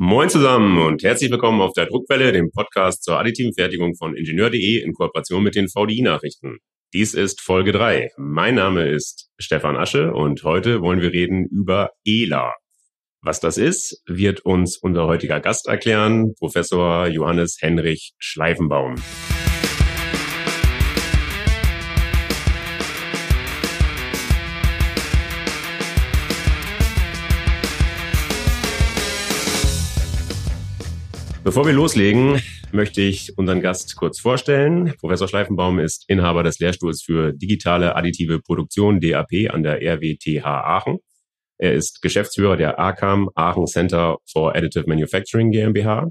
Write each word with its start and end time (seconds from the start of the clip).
Moin 0.00 0.30
zusammen 0.30 0.78
und 0.78 1.02
herzlich 1.02 1.28
willkommen 1.28 1.60
auf 1.60 1.72
der 1.72 1.86
Druckwelle, 1.86 2.30
dem 2.30 2.52
Podcast 2.52 3.02
zur 3.02 3.18
additiven 3.18 3.52
Fertigung 3.52 3.96
von 3.96 4.14
Ingenieur.de 4.14 4.80
in 4.80 4.92
Kooperation 4.92 5.42
mit 5.42 5.56
den 5.56 5.68
VDI-Nachrichten. 5.68 6.58
Dies 6.92 7.14
ist 7.14 7.40
Folge 7.40 7.72
3. 7.72 8.10
Mein 8.16 8.54
Name 8.54 8.88
ist 8.88 9.28
Stefan 9.40 9.76
Asche 9.76 10.12
und 10.12 10.44
heute 10.44 10.82
wollen 10.82 11.00
wir 11.00 11.12
reden 11.12 11.48
über 11.50 11.90
ELA. 12.06 12.54
Was 13.22 13.40
das 13.40 13.58
ist, 13.58 14.00
wird 14.06 14.42
uns 14.44 14.78
unser 14.78 15.08
heutiger 15.08 15.40
Gast 15.40 15.66
erklären, 15.66 16.32
Professor 16.38 17.08
Johannes 17.08 17.56
Henrich 17.60 18.12
Schleifenbaum. 18.18 18.94
Bevor 31.48 31.64
wir 31.64 31.72
loslegen, 31.72 32.42
möchte 32.72 33.00
ich 33.00 33.38
unseren 33.38 33.62
Gast 33.62 33.96
kurz 33.96 34.20
vorstellen. 34.20 34.92
Professor 35.00 35.28
Schleifenbaum 35.28 35.78
ist 35.78 36.04
Inhaber 36.06 36.42
des 36.42 36.58
Lehrstuhls 36.58 37.02
für 37.02 37.32
digitale 37.32 37.96
additive 37.96 38.38
Produktion 38.38 39.00
DAP 39.00 39.48
an 39.48 39.62
der 39.62 39.80
RWTH 39.80 40.44
Aachen. 40.44 40.98
Er 41.56 41.72
ist 41.72 42.02
Geschäftsführer 42.02 42.58
der 42.58 42.78
ACAM 42.78 43.30
Aachen 43.34 43.66
Center 43.66 44.18
for 44.30 44.54
Additive 44.54 44.84
Manufacturing 44.86 45.50
GmbH. 45.50 46.10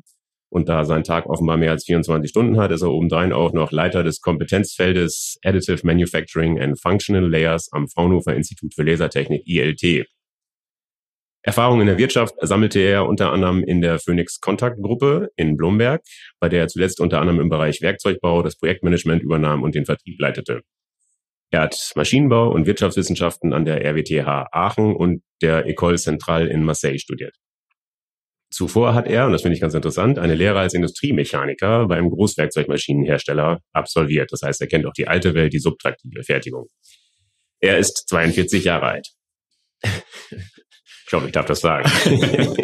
Und 0.50 0.70
da 0.70 0.86
sein 0.86 1.04
Tag 1.04 1.28
offenbar 1.28 1.58
mehr 1.58 1.70
als 1.70 1.86
24 1.86 2.32
Stunden 2.32 2.58
hat, 2.58 2.72
ist 2.72 2.82
er 2.82 2.90
obendrein 2.90 3.32
auch 3.32 3.54
noch 3.54 3.72
Leiter 3.72 4.04
des 4.04 4.22
Kompetenzfeldes 4.22 5.38
Additive 5.44 5.86
Manufacturing 5.86 6.60
and 6.60 6.82
Functional 6.82 7.30
Layers 7.30 7.70
am 7.74 7.88
Fraunhofer 7.88 8.34
Institut 8.34 8.74
für 8.74 8.82
Lasertechnik 8.82 9.44
ILT. 9.46 10.08
Erfahrung 11.44 11.80
in 11.80 11.88
der 11.88 11.98
Wirtschaft 11.98 12.36
sammelte 12.42 12.80
er 12.80 13.08
unter 13.08 13.32
anderem 13.32 13.64
in 13.64 13.82
der 13.82 14.00
Phoenix 14.00 14.40
Contact 14.40 14.82
Gruppe 14.82 15.30
in 15.36 15.56
Blomberg, 15.56 16.02
bei 16.40 16.50
der 16.50 16.62
er 16.62 16.68
zuletzt 16.68 17.00
unter 17.00 17.22
anderem 17.22 17.40
im 17.40 17.50
Bereich 17.50 17.82
Werkzeugbau 17.82 18.44
das 18.44 18.58
Projektmanagement 18.58 19.24
übernahm 19.24 19.64
und 19.64 19.76
den 19.76 19.86
Vertrieb 19.86 20.20
leitete. 20.20 20.62
Er 21.50 21.62
hat 21.62 21.92
Maschinenbau 21.96 22.50
und 22.52 22.66
Wirtschaftswissenschaften 22.66 23.54
an 23.54 23.64
der 23.64 23.82
RWTH 23.86 24.48
Aachen 24.52 24.96
und 24.96 25.22
der 25.42 25.66
École 25.66 25.98
Centrale 25.98 26.50
in 26.50 26.64
Marseille 26.64 27.00
studiert. 27.00 27.36
Zuvor 28.50 28.94
hat 28.94 29.08
er, 29.08 29.26
und 29.26 29.34
das 29.34 29.42
finde 29.42 29.56
ich 29.56 29.62
ganz 29.62 29.74
interessant, 29.74 30.20
eine 30.20 30.36
Lehre 30.36 30.60
als 30.60 30.74
Industriemechaniker 30.74 31.88
bei 31.88 31.98
einem 31.98 32.10
Großwerkzeugmaschinenhersteller 32.10 33.60
absolviert. 33.74 34.32
Das 34.32 34.42
heißt, 34.42 34.62
er 34.62 34.68
kennt 34.68 34.86
auch 34.86 34.94
die 34.94 35.08
alte 35.08 35.34
Welt, 35.34 35.54
die 35.54 35.60
subtraktive 35.60 36.24
Fertigung. 36.24 36.68
Er 37.60 37.78
ist 37.78 38.08
42 38.08 38.64
Jahre 38.64 38.88
alt. 38.88 39.08
Ich 41.08 41.14
hoffe, 41.14 41.28
ich 41.28 41.32
darf 41.32 41.46
das 41.46 41.62
sagen. 41.62 41.90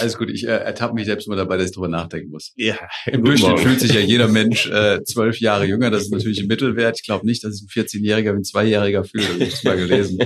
Alles 0.00 0.18
gut, 0.18 0.30
ich 0.30 0.44
äh, 0.44 0.50
ertappe 0.50 0.94
mich 0.94 1.06
selbst 1.06 1.28
immer 1.28 1.36
dabei, 1.36 1.56
dass 1.56 1.66
ich 1.66 1.72
drüber 1.72 1.86
nachdenken 1.86 2.30
muss. 2.30 2.52
Ja, 2.56 2.76
Im 3.06 3.22
Durchschnitt 3.22 3.60
fühlt 3.60 3.78
sich 3.78 3.92
ja 3.92 4.00
jeder 4.00 4.26
Mensch 4.32 4.68
äh, 4.68 5.04
zwölf 5.04 5.38
Jahre 5.38 5.64
jünger. 5.64 5.90
Das 5.90 6.02
ist 6.02 6.10
natürlich 6.10 6.40
ein 6.40 6.48
Mittelwert. 6.48 6.98
Ich 6.98 7.06
glaube 7.06 7.24
nicht, 7.24 7.44
dass 7.44 7.54
ich 7.54 7.62
ein 7.62 7.68
14-Jähriger 7.84 8.32
wie 8.32 8.38
ein 8.38 8.44
Zweijähriger 8.44 9.04
fühle. 9.04 9.26
Das 9.26 9.34
habe 9.34 9.44
ich 9.44 9.62
mal 9.64 9.76
gelesen. 9.76 10.18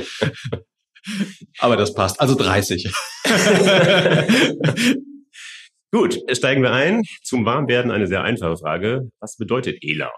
Aber 1.58 1.76
das 1.76 1.92
passt. 1.92 2.20
Also 2.20 2.34
30. 2.34 2.90
Gut, 5.92 6.18
steigen 6.32 6.62
wir 6.62 6.72
ein. 6.72 7.02
Zum 7.22 7.44
Warmwerden 7.44 7.90
eine 7.90 8.06
sehr 8.06 8.22
einfache 8.22 8.56
Frage. 8.56 9.10
Was 9.20 9.36
bedeutet 9.36 9.76
ELA? 9.82 10.10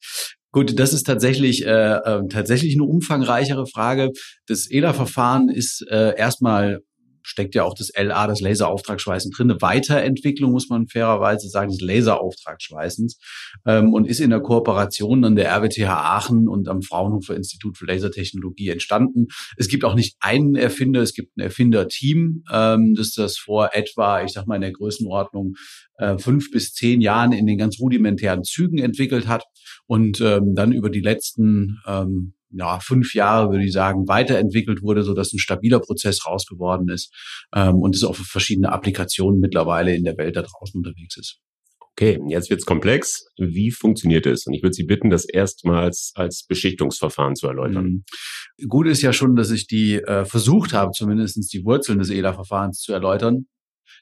Gut, 0.53 0.78
das 0.78 0.92
ist 0.92 1.04
tatsächlich 1.04 1.65
äh, 1.65 1.70
äh, 1.70 2.22
tatsächlich 2.28 2.75
eine 2.75 2.84
umfangreichere 2.84 3.66
Frage. 3.66 4.10
Das 4.47 4.70
ELA-Verfahren 4.70 5.48
ist 5.48 5.86
äh, 5.88 6.15
erstmal 6.16 6.81
steckt 7.22 7.54
ja 7.54 7.64
auch 7.64 7.75
das 7.75 7.91
LA, 7.97 8.26
das 8.26 8.41
Laserauftragsschweißen 8.41 9.31
drin. 9.31 9.50
Eine 9.50 9.62
Weiterentwicklung, 9.62 10.53
muss 10.53 10.69
man 10.69 10.88
fairerweise 10.88 11.48
sagen, 11.48 11.70
des 11.70 11.81
Laserauftragsschweißens 11.81 13.19
ähm, 13.66 13.92
und 13.92 14.06
ist 14.06 14.20
in 14.20 14.31
der 14.31 14.41
Kooperation 14.41 15.25
an 15.25 15.36
der 15.36 15.50
RWTH 15.50 15.88
Aachen 15.88 16.48
und 16.48 16.69
am 16.69 16.82
Fraunhofer 16.82 17.36
Institut 17.36 17.76
für 17.76 17.86
Lasertechnologie 17.86 18.69
entstanden. 18.70 19.26
Es 19.56 19.69
gibt 19.69 19.84
auch 19.84 19.94
nicht 19.94 20.16
einen 20.20 20.54
Erfinder, 20.54 21.03
es 21.03 21.14
gibt 21.14 21.36
ein 21.36 21.41
Erfinderteam, 21.41 22.44
ähm, 22.53 22.94
das 22.97 23.12
das 23.12 23.38
vor 23.38 23.70
etwa, 23.72 24.22
ich 24.22 24.32
sag 24.32 24.47
mal 24.47 24.56
in 24.56 24.62
der 24.62 24.72
Größenordnung 24.72 25.54
äh, 26.00 26.19
fünf 26.19 26.50
bis 26.50 26.72
zehn 26.72 27.00
Jahren 27.00 27.33
in 27.33 27.47
den 27.47 27.59
ganz 27.59 27.78
rudimentären 27.78 28.43
Zügen 28.43 28.78
entwickelt 28.78 29.28
hat 29.28 29.44
und 29.87 30.21
ähm, 30.21 30.55
dann 30.55 30.72
über 30.72 30.91
die 30.91 31.00
letzten 31.00 31.78
ähm, 31.87 32.34
ja, 32.53 32.81
fünf 32.81 33.15
Jahre, 33.15 33.50
würde 33.50 33.65
ich 33.65 33.72
sagen, 33.72 34.09
weiterentwickelt 34.09 34.83
wurde, 34.83 35.03
so 35.03 35.15
dass 35.15 35.33
ein 35.33 35.39
stabiler 35.39 35.78
Prozess 35.78 36.27
raus 36.27 36.47
geworden 36.47 36.89
ist 36.89 37.15
ähm, 37.55 37.77
und 37.77 37.94
es 37.94 38.03
auch 38.03 38.16
für 38.16 38.25
verschiedene 38.25 38.72
Applikationen 38.72 39.39
mittlerweile 39.39 39.94
in 39.94 40.05
der 40.05 40.16
Welt 40.16 40.37
da 40.37 40.43
draußen 40.43 40.78
unterwegs 40.78 41.16
ist. 41.16 41.39
Okay, 41.93 42.19
jetzt 42.28 42.49
wird's 42.50 42.65
komplex. 42.65 43.27
Wie 43.37 43.71
funktioniert 43.71 44.25
es? 44.25 44.47
Und 44.47 44.55
ich 44.55 44.62
würde 44.62 44.72
Sie 44.72 44.84
bitten, 44.84 45.10
das 45.10 45.27
erstmals 45.27 46.12
als 46.15 46.47
Beschichtungsverfahren 46.49 47.37
zu 47.37 47.47
erläutern. 47.47 47.84
Mhm. 48.59 48.69
Gut 48.69 48.87
ist 48.87 49.03
ja 49.03 49.12
schon, 49.12 49.37
dass 49.37 49.50
ich 49.50 49.66
die 49.66 49.97
äh, 49.97 50.25
versucht 50.25 50.72
habe, 50.72 50.93
zumindestens 50.93 51.49
die 51.49 51.65
Wurzeln 51.65 51.99
des 51.99 52.10
ELA-Verfahrens 52.10 52.78
zu 52.81 52.93
erläutern. 52.93 53.47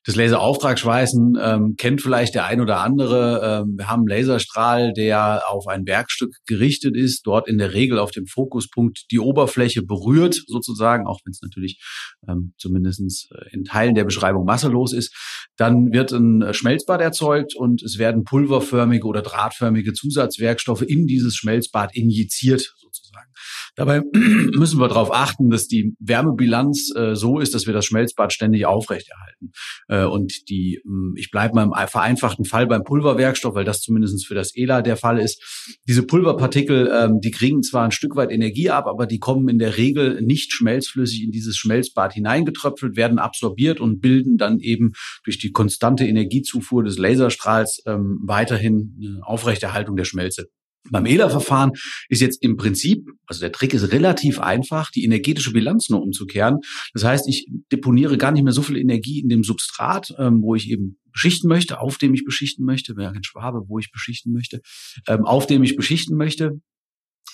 Das 0.09 0.17
Laserauftragsschweißen 0.17 1.37
ähm, 1.39 1.75
kennt 1.77 2.01
vielleicht 2.01 2.35
der 2.35 2.47
ein 2.47 2.63
oder 2.63 2.81
andere. 2.81 3.43
Ähm, 3.45 3.75
wir 3.77 3.91
haben 3.91 4.01
einen 4.01 4.09
Laserstrahl, 4.09 4.95
der 4.95 5.43
auf 5.51 5.67
ein 5.67 5.87
Werkstück 5.87 6.35
gerichtet 6.47 6.97
ist, 6.97 7.27
dort 7.27 7.47
in 7.47 7.59
der 7.59 7.75
Regel 7.75 7.99
auf 7.99 8.11
dem 8.11 8.25
Fokuspunkt 8.27 9.05
die 9.11 9.19
Oberfläche 9.19 9.83
berührt, 9.83 10.45
sozusagen, 10.47 11.07
auch 11.07 11.21
wenn 11.27 11.33
es 11.33 11.43
natürlich 11.43 11.79
ähm, 12.27 12.55
zumindest 12.57 13.29
äh, 13.33 13.55
in 13.55 13.65
Teilen 13.65 13.95
der 13.95 14.05
Beschreibung 14.05 14.47
masselos 14.47 14.95
ist. 14.95 15.15
Dann 15.59 15.93
wird 15.93 16.11
ein 16.13 16.55
Schmelzbad 16.55 17.03
erzeugt 17.03 17.55
und 17.55 17.83
es 17.83 17.99
werden 17.99 18.25
pulverförmige 18.25 19.07
oder 19.07 19.21
drahtförmige 19.21 19.93
Zusatzwerkstoffe 19.93 20.81
in 20.81 21.07
dieses 21.07 21.37
Schmelzbad 21.37 21.95
injiziert, 21.95 22.73
sozusagen. 22.79 23.29
Dabei 23.79 24.03
müssen 24.13 24.81
wir 24.81 24.89
darauf 24.89 25.15
achten, 25.15 25.51
dass 25.51 25.69
die 25.69 25.95
Wärmebilanz 26.01 26.93
äh, 26.97 27.15
so 27.15 27.39
ist, 27.39 27.55
dass 27.55 27.69
wir 27.69 27.73
das 27.73 27.87
Schmelzbad 27.87 28.33
ständig 28.33 28.67
aufrechterhalten. 28.67 29.53
Äh, 29.87 30.05
und 30.05 30.49
die, 30.51 30.81
hm, 30.85 31.15
ich 31.17 31.31
bleibe 31.31 31.55
mal 31.55 31.63
im 31.63 31.89
vereinfachten 31.89 32.45
Fall 32.45 32.67
beim 32.67 32.83
Pulverwerkstoff, 32.83 33.55
weil 33.55 33.65
das 33.65 33.81
zumindest 33.81 34.27
für 34.27 34.35
das 34.35 34.55
ELA 34.57 34.83
der 34.83 34.97
Fall 34.97 35.21
ist. 35.21 35.79
Diese 35.87 36.03
Pulverpartikel, 36.03 36.91
ähm, 36.93 37.21
die 37.21 37.31
kriegen 37.31 37.63
zwar 37.63 37.85
ein 37.85 37.93
Stück 37.93 38.17
weit 38.17 38.33
Energie 38.33 38.69
ab, 38.69 38.89
aber 38.89 39.07
die 39.07 39.21
kommen 39.21 39.49
in 39.49 39.61
der 39.61 39.77
Regel 39.77 40.23
nicht 40.23 40.53
schmelzflüssig 40.53 41.23
in 41.23 41.31
dieses 41.31 41.57
Schmelzbad 41.57 42.13
hineingetröpfelt, 42.13 42.97
werden 42.97 43.21
absorbiert 43.21 43.79
und 43.79 44.01
bilden 44.01 44.39
dann 44.39 44.59
eben 44.59 44.95
durch 45.23 45.39
die 45.39 45.53
konstante 45.53 46.05
Energiezufuhr 46.05 46.83
des 46.83 46.99
Laserstrahls 46.99 47.81
ähm, 47.87 48.19
weiterhin 48.25 48.97
eine 49.01 49.21
Aufrechterhaltung 49.25 49.95
der 49.95 50.05
Schmelze. 50.05 50.49
Beim 50.91 51.07
ELA-Verfahren 51.07 51.73
ist 52.09 52.21
jetzt 52.21 52.43
im 52.43 52.57
Prinzip, 52.57 53.11
also 53.27 53.41
der 53.41 53.53
Trick 53.53 53.75
ist 53.75 53.93
relativ 53.93 54.41
einfach, 54.41 54.91
die 54.91 55.05
energetische 55.05 55.53
Bilanz 55.53 55.89
nur 55.91 56.03
umzukehren. 56.03 56.59
Das 56.95 57.05
heißt, 57.05 57.29
ich 57.29 57.47
deponiere 57.71 58.17
gar 58.17 58.33
nicht 58.33 58.45
mehr 58.45 58.53
so 58.53 58.63
viel 58.63 58.77
Energie 58.77 59.21
in 59.21 59.29
dem 59.29 59.45
Substrat, 59.45 60.15
ähm, 60.19 60.43
wo 60.43 60.55
ich 60.55 60.71
eben 60.71 60.99
beschichten 61.13 61.49
möchte, 61.49 61.81
auf 61.81 61.99
dem 61.99 62.15
ich 62.15 62.25
beschichten 62.25 62.65
möchte, 62.65 62.97
wäre 62.97 63.13
ein 63.13 63.25
Schwabe, 63.25 63.63
wo 63.67 63.79
ich 63.79 63.91
beschichten 63.91 64.33
möchte, 64.33 64.61
ähm, 65.07 65.25
auf 65.25 65.47
dem 65.47 65.63
ich 65.63 65.77
beschichten 65.77 66.17
möchte, 66.17 66.61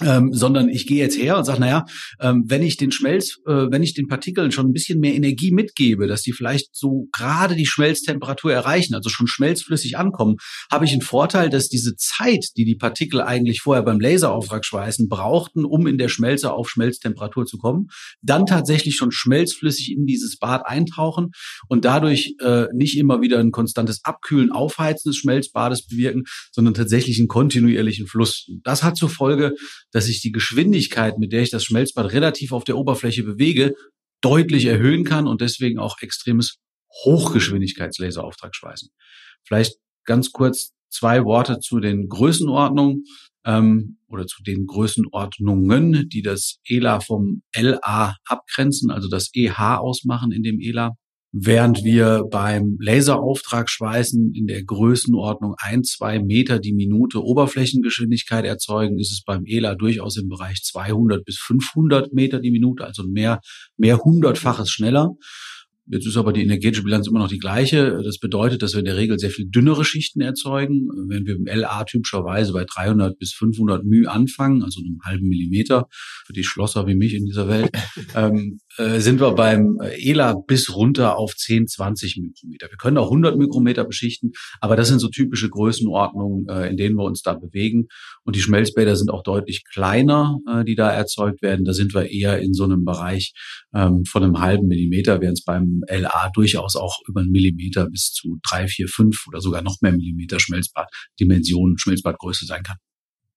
ähm, 0.01 0.33
sondern 0.33 0.69
ich 0.69 0.87
gehe 0.87 0.99
jetzt 0.99 1.19
her 1.19 1.39
und 1.39 1.45
sage, 1.45 1.61
naja, 1.61 1.85
ähm, 2.21 2.45
wenn 2.47 2.63
ich 2.63 2.77
den 2.77 2.93
Schmelz, 2.93 3.39
äh, 3.47 3.67
wenn 3.71 3.83
ich 3.83 3.95
den 3.95 4.09
Partikeln 4.09 4.51
schon 4.51 4.67
ein 4.67 4.73
bisschen 4.73 4.99
mehr 4.99 5.15
Energie 5.15 5.53
mitgebe, 5.53 6.07
dass 6.07 6.23
die 6.23 6.33
vielleicht 6.33 6.75
so 6.75 7.09
gerade 7.13 7.55
die 7.55 7.67
Schmelztemperatur 7.67 8.53
erreichen, 8.53 8.95
also 8.95 9.09
schon 9.09 9.27
schmelzflüssig 9.27 9.97
ankommen, 9.97 10.37
habe 10.71 10.85
ich 10.85 10.93
einen 10.93 11.03
Vorteil, 11.03 11.51
dass 11.51 11.69
diese 11.69 11.95
Zeit, 11.97 12.47
die 12.57 12.65
die 12.65 12.75
Partikel 12.75 13.21
eigentlich 13.21 13.61
vorher 13.61 13.85
beim 13.85 14.01
Laserauftragschweißen 14.01 15.09
brauchten, 15.09 15.65
um 15.65 15.87
in 15.87 15.99
der 15.99 16.09
Schmelze 16.09 16.53
auf 16.53 16.69
Schmelztemperatur 16.69 17.47
zu 17.47 17.59
kommen, 17.59 17.89
dann 18.23 18.47
tatsächlich 18.47 18.97
schon 18.97 19.13
schmelzflüssig 19.13 19.93
in 19.93 20.07
dieses 20.07 20.39
Bad 20.39 20.67
eintauchen 20.67 21.31
und 21.69 21.85
dadurch 21.85 22.35
äh, 22.41 22.67
nicht 22.73 22.99
immer 22.99 23.21
wieder 23.21 23.39
ein 23.39 23.53
konstantes 23.53 24.05
Abkühlen, 24.05 24.51
Aufheizen 24.51 25.11
des 25.11 25.19
Schmelzbades 25.19 25.87
bewirken, 25.87 26.25
sondern 26.51 26.75
tatsächlich 26.75 27.19
einen 27.19 27.29
kontinuierlichen 27.29 28.07
Fluss. 28.07 28.47
Das 28.63 28.83
hat 28.83 28.97
zur 28.97 29.09
Folge, 29.09 29.55
dass 29.95 30.09
ich 30.09 30.21
die 30.21 30.33
Geschwindigkeit, 30.33 31.19
mit 31.19 31.33
der 31.33 31.43
ich 31.43 31.51
das 31.51 31.65
Schmelzbad 31.65 32.13
relativ 32.13 32.51
auf 32.51 32.65
der 32.65 32.77
Oberfläche 32.77 33.23
bewege, 33.23 33.77
deutlich 34.21 34.65
erhöhen 34.65 35.05
kann 35.05 35.29
und 35.29 35.41
deswegen 35.41 35.79
auch 35.79 35.99
extremes 36.01 36.59
Hochgeschwindigkeitslaserauftrag 37.05 38.57
schweißen. 38.57 38.89
Vielleicht 39.45 39.77
ganz 40.05 40.33
kurz 40.33 40.73
zwei 40.91 41.25
Worte 41.25 41.61
zu 41.61 41.79
den 41.79 42.09
Größenordnungen. 42.09 43.05
ähm, 43.47 43.99
oder 44.09 44.27
zu 44.27 44.43
den 44.43 44.67
Größenordnungen, 44.67 46.09
die 46.09 46.23
das 46.23 46.59
ELA 46.67 47.01
vom 47.01 47.43
LA 47.55 48.17
abgrenzen, 48.25 48.91
also 48.91 49.09
das 49.09 49.31
EH 49.35 49.77
ausmachen 49.77 50.33
in 50.33 50.43
dem 50.43 50.61
ELA. 50.61 50.97
Während 51.37 51.83
wir 51.83 52.23
beim 52.31 52.77
Laserauftragschweißen 52.79 54.35
in 54.37 54.47
der 54.47 54.63
Größenordnung 54.63 55.57
ein, 55.59 55.83
zwei 55.83 56.21
Meter 56.21 56.61
die 56.61 56.73
Minute 56.73 57.25
Oberflächengeschwindigkeit 57.25 58.45
erzeugen, 58.45 59.01
ist 59.01 59.11
es 59.11 59.25
beim 59.25 59.43
ELA 59.45 59.75
durchaus 59.75 60.17
im 60.17 60.29
Bereich 60.29 60.63
200 60.63 61.25
bis 61.25 61.39
500 61.39 62.13
Meter 62.13 62.39
die 62.39 62.53
Minute, 62.53 62.85
also 62.85 63.03
mehr, 63.03 63.41
mehr 63.77 63.99
hundertfaches 63.99 64.71
schneller. 64.71 65.17
Jetzt 65.87 66.07
ist 66.07 66.17
aber 66.17 66.33
die 66.33 66.43
energetische 66.43 66.85
Bilanz 66.85 67.09
immer 67.09 67.19
noch 67.19 67.29
die 67.29 67.39
gleiche. 67.39 68.01
Das 68.03 68.19
bedeutet, 68.19 68.63
dass 68.63 68.73
wir 68.73 68.79
in 68.79 68.87
der 68.87 68.97
Regel 68.97 69.19
sehr 69.19 69.31
viel 69.31 69.47
dünnere 69.47 69.85
Schichten 69.85 70.23
erzeugen. 70.23 70.89
Wenn 71.09 71.27
wir 71.27 71.35
im 71.35 71.47
LA 71.47 71.85
typischerweise 71.85 72.53
bei 72.53 72.65
300 72.65 73.19
bis 73.19 73.35
500 73.35 73.85
μ 73.85 74.07
anfangen, 74.07 74.63
also 74.63 74.81
einem 74.81 75.01
halben 75.05 75.29
Millimeter, 75.29 75.87
für 76.27 76.33
die 76.33 76.45
Schlosser 76.45 76.87
wie 76.87 76.95
mich 76.95 77.13
in 77.13 77.27
dieser 77.27 77.49
Welt, 77.49 77.71
ähm, 78.15 78.61
äh, 78.79 79.01
sind 79.01 79.21
wir 79.21 79.33
beim 79.33 79.79
ELA 79.81 80.35
bis 80.47 80.75
runter 80.75 81.17
auf 81.17 81.35
10, 81.37 81.69
20 81.69 82.19
Mikrometer. 82.19 82.69
Wir 82.71 82.77
können 82.77 82.99
auch 82.99 83.07
100 83.07 83.37
Mikrometer 83.37 83.85
beschichten, 83.85 84.33
aber 84.61 84.77
das 84.77 84.89
sind 84.89 84.99
so 84.99 85.09
typische 85.09 85.49
Größenordnungen, 85.49 86.49
äh, 86.49 86.69
in 86.69 86.77
denen 86.77 86.97
wir 86.97 87.05
uns 87.05 87.23
da 87.23 87.35
bewegen. 87.35 87.87
Und 88.25 88.37
die 88.37 88.41
Schmelzbäder 88.41 88.97
sind 88.97 89.11
auch 89.11 89.23
deutlich 89.23 89.65
kleiner, 89.65 90.39
äh, 90.51 90.65
die 90.65 90.75
da 90.75 90.91
erzeugt 90.91 91.43
werden. 91.43 91.65
Da 91.65 91.73
sind 91.73 91.95
wir 91.95 92.11
eher 92.11 92.41
in 92.41 92.53
so 92.53 92.65
einem 92.65 92.85
Bereich 92.85 93.33
ähm, 93.75 94.05
von 94.05 94.23
einem 94.23 94.41
halben 94.41 94.67
Millimeter, 94.67 95.21
während 95.21 95.39
es 95.39 95.45
beim 95.45 95.83
LA 95.89 96.31
durchaus 96.35 96.77
auch 96.77 97.01
über 97.09 97.21
einen 97.21 97.31
Millimeter 97.31 97.89
bis 97.89 98.13
zu 98.13 98.39
drei, 98.43 98.67
vier, 98.67 98.89
fünf 98.89 99.27
oder 99.29 99.41
sogar 99.41 99.63
noch 99.63 99.77
mehr 99.81 99.93
Millimeter 99.93 100.41
Schmelzbaddimension, 100.41 101.79
Schmelzbadgröße 101.79 102.47
sein 102.47 102.63
kann. 102.63 102.77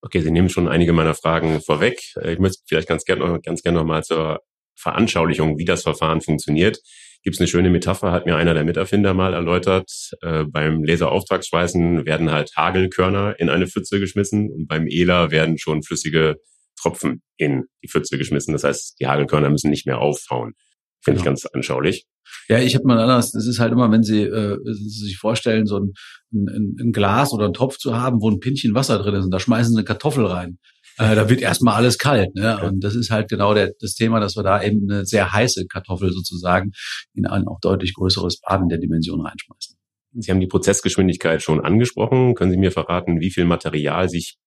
Okay, 0.01 0.21
Sie 0.21 0.31
nehmen 0.31 0.49
schon 0.49 0.67
einige 0.67 0.93
meiner 0.93 1.15
Fragen 1.15 1.59
vorweg. 1.59 1.99
Ich 2.23 2.39
möchte 2.39 2.59
vielleicht 2.67 2.87
ganz 2.87 3.03
gerne 3.03 3.39
ganz 3.41 3.61
gerne 3.63 3.79
noch 3.79 3.85
mal 3.85 4.03
zur 4.03 4.41
Veranschaulichung, 4.77 5.57
wie 5.57 5.65
das 5.65 5.83
Verfahren 5.83 6.21
funktioniert. 6.21 6.79
Gibt 7.23 7.35
es 7.35 7.39
eine 7.41 7.47
schöne 7.47 7.69
Metapher, 7.69 8.11
hat 8.11 8.25
mir 8.25 8.35
einer 8.35 8.53
der 8.53 8.63
Miterfinder 8.63 9.13
mal 9.13 9.33
erläutert. 9.33 9.91
Äh, 10.21 10.45
beim 10.45 10.83
Laserauftragsschweißen 10.83 12.05
werden 12.05 12.31
halt 12.31 12.55
Hagelkörner 12.55 13.39
in 13.39 13.49
eine 13.49 13.67
Pfütze 13.67 13.99
geschmissen 13.99 14.49
und 14.49 14.67
beim 14.67 14.87
ELA 14.87 15.31
werden 15.31 15.57
schon 15.57 15.83
flüssige 15.83 16.37
Tropfen 16.79 17.21
in 17.37 17.65
die 17.83 17.89
Pfütze 17.89 18.17
geschmissen. 18.17 18.53
Das 18.53 18.63
heißt, 18.63 18.99
die 18.99 19.07
Hagelkörner 19.07 19.49
müssen 19.49 19.69
nicht 19.69 19.85
mehr 19.85 19.99
auffauen. 19.99 20.53
Finde 21.01 21.19
genau. 21.21 21.33
ich 21.35 21.41
ganz 21.41 21.45
anschaulich. 21.47 22.05
Ja, 22.49 22.59
ich 22.59 22.75
habe 22.75 22.85
mal 22.85 22.99
anders. 22.99 23.31
Das 23.31 23.47
ist 23.47 23.59
halt 23.59 23.71
immer, 23.71 23.91
wenn 23.91 24.03
Sie, 24.03 24.21
äh, 24.21 24.57
Sie 24.63 25.05
sich 25.05 25.17
vorstellen, 25.17 25.65
so 25.65 25.79
ein, 25.79 25.93
ein, 26.33 26.75
ein 26.79 26.91
Glas 26.91 27.33
oder 27.33 27.45
ein 27.45 27.53
Topf 27.53 27.77
zu 27.77 27.95
haben, 27.95 28.21
wo 28.21 28.29
ein 28.29 28.39
Pinchen 28.39 28.73
Wasser 28.73 28.99
drin 28.99 29.15
ist, 29.15 29.25
und 29.25 29.31
da 29.31 29.39
schmeißen 29.39 29.73
Sie 29.73 29.79
eine 29.79 29.85
Kartoffel 29.85 30.25
rein. 30.25 30.59
Äh, 30.97 31.15
da 31.15 31.29
wird 31.29 31.41
erstmal 31.41 31.75
alles 31.75 31.97
kalt. 31.97 32.33
Ne? 32.35 32.59
Und 32.63 32.83
das 32.83 32.95
ist 32.95 33.11
halt 33.11 33.29
genau 33.29 33.53
der, 33.53 33.71
das 33.79 33.93
Thema, 33.93 34.19
dass 34.19 34.35
wir 34.35 34.43
da 34.43 34.61
eben 34.61 34.89
eine 34.89 35.05
sehr 35.05 35.31
heiße 35.31 35.65
Kartoffel 35.67 36.11
sozusagen 36.11 36.71
in 37.13 37.25
ein 37.25 37.47
auch 37.47 37.59
deutlich 37.61 37.93
größeres 37.93 38.41
Baden 38.41 38.69
der 38.69 38.79
Dimension 38.79 39.21
reinschmeißen. 39.21 39.77
Sie 40.13 40.31
haben 40.31 40.39
die 40.39 40.47
Prozessgeschwindigkeit 40.47 41.43
schon 41.43 41.61
angesprochen. 41.61 42.33
Können 42.33 42.51
Sie 42.51 42.57
mir 42.57 42.71
verraten, 42.71 43.19
wie 43.19 43.29
viel 43.29 43.45
Material 43.45 44.09
sich 44.09 44.37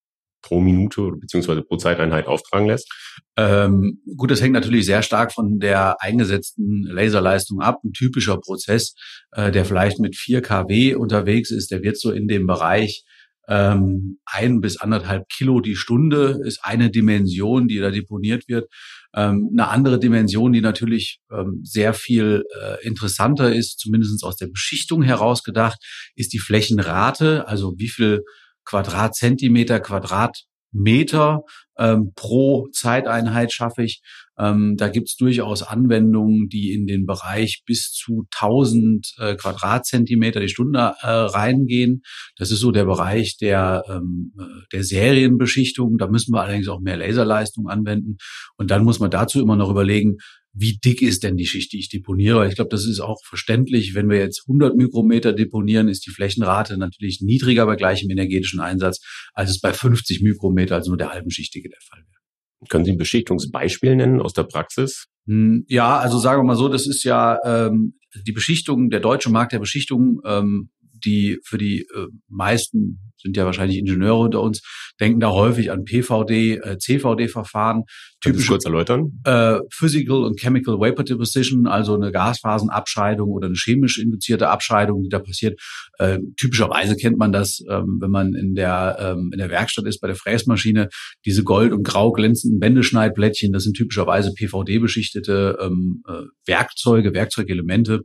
pro 0.42 0.60
Minute 0.60 1.12
beziehungsweise 1.20 1.62
pro 1.62 1.76
Zeiteinheit 1.76 2.26
auftragen 2.26 2.66
lässt? 2.66 2.90
Ähm, 3.36 4.00
gut, 4.16 4.30
das 4.30 4.40
hängt 4.40 4.54
natürlich 4.54 4.86
sehr 4.86 5.02
stark 5.02 5.32
von 5.32 5.58
der 5.58 6.00
eingesetzten 6.00 6.82
Laserleistung 6.84 7.60
ab. 7.60 7.80
Ein 7.84 7.92
typischer 7.92 8.38
Prozess, 8.38 8.94
äh, 9.32 9.52
der 9.52 9.64
vielleicht 9.64 9.98
mit 10.00 10.16
4 10.16 10.42
kW 10.42 10.94
unterwegs 10.94 11.50
ist, 11.50 11.70
der 11.70 11.82
wird 11.82 12.00
so 12.00 12.10
in 12.10 12.26
dem 12.26 12.46
Bereich 12.46 13.04
ähm, 13.50 14.20
ein 14.26 14.60
bis 14.60 14.76
anderthalb 14.76 15.28
Kilo 15.28 15.60
die 15.60 15.74
Stunde 15.74 16.40
ist 16.44 16.60
eine 16.62 16.88
Dimension, 16.88 17.66
die 17.66 17.78
da 17.78 17.90
deponiert 17.90 18.48
wird. 18.48 18.70
Ähm, 19.12 19.50
eine 19.52 19.68
andere 19.68 19.98
Dimension, 19.98 20.52
die 20.52 20.60
natürlich 20.60 21.20
ähm, 21.32 21.60
sehr 21.64 21.92
viel 21.92 22.44
äh, 22.62 22.86
interessanter 22.86 23.52
ist, 23.52 23.80
zumindest 23.80 24.22
aus 24.22 24.36
der 24.36 24.46
Beschichtung 24.46 25.02
herausgedacht, 25.02 25.78
ist 26.14 26.32
die 26.32 26.38
Flächenrate, 26.38 27.48
also 27.48 27.74
wie 27.76 27.88
viel 27.88 28.22
Quadratzentimeter, 28.64 29.80
Quadratmeter 29.80 31.42
ähm, 31.76 32.12
pro 32.14 32.68
Zeiteinheit 32.68 33.52
schaffe 33.52 33.82
ich. 33.82 34.00
Ähm, 34.40 34.76
da 34.76 34.88
gibt's 34.88 35.16
durchaus 35.16 35.62
Anwendungen, 35.62 36.48
die 36.48 36.72
in 36.72 36.86
den 36.86 37.04
Bereich 37.04 37.62
bis 37.66 37.90
zu 37.92 38.26
1000 38.34 39.14
äh, 39.18 39.34
Quadratzentimeter 39.36 40.40
die 40.40 40.48
Stunde 40.48 40.94
äh, 41.02 41.06
reingehen. 41.06 42.02
Das 42.36 42.50
ist 42.50 42.60
so 42.60 42.70
der 42.70 42.86
Bereich 42.86 43.36
der, 43.36 43.82
ähm, 43.88 44.32
äh, 44.38 44.44
der 44.72 44.84
Serienbeschichtung. 44.84 45.98
Da 45.98 46.08
müssen 46.08 46.32
wir 46.32 46.42
allerdings 46.42 46.68
auch 46.68 46.80
mehr 46.80 46.96
Laserleistung 46.96 47.68
anwenden. 47.68 48.16
Und 48.56 48.70
dann 48.70 48.84
muss 48.84 48.98
man 48.98 49.10
dazu 49.10 49.42
immer 49.42 49.56
noch 49.56 49.70
überlegen, 49.70 50.16
wie 50.52 50.78
dick 50.78 51.02
ist 51.02 51.22
denn 51.22 51.36
die 51.36 51.46
Schicht, 51.46 51.72
die 51.72 51.78
ich 51.78 51.90
deponiere? 51.90 52.48
Ich 52.48 52.56
glaube, 52.56 52.70
das 52.70 52.84
ist 52.84 53.00
auch 53.00 53.20
verständlich. 53.24 53.94
Wenn 53.94 54.08
wir 54.08 54.18
jetzt 54.18 54.44
100 54.48 54.74
Mikrometer 54.74 55.32
deponieren, 55.32 55.88
ist 55.88 56.06
die 56.06 56.10
Flächenrate 56.10 56.76
natürlich 56.76 57.20
niedriger 57.20 57.66
bei 57.66 57.76
gleichem 57.76 58.10
energetischen 58.10 58.60
Einsatz, 58.60 59.00
als 59.32 59.50
es 59.50 59.60
bei 59.60 59.72
50 59.72 60.22
Mikrometer, 60.22 60.76
also 60.76 60.90
nur 60.90 60.98
der 60.98 61.10
halben 61.10 61.30
Schichtige 61.30 61.68
der 61.68 61.80
Fall 61.88 62.00
wäre. 62.00 62.19
Können 62.68 62.84
Sie 62.84 62.92
ein 62.92 62.98
Beschichtungsbeispiel 62.98 63.96
nennen 63.96 64.20
aus 64.20 64.32
der 64.32 64.44
Praxis? 64.44 65.06
Hm, 65.26 65.64
ja, 65.68 65.98
also 65.98 66.18
sagen 66.18 66.40
wir 66.40 66.46
mal 66.46 66.56
so, 66.56 66.68
das 66.68 66.86
ist 66.86 67.04
ja 67.04 67.38
ähm, 67.44 67.94
die 68.26 68.32
Beschichtung, 68.32 68.90
der 68.90 69.00
deutsche 69.00 69.30
Markt 69.30 69.52
der 69.52 69.58
Beschichtung 69.58 70.20
ähm, 70.24 70.70
die 71.04 71.38
für 71.44 71.58
die 71.58 71.80
äh, 71.94 72.06
meisten 72.28 73.10
sind 73.22 73.36
ja 73.36 73.44
wahrscheinlich 73.44 73.78
Ingenieure 73.78 74.18
unter 74.18 74.40
uns, 74.40 74.62
denken 75.00 75.20
da 75.20 75.30
häufig 75.30 75.70
an 75.70 75.84
PVD, 75.84 76.56
äh, 76.56 76.78
CVD-Verfahren. 76.78 77.84
Typisch 78.20 78.46
kurz 78.46 78.64
erläutern? 78.64 79.20
Äh, 79.24 79.58
Physical 79.72 80.24
und 80.24 80.38
Chemical 80.38 80.78
Vapor 80.78 81.04
Deposition, 81.04 81.66
also 81.66 81.94
eine 81.94 82.12
Gasphasenabscheidung 82.12 83.30
oder 83.30 83.46
eine 83.46 83.56
chemisch 83.56 83.98
induzierte 83.98 84.48
Abscheidung, 84.48 85.02
die 85.02 85.08
da 85.08 85.18
passiert. 85.18 85.60
Äh, 85.98 86.18
typischerweise 86.36 86.96
kennt 86.96 87.18
man 87.18 87.32
das, 87.32 87.62
ähm, 87.68 87.98
wenn 88.00 88.10
man 88.10 88.34
in 88.34 88.54
der, 88.54 88.96
ähm, 89.00 89.30
in 89.32 89.38
der 89.38 89.50
Werkstatt 89.50 89.86
ist, 89.86 90.00
bei 90.00 90.06
der 90.06 90.16
Fräsmaschine, 90.16 90.88
diese 91.24 91.44
gold- 91.44 91.72
und 91.72 91.82
grau 91.82 92.12
glänzenden 92.12 92.60
Wendeschneidblättchen, 92.60 93.52
das 93.52 93.64
sind 93.64 93.76
typischerweise 93.76 94.32
PVD-beschichtete 94.34 95.58
ähm, 95.60 96.02
äh, 96.08 96.22
Werkzeuge, 96.46 97.14
Werkzeugelemente 97.14 98.02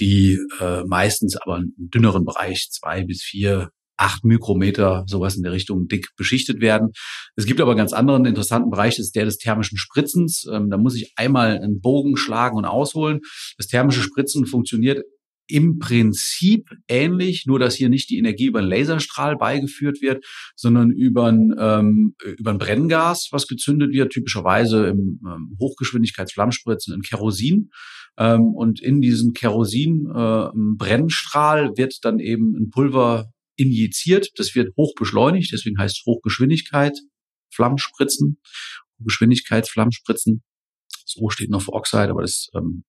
die 0.00 0.38
äh, 0.60 0.82
meistens 0.86 1.36
aber 1.36 1.56
einen 1.56 1.72
dünneren 1.76 2.24
Bereich, 2.24 2.68
zwei 2.70 3.04
bis 3.04 3.22
vier, 3.22 3.70
acht 3.96 4.24
Mikrometer, 4.24 5.04
sowas 5.08 5.36
in 5.36 5.42
der 5.42 5.52
Richtung 5.52 5.88
dick 5.88 6.08
beschichtet 6.16 6.60
werden. 6.60 6.90
Es 7.34 7.46
gibt 7.46 7.60
aber 7.60 7.72
einen 7.72 7.78
ganz 7.78 7.92
anderen 7.92 8.24
interessanten 8.26 8.70
Bereich, 8.70 8.96
das 8.96 9.06
ist 9.06 9.16
der 9.16 9.24
des 9.24 9.38
thermischen 9.38 9.76
Spritzens. 9.76 10.46
Ähm, 10.52 10.70
da 10.70 10.78
muss 10.78 10.94
ich 10.94 11.12
einmal 11.16 11.58
einen 11.58 11.80
Bogen 11.80 12.16
schlagen 12.16 12.56
und 12.56 12.64
ausholen. 12.64 13.20
Das 13.56 13.66
thermische 13.66 14.02
Spritzen 14.02 14.46
funktioniert 14.46 15.04
im 15.48 15.78
Prinzip 15.78 16.70
ähnlich, 16.88 17.46
nur 17.46 17.58
dass 17.58 17.74
hier 17.74 17.88
nicht 17.88 18.10
die 18.10 18.18
Energie 18.18 18.44
über 18.46 18.58
einen 18.60 18.68
Laserstrahl 18.68 19.36
beigeführt 19.36 20.02
wird, 20.02 20.24
sondern 20.54 20.90
über 20.90 21.26
ein, 21.26 21.54
ähm, 21.58 22.14
über 22.36 22.50
ein 22.50 22.58
Brenngas, 22.58 23.30
was 23.32 23.48
gezündet 23.48 23.92
wird, 23.92 24.12
typischerweise 24.12 24.88
im 24.88 25.20
ähm, 25.26 25.56
Hochgeschwindigkeitsflammspritzen 25.58 26.92
in 26.94 27.00
Kerosin. 27.02 27.70
Ähm, 28.18 28.54
und 28.54 28.82
in 28.82 29.00
diesen 29.00 29.32
Kerosin-Brennstrahl 29.32 31.66
äh, 31.66 31.76
wird 31.76 32.04
dann 32.04 32.18
eben 32.18 32.54
ein 32.54 32.70
Pulver 32.70 33.32
injiziert. 33.56 34.28
Das 34.36 34.54
wird 34.54 34.76
hoch 34.76 34.94
beschleunigt, 34.94 35.50
deswegen 35.52 35.78
heißt 35.78 35.98
es 35.98 36.04
Hochgeschwindigkeit, 36.04 36.98
Flammspritzen, 37.52 38.38
Hochgeschwindigkeitsflammspritzen. 39.00 40.42
Das 41.04 41.16
O 41.16 41.30
steht 41.30 41.50
noch 41.50 41.62
für 41.62 41.72
Oxide, 41.72 42.10
aber 42.10 42.20
das 42.20 42.48
ähm, 42.54 42.84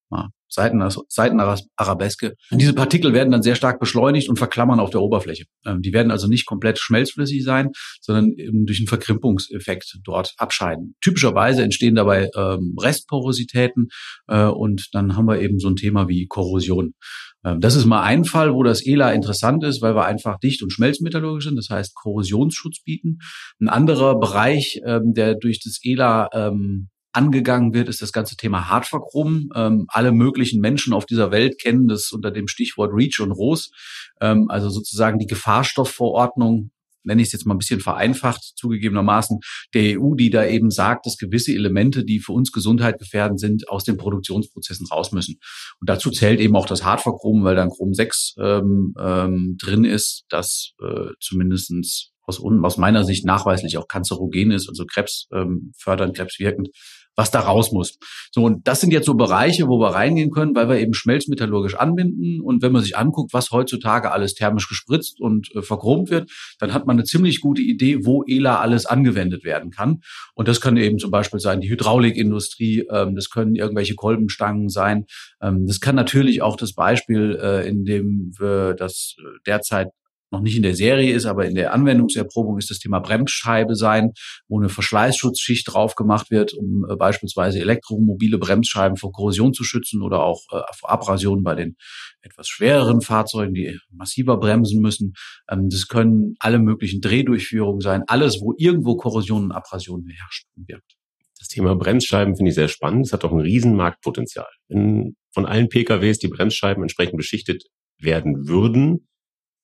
Seiten, 0.50 0.82
Seitenarabeske. 1.08 2.34
Und 2.50 2.60
diese 2.60 2.74
Partikel 2.74 3.12
werden 3.12 3.30
dann 3.30 3.42
sehr 3.42 3.54
stark 3.54 3.78
beschleunigt 3.78 4.28
und 4.28 4.36
verklammern 4.36 4.80
auf 4.80 4.90
der 4.90 5.00
Oberfläche. 5.00 5.44
Ähm, 5.64 5.80
die 5.80 5.92
werden 5.92 6.10
also 6.10 6.26
nicht 6.26 6.44
komplett 6.44 6.78
schmelzflüssig 6.78 7.44
sein, 7.44 7.70
sondern 8.00 8.32
eben 8.32 8.66
durch 8.66 8.80
einen 8.80 8.88
Verkrimpungseffekt 8.88 9.98
dort 10.04 10.34
abscheiden. 10.36 10.96
Typischerweise 11.00 11.62
entstehen 11.62 11.94
dabei 11.94 12.28
ähm, 12.36 12.74
Restporositäten 12.78 13.88
äh, 14.26 14.44
und 14.44 14.88
dann 14.92 15.16
haben 15.16 15.26
wir 15.26 15.40
eben 15.40 15.58
so 15.60 15.68
ein 15.68 15.76
Thema 15.76 16.08
wie 16.08 16.26
Korrosion. 16.26 16.94
Ähm, 17.44 17.60
das 17.60 17.76
ist 17.76 17.86
mal 17.86 18.02
ein 18.02 18.24
Fall, 18.24 18.52
wo 18.52 18.64
das 18.64 18.84
ELA 18.84 19.12
interessant 19.12 19.62
ist, 19.62 19.80
weil 19.82 19.94
wir 19.94 20.04
einfach 20.04 20.38
dicht 20.40 20.62
und 20.62 20.72
schmelzmetallurgisch 20.72 21.44
sind, 21.44 21.56
das 21.56 21.70
heißt 21.70 21.94
Korrosionsschutz 21.94 22.82
bieten. 22.82 23.18
Ein 23.60 23.68
anderer 23.68 24.18
Bereich, 24.18 24.80
der 24.84 25.34
durch 25.34 25.60
das 25.60 25.78
ELA 25.82 26.28
angegangen 27.12 27.74
wird, 27.74 27.88
ist 27.88 28.02
das 28.02 28.12
ganze 28.12 28.36
Thema 28.36 28.68
Hardverchrom. 28.68 29.50
Ähm, 29.54 29.86
alle 29.88 30.12
möglichen 30.12 30.60
Menschen 30.60 30.92
auf 30.92 31.06
dieser 31.06 31.30
Welt 31.30 31.60
kennen 31.60 31.88
das 31.88 32.12
unter 32.12 32.30
dem 32.30 32.48
Stichwort 32.48 32.92
REACH 32.94 33.20
und 33.20 33.32
ROS, 33.32 33.70
ähm, 34.20 34.46
also 34.48 34.70
sozusagen 34.70 35.18
die 35.18 35.26
Gefahrstoffverordnung 35.26 36.70
nenne 37.02 37.22
ich 37.22 37.28
es 37.28 37.32
jetzt 37.32 37.46
mal 37.46 37.54
ein 37.54 37.58
bisschen 37.58 37.80
vereinfacht, 37.80 38.42
zugegebenermaßen, 38.56 39.40
der 39.74 39.98
EU, 39.98 40.14
die 40.14 40.30
da 40.30 40.44
eben 40.44 40.70
sagt, 40.70 41.06
dass 41.06 41.16
gewisse 41.16 41.52
Elemente, 41.52 42.04
die 42.04 42.20
für 42.20 42.32
uns 42.32 42.52
Gesundheit 42.52 42.98
gefährdend 42.98 43.40
sind, 43.40 43.68
aus 43.68 43.84
den 43.84 43.96
Produktionsprozessen 43.96 44.86
raus 44.86 45.12
müssen. 45.12 45.36
Und 45.80 45.88
dazu 45.88 46.10
zählt 46.10 46.40
eben 46.40 46.56
auch 46.56 46.66
das 46.66 46.84
Hardverchrom, 46.84 47.44
weil 47.44 47.56
da 47.56 47.62
ein 47.62 47.70
Chrom 47.70 47.94
6 47.94 48.34
ähm, 48.38 48.94
ähm, 48.98 49.56
drin 49.58 49.84
ist, 49.84 50.24
das 50.28 50.72
äh, 50.82 51.12
zumindestens 51.20 52.12
aus, 52.26 52.40
aus 52.40 52.76
meiner 52.76 53.04
Sicht 53.04 53.24
nachweislich 53.24 53.76
auch 53.76 53.88
kanzerogen 53.88 54.52
ist, 54.52 54.68
also 54.68 54.84
Krebs 54.86 55.26
ähm, 55.32 55.72
krebswirkend, 55.82 56.68
was 57.16 57.30
da 57.30 57.40
raus 57.40 57.72
muss. 57.72 57.98
So, 58.32 58.44
und 58.44 58.66
das 58.66 58.80
sind 58.80 58.92
jetzt 58.92 59.06
so 59.06 59.14
Bereiche, 59.14 59.68
wo 59.68 59.78
wir 59.78 59.94
reingehen 59.94 60.30
können, 60.30 60.54
weil 60.54 60.68
wir 60.68 60.78
eben 60.78 60.94
schmelzmetallurgisch 60.94 61.74
anbinden. 61.74 62.40
Und 62.40 62.62
wenn 62.62 62.72
man 62.72 62.82
sich 62.82 62.96
anguckt, 62.96 63.32
was 63.32 63.50
heutzutage 63.50 64.12
alles 64.12 64.34
thermisch 64.34 64.68
gespritzt 64.68 65.20
und 65.20 65.54
äh, 65.54 65.62
verchromt 65.62 66.10
wird, 66.10 66.30
dann 66.58 66.72
hat 66.72 66.86
man 66.86 66.96
eine 66.96 67.04
ziemlich 67.04 67.40
gute 67.40 67.62
Idee, 67.62 68.04
wo 68.04 68.24
ELA 68.26 68.60
alles 68.60 68.86
angewendet 68.86 69.44
werden 69.44 69.70
kann. 69.70 70.00
Und 70.34 70.48
das 70.48 70.60
kann 70.60 70.76
eben 70.76 70.98
zum 70.98 71.10
Beispiel 71.10 71.40
sein 71.40 71.60
die 71.60 71.70
Hydraulikindustrie, 71.70 72.86
ähm, 72.90 73.14
das 73.14 73.30
können 73.30 73.54
irgendwelche 73.54 73.94
Kolbenstangen 73.94 74.68
sein. 74.68 75.04
Ähm, 75.42 75.66
das 75.66 75.80
kann 75.80 75.96
natürlich 75.96 76.42
auch 76.42 76.56
das 76.56 76.74
Beispiel, 76.74 77.38
äh, 77.40 77.68
in 77.68 77.84
dem 77.84 78.32
wir 78.38 78.74
das 78.74 79.16
äh, 79.18 79.22
derzeit 79.46 79.88
noch 80.30 80.40
nicht 80.40 80.56
in 80.56 80.62
der 80.62 80.74
Serie 80.74 81.12
ist, 81.12 81.26
aber 81.26 81.46
in 81.46 81.54
der 81.54 81.72
Anwendungserprobung 81.72 82.58
ist 82.58 82.70
das 82.70 82.78
Thema 82.78 83.00
Bremsscheibe 83.00 83.74
sein, 83.74 84.12
wo 84.48 84.58
eine 84.58 84.68
Verschleißschutzschicht 84.68 85.72
drauf 85.72 85.94
gemacht 85.94 86.30
wird, 86.30 86.54
um 86.54 86.86
äh, 86.88 86.96
beispielsweise 86.96 87.60
elektromobile 87.60 88.38
Bremsscheiben 88.38 88.96
vor 88.96 89.12
Korrosion 89.12 89.52
zu 89.52 89.64
schützen 89.64 90.02
oder 90.02 90.22
auch 90.22 90.40
äh, 90.52 90.60
vor 90.78 90.90
Abrasion 90.90 91.42
bei 91.42 91.54
den 91.54 91.76
etwas 92.22 92.48
schwereren 92.48 93.00
Fahrzeugen, 93.00 93.54
die 93.54 93.78
massiver 93.90 94.36
bremsen 94.38 94.80
müssen. 94.80 95.14
Ähm, 95.50 95.68
das 95.68 95.88
können 95.88 96.34
alle 96.38 96.58
möglichen 96.58 97.00
Drehdurchführungen 97.00 97.80
sein, 97.80 98.04
alles, 98.06 98.40
wo 98.40 98.54
irgendwo 98.56 98.96
Korrosion 98.96 99.44
und 99.44 99.52
Abrasion 99.52 100.04
beherrscht 100.04 100.46
und 100.56 100.68
wirkt. 100.68 100.96
Das 101.38 101.48
Thema 101.48 101.74
Bremsscheiben 101.74 102.36
finde 102.36 102.50
ich 102.50 102.54
sehr 102.54 102.68
spannend. 102.68 103.06
Es 103.06 103.12
hat 103.12 103.24
auch 103.24 103.32
ein 103.32 103.40
Riesenmarktpotenzial. 103.40 104.48
Wenn 104.68 105.16
von 105.32 105.46
allen 105.46 105.68
PKWs 105.68 106.18
die 106.18 106.28
Bremsscheiben 106.28 106.82
entsprechend 106.82 107.16
beschichtet 107.16 107.64
werden 107.98 108.46
würden, 108.46 109.08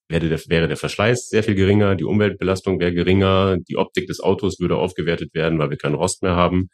wäre 0.09 0.29
der, 0.29 0.39
wäre 0.49 0.69
der 0.69 0.77
Verschleiß 0.77 1.29
sehr 1.29 1.43
viel 1.43 1.55
geringer, 1.55 1.95
die 1.97 2.05
Umweltbelastung 2.05 2.79
wäre 2.79 2.93
geringer, 2.93 3.57
die 3.69 3.77
Optik 3.77 4.07
des 4.07 4.21
Autos 4.21 4.61
würde 4.61 4.77
aufgewertet 4.77 5.35
werden, 5.35 5.59
weil 5.59 5.71
wir 5.71 5.77
keinen 5.77 5.95
Rost 5.95 6.23
mehr 6.23 6.37
haben. 6.37 6.69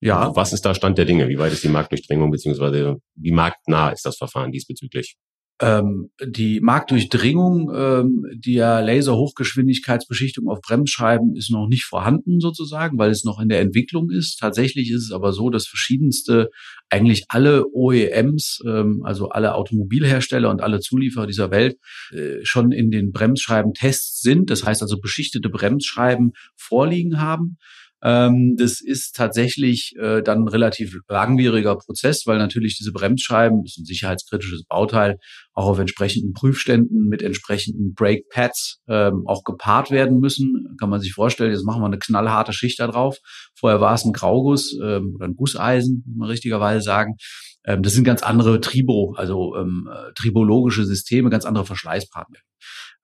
Ja. 0.00 0.34
Was 0.34 0.52
ist 0.52 0.64
da 0.64 0.74
Stand 0.74 0.96
der 0.96 1.04
Dinge? 1.04 1.28
Wie 1.28 1.38
weit 1.38 1.52
ist 1.52 1.64
die 1.64 1.68
Marktdurchdringung 1.68 2.30
beziehungsweise 2.30 2.96
wie 3.16 3.32
marktnah 3.32 3.90
ist 3.90 4.04
das 4.04 4.16
Verfahren 4.16 4.52
diesbezüglich? 4.52 5.16
Ähm, 5.60 6.10
die 6.24 6.60
Marktdurchdringung 6.60 7.72
ähm, 7.74 8.24
der 8.32 8.80
Laserhochgeschwindigkeitsbeschichtung 8.82 10.48
auf 10.48 10.60
Bremsscheiben 10.60 11.34
ist 11.34 11.50
noch 11.50 11.66
nicht 11.66 11.84
vorhanden 11.84 12.38
sozusagen, 12.38 12.96
weil 12.96 13.10
es 13.10 13.24
noch 13.24 13.40
in 13.40 13.48
der 13.48 13.60
Entwicklung 13.60 14.10
ist. 14.10 14.38
Tatsächlich 14.38 14.90
ist 14.90 15.04
es 15.04 15.12
aber 15.12 15.32
so, 15.32 15.50
dass 15.50 15.66
verschiedenste, 15.66 16.50
eigentlich 16.90 17.24
alle 17.28 17.66
OEMs, 17.72 18.60
ähm, 18.66 19.02
also 19.04 19.30
alle 19.30 19.54
Automobilhersteller 19.54 20.48
und 20.48 20.62
alle 20.62 20.78
Zulieferer 20.78 21.26
dieser 21.26 21.50
Welt 21.50 21.76
äh, 22.12 22.36
schon 22.44 22.70
in 22.70 22.90
den 22.90 23.10
Bremsscheiben-Tests 23.10 24.20
sind. 24.20 24.50
Das 24.50 24.64
heißt 24.64 24.82
also 24.82 25.00
beschichtete 25.00 25.48
Bremsscheiben 25.48 26.32
vorliegen 26.56 27.20
haben. 27.20 27.58
Ähm, 28.02 28.56
das 28.56 28.80
ist 28.80 29.16
tatsächlich 29.16 29.94
äh, 29.98 30.22
dann 30.22 30.42
ein 30.44 30.48
relativ 30.48 30.96
langwieriger 31.08 31.76
Prozess, 31.76 32.22
weil 32.26 32.38
natürlich 32.38 32.76
diese 32.78 32.92
Bremsscheiben, 32.92 33.62
das 33.64 33.72
ist 33.72 33.78
ein 33.78 33.84
sicherheitskritisches 33.84 34.64
Bauteil, 34.64 35.16
auch 35.52 35.66
auf 35.66 35.78
entsprechenden 35.78 36.32
Prüfständen 36.32 37.08
mit 37.08 37.22
entsprechenden 37.22 37.94
Brake 37.94 38.22
Pads 38.30 38.80
ähm, 38.88 39.24
auch 39.26 39.42
gepaart 39.42 39.90
werden 39.90 40.20
müssen. 40.20 40.76
Kann 40.78 40.90
man 40.90 41.00
sich 41.00 41.12
vorstellen, 41.12 41.50
jetzt 41.50 41.64
machen 41.64 41.82
wir 41.82 41.86
eine 41.86 41.98
knallharte 41.98 42.52
Schicht 42.52 42.78
da 42.78 42.86
drauf. 42.86 43.16
Vorher 43.58 43.80
war 43.80 43.94
es 43.94 44.04
ein 44.04 44.12
Grauguss 44.12 44.76
ähm, 44.80 45.14
oder 45.16 45.26
ein 45.26 45.34
Gusseisen, 45.34 46.04
muss 46.06 46.18
man 46.18 46.28
richtigerweise 46.28 46.82
sagen. 46.82 47.16
Ähm, 47.64 47.82
das 47.82 47.94
sind 47.94 48.04
ganz 48.04 48.22
andere 48.22 48.60
Tribo, 48.60 49.14
also 49.16 49.56
ähm, 49.56 49.88
äh, 49.92 50.12
tribologische 50.14 50.84
Systeme, 50.84 51.30
ganz 51.30 51.44
andere 51.44 51.66
Verschleißpartner. 51.66 52.38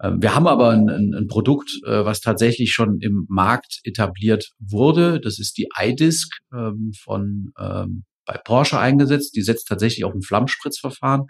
Ähm, 0.03 0.21
wir 0.21 0.35
haben 0.35 0.47
aber 0.47 0.71
ein, 0.71 0.89
ein, 0.89 1.27
Produkt, 1.29 1.71
äh, 1.87 2.05
was 2.05 2.21
tatsächlich 2.21 2.73
schon 2.73 2.99
im 3.01 3.27
Markt 3.29 3.81
etabliert 3.85 4.51
wurde. 4.59 5.21
Das 5.21 5.39
ist 5.39 5.57
die 5.57 5.69
iDisk 5.79 6.33
ähm, 6.53 6.93
von 7.03 7.53
ähm, 7.59 8.05
bei 8.27 8.39
Porsche 8.39 8.79
eingesetzt. 8.79 9.37
Die 9.37 9.43
setzt 9.43 9.69
tatsächlich 9.69 10.05
auf 10.05 10.15
ein 10.15 10.23
Flammspritzverfahren. 10.23 11.27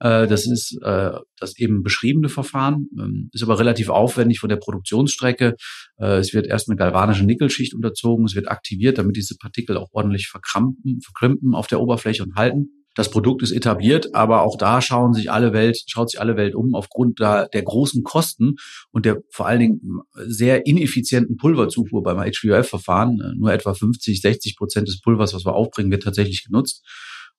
Äh, 0.00 0.26
das 0.26 0.46
ist 0.46 0.78
äh, 0.82 1.12
das 1.38 1.56
eben 1.58 1.82
beschriebene 1.82 2.28
Verfahren, 2.28 2.88
ist 3.32 3.42
aber 3.42 3.58
relativ 3.58 3.88
aufwendig 3.88 4.40
von 4.40 4.48
der 4.48 4.56
Produktionsstrecke. 4.56 5.56
Es 5.96 6.34
wird 6.34 6.46
erst 6.46 6.68
eine 6.68 6.76
galvanische 6.76 7.24
Nickelschicht 7.24 7.74
unterzogen, 7.74 8.24
es 8.24 8.34
wird 8.34 8.48
aktiviert, 8.48 8.98
damit 8.98 9.16
diese 9.16 9.36
Partikel 9.36 9.76
auch 9.76 9.88
ordentlich 9.92 10.28
verkrampen, 10.28 11.00
verkrimpen 11.00 11.54
auf 11.54 11.68
der 11.68 11.80
Oberfläche 11.80 12.24
und 12.24 12.34
halten. 12.34 12.81
Das 12.94 13.10
Produkt 13.10 13.42
ist 13.42 13.52
etabliert, 13.52 14.14
aber 14.14 14.42
auch 14.42 14.58
da 14.58 14.82
schauen 14.82 15.14
sich 15.14 15.30
alle 15.30 15.52
Welt, 15.52 15.78
schaut 15.86 16.10
sich 16.10 16.20
alle 16.20 16.36
Welt 16.36 16.54
um 16.54 16.74
aufgrund 16.74 17.20
der, 17.20 17.48
der 17.48 17.62
großen 17.62 18.02
Kosten 18.02 18.56
und 18.90 19.06
der 19.06 19.18
vor 19.30 19.46
allen 19.46 19.60
Dingen 19.60 19.80
sehr 20.14 20.66
ineffizienten 20.66 21.36
Pulverzufuhr 21.36 22.02
beim 22.02 22.18
HVF-Verfahren. 22.18 23.34
Nur 23.38 23.52
etwa 23.52 23.72
50, 23.72 24.20
60 24.20 24.56
Prozent 24.56 24.88
des 24.88 25.00
Pulvers, 25.00 25.32
was 25.32 25.46
wir 25.46 25.54
aufbringen, 25.54 25.90
wird 25.90 26.02
tatsächlich 26.02 26.44
genutzt. 26.44 26.84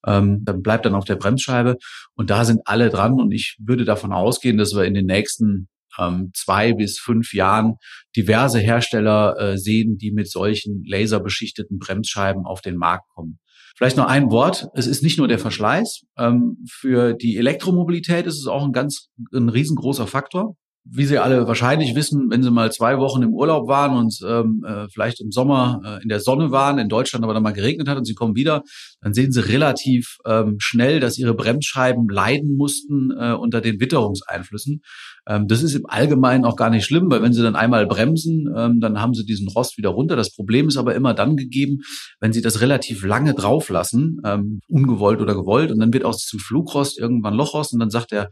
Ähm, 0.05 0.41
dann 0.43 0.61
bleibt 0.61 0.85
dann 0.85 0.95
auf 0.95 1.05
der 1.05 1.15
Bremsscheibe 1.15 1.77
und 2.15 2.29
da 2.29 2.45
sind 2.45 2.61
alle 2.65 2.89
dran 2.89 3.13
und 3.13 3.31
ich 3.31 3.55
würde 3.59 3.85
davon 3.85 4.11
ausgehen, 4.11 4.57
dass 4.57 4.75
wir 4.75 4.83
in 4.83 4.93
den 4.93 5.05
nächsten 5.05 5.69
ähm, 5.97 6.31
zwei 6.33 6.73
bis 6.73 6.99
fünf 6.99 7.33
Jahren 7.33 7.75
diverse 8.15 8.59
Hersteller 8.59 9.39
äh, 9.39 9.57
sehen, 9.57 9.97
die 9.97 10.11
mit 10.11 10.29
solchen 10.29 10.83
laserbeschichteten 10.85 11.77
Bremsscheiben 11.79 12.45
auf 12.45 12.61
den 12.61 12.75
Markt 12.75 13.07
kommen. 13.13 13.39
Vielleicht 13.75 13.97
noch 13.97 14.07
ein 14.07 14.29
Wort. 14.29 14.67
Es 14.75 14.87
ist 14.87 15.03
nicht 15.03 15.17
nur 15.17 15.27
der 15.27 15.39
Verschleiß. 15.39 16.03
Ähm, 16.17 16.63
für 16.69 17.13
die 17.13 17.37
Elektromobilität 17.37 18.27
ist 18.27 18.39
es 18.39 18.47
auch 18.47 18.63
ein 18.63 18.71
ganz, 18.71 19.09
ein 19.33 19.49
riesengroßer 19.49 20.07
Faktor 20.07 20.55
wie 20.85 21.05
Sie 21.05 21.17
alle 21.17 21.47
wahrscheinlich 21.47 21.95
wissen, 21.95 22.29
wenn 22.29 22.43
Sie 22.43 22.51
mal 22.51 22.71
zwei 22.71 22.97
Wochen 22.97 23.23
im 23.23 23.33
Urlaub 23.33 23.67
waren 23.67 23.95
und 23.97 24.19
ähm, 24.27 24.65
äh, 24.67 24.87
vielleicht 24.89 25.21
im 25.21 25.31
Sommer 25.31 25.81
äh, 25.85 26.03
in 26.03 26.09
der 26.09 26.19
Sonne 26.19 26.51
waren, 26.51 26.77
in 26.77 26.89
Deutschland 26.89 27.23
aber 27.23 27.33
dann 27.33 27.43
mal 27.43 27.53
geregnet 27.53 27.87
hat 27.87 27.97
und 27.97 28.05
Sie 28.05 28.15
kommen 28.15 28.35
wieder, 28.35 28.63
dann 29.01 29.13
sehen 29.13 29.31
Sie 29.31 29.47
relativ 29.47 30.17
ähm, 30.25 30.57
schnell, 30.59 30.99
dass 30.99 31.17
Ihre 31.17 31.35
Bremsscheiben 31.35 32.09
leiden 32.09 32.57
mussten 32.57 33.11
äh, 33.11 33.33
unter 33.33 33.61
den 33.61 33.79
Witterungseinflüssen. 33.79 34.81
Ähm, 35.27 35.47
das 35.47 35.63
ist 35.63 35.75
im 35.75 35.85
Allgemeinen 35.87 36.45
auch 36.45 36.55
gar 36.55 36.69
nicht 36.69 36.85
schlimm, 36.85 37.09
weil 37.09 37.21
wenn 37.21 37.33
Sie 37.33 37.41
dann 37.41 37.55
einmal 37.55 37.85
bremsen, 37.87 38.53
ähm, 38.55 38.79
dann 38.79 38.99
haben 38.99 39.13
Sie 39.13 39.25
diesen 39.25 39.47
Rost 39.47 39.77
wieder 39.77 39.89
runter. 39.89 40.15
Das 40.15 40.33
Problem 40.33 40.67
ist 40.67 40.77
aber 40.77 40.95
immer 40.95 41.13
dann 41.13 41.37
gegeben, 41.37 41.79
wenn 42.19 42.33
Sie 42.33 42.41
das 42.41 42.61
relativ 42.61 43.03
lange 43.03 43.33
drauf 43.33 43.69
lassen, 43.69 44.19
ähm, 44.25 44.59
ungewollt 44.67 45.21
oder 45.21 45.35
gewollt, 45.35 45.71
und 45.71 45.79
dann 45.79 45.93
wird 45.93 46.05
aus 46.05 46.25
diesem 46.25 46.39
Flugrost 46.39 46.99
irgendwann 46.99 47.35
Lochrost 47.35 47.73
und 47.73 47.79
dann 47.79 47.89
sagt 47.89 48.11
der 48.11 48.29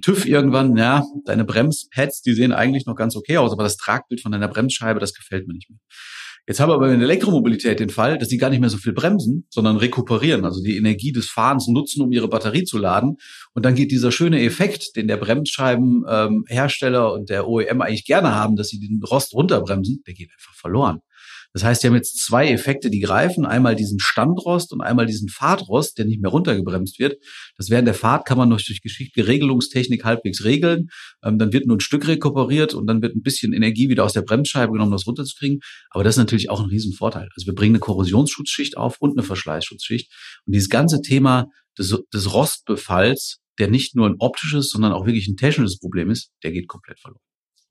TÜV 0.00 0.26
irgendwann, 0.26 0.76
ja, 0.76 1.04
deine 1.24 1.44
Bremspads, 1.44 2.22
die 2.22 2.34
sehen 2.34 2.52
eigentlich 2.52 2.86
noch 2.86 2.94
ganz 2.94 3.16
okay 3.16 3.38
aus, 3.38 3.52
aber 3.52 3.64
das 3.64 3.76
Tragbild 3.76 4.20
von 4.20 4.30
deiner 4.30 4.46
Bremsscheibe, 4.46 5.00
das 5.00 5.12
gefällt 5.12 5.48
mir 5.48 5.54
nicht 5.54 5.70
mehr. 5.70 5.80
Jetzt 6.48 6.58
haben 6.58 6.70
wir 6.70 6.74
aber 6.74 6.92
in 6.92 6.98
der 6.98 7.08
Elektromobilität 7.08 7.78
den 7.78 7.90
Fall, 7.90 8.18
dass 8.18 8.28
sie 8.28 8.36
gar 8.36 8.50
nicht 8.50 8.58
mehr 8.58 8.68
so 8.68 8.76
viel 8.76 8.92
bremsen, 8.92 9.46
sondern 9.48 9.76
rekuperieren, 9.76 10.44
also 10.44 10.60
die 10.60 10.76
Energie 10.76 11.12
des 11.12 11.30
Fahrens 11.30 11.68
nutzen, 11.68 12.02
um 12.02 12.10
ihre 12.10 12.28
Batterie 12.28 12.64
zu 12.64 12.78
laden. 12.78 13.18
Und 13.54 13.64
dann 13.64 13.76
geht 13.76 13.92
dieser 13.92 14.10
schöne 14.10 14.42
Effekt, 14.42 14.96
den 14.96 15.06
der 15.06 15.18
Bremsscheibenhersteller 15.18 17.06
ähm, 17.06 17.12
und 17.12 17.30
der 17.30 17.46
OEM 17.46 17.80
eigentlich 17.80 18.04
gerne 18.04 18.34
haben, 18.34 18.56
dass 18.56 18.68
sie 18.68 18.80
den 18.80 19.00
Rost 19.08 19.34
runterbremsen, 19.34 20.02
der 20.04 20.14
geht 20.14 20.30
einfach 20.32 20.54
verloren. 20.54 20.98
Das 21.52 21.64
heißt, 21.64 21.82
sie 21.82 21.88
haben 21.88 21.94
jetzt 21.94 22.24
zwei 22.24 22.48
Effekte, 22.48 22.88
die 22.90 23.00
greifen. 23.00 23.44
Einmal 23.44 23.76
diesen 23.76 23.98
Standrost 24.00 24.72
und 24.72 24.80
einmal 24.80 25.06
diesen 25.06 25.28
Fahrtrost, 25.28 25.98
der 25.98 26.06
nicht 26.06 26.22
mehr 26.22 26.30
runtergebremst 26.30 26.98
wird. 26.98 27.22
Das 27.56 27.68
während 27.68 27.86
der 27.86 27.94
Fahrt 27.94 28.26
kann 28.26 28.38
man 28.38 28.48
durch, 28.48 28.66
durch 28.66 28.80
geschickte 28.80 29.26
Regelungstechnik 29.26 30.04
halbwegs 30.04 30.44
regeln. 30.44 30.88
Ähm, 31.22 31.38
dann 31.38 31.52
wird 31.52 31.66
nur 31.66 31.76
ein 31.76 31.80
Stück 31.80 32.08
rekuperiert 32.08 32.74
und 32.74 32.86
dann 32.86 33.02
wird 33.02 33.14
ein 33.14 33.22
bisschen 33.22 33.52
Energie 33.52 33.88
wieder 33.88 34.04
aus 34.04 34.14
der 34.14 34.22
Bremsscheibe 34.22 34.72
genommen, 34.72 34.92
um 34.92 34.96
das 34.96 35.06
runterzukriegen. 35.06 35.60
Aber 35.90 36.04
das 36.04 36.14
ist 36.14 36.18
natürlich 36.18 36.48
auch 36.48 36.60
ein 36.60 36.70
Riesenvorteil. 36.70 37.28
Also 37.36 37.46
wir 37.46 37.54
bringen 37.54 37.74
eine 37.74 37.80
Korrosionsschutzschicht 37.80 38.76
auf 38.76 38.96
und 39.00 39.12
eine 39.12 39.22
Verschleißschutzschicht. 39.22 40.10
Und 40.46 40.54
dieses 40.54 40.70
ganze 40.70 41.02
Thema 41.02 41.48
des, 41.78 41.96
des 42.12 42.32
Rostbefalls, 42.32 43.38
der 43.58 43.68
nicht 43.68 43.94
nur 43.94 44.08
ein 44.08 44.16
optisches, 44.18 44.70
sondern 44.70 44.92
auch 44.92 45.06
wirklich 45.06 45.28
ein 45.28 45.36
technisches 45.36 45.78
Problem 45.78 46.10
ist, 46.10 46.30
der 46.42 46.52
geht 46.52 46.68
komplett 46.68 46.98
verloren. 46.98 47.20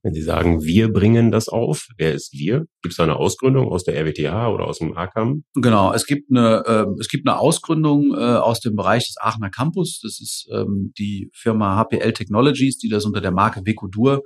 Wenn 0.04 0.14
Sie 0.14 0.24
sagen, 0.24 0.64
wir 0.64 0.92
bringen 0.92 1.32
das 1.32 1.48
auf, 1.48 1.88
wer 1.98 2.14
ist 2.14 2.34
wir? 2.34 2.66
Gibt 2.82 2.94
es 2.94 2.96
da 2.96 3.04
eine 3.04 3.18
Ausgründung 3.18 3.68
aus 3.68 3.84
der 3.84 3.96
RWTH 3.96 4.50
oder 4.50 4.66
aus 4.66 4.80
dem 4.80 4.98
ACAM? 4.98 5.44
Genau, 5.54 5.94
es 5.94 6.08
gibt 6.08 6.32
eine, 6.32 6.64
äh, 6.66 6.86
es 7.00 7.08
gibt 7.08 7.28
eine 7.28 7.38
Ausgründung 7.38 8.14
äh, 8.16 8.18
aus 8.18 8.62
dem 8.62 8.76
Bereich 8.76 9.06
des 9.06 9.18
Aachener 9.20 9.52
Campus. 9.52 10.00
Das 10.02 10.20
ist 10.20 10.50
ähm, 10.52 10.92
die 10.98 11.30
Firma 11.34 11.78
HPL 11.78 12.14
Technologies, 12.14 12.80
die 12.80 12.90
das 12.90 13.06
unter 13.06 13.22
der 13.22 13.32
Marke 13.32 13.62
Vecodur 13.64 14.22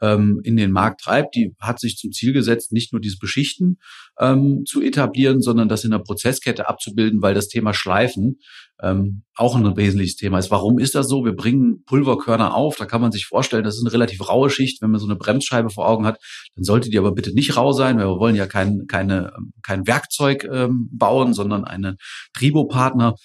ähm, 0.00 0.40
in 0.44 0.56
den 0.56 0.72
Markt 0.72 1.02
treibt. 1.02 1.34
Die 1.34 1.54
hat 1.60 1.80
sich 1.80 1.96
zum 1.96 2.12
Ziel 2.12 2.32
gesetzt, 2.32 2.72
nicht 2.72 2.92
nur 2.92 3.00
dieses 3.00 3.18
Beschichten 3.18 3.78
ähm, 4.18 4.64
zu 4.66 4.82
etablieren, 4.82 5.40
sondern 5.40 5.68
das 5.68 5.84
in 5.84 5.90
der 5.90 5.98
Prozesskette 5.98 6.68
abzubilden, 6.68 7.22
weil 7.22 7.34
das 7.34 7.48
Thema 7.48 7.74
Schleifen 7.74 8.38
ähm, 8.82 9.22
auch 9.34 9.56
ein 9.56 9.76
wesentliches 9.76 10.16
Thema 10.16 10.38
ist. 10.38 10.50
Warum 10.50 10.78
ist 10.78 10.94
das 10.94 11.08
so? 11.08 11.24
Wir 11.24 11.34
bringen 11.34 11.84
Pulverkörner 11.84 12.54
auf. 12.54 12.76
Da 12.76 12.86
kann 12.86 13.00
man 13.00 13.12
sich 13.12 13.26
vorstellen, 13.26 13.64
das 13.64 13.76
ist 13.76 13.84
eine 13.84 13.92
relativ 13.92 14.26
raue 14.28 14.50
Schicht. 14.50 14.80
Wenn 14.82 14.90
man 14.90 15.00
so 15.00 15.06
eine 15.06 15.16
Bremsscheibe 15.16 15.70
vor 15.70 15.86
Augen 15.88 16.06
hat, 16.06 16.18
dann 16.54 16.64
sollte 16.64 16.90
die 16.90 16.98
aber 16.98 17.12
bitte 17.12 17.32
nicht 17.34 17.56
rau 17.56 17.72
sein, 17.72 17.98
weil 17.98 18.06
wir 18.06 18.18
wollen 18.18 18.36
ja 18.36 18.46
kein, 18.46 18.86
keine, 18.86 19.32
kein 19.62 19.86
Werkzeug 19.86 20.44
ähm, 20.50 20.88
bauen, 20.92 21.34
sondern 21.34 21.64
einen 21.64 21.96
Tribopartner. 22.34 23.16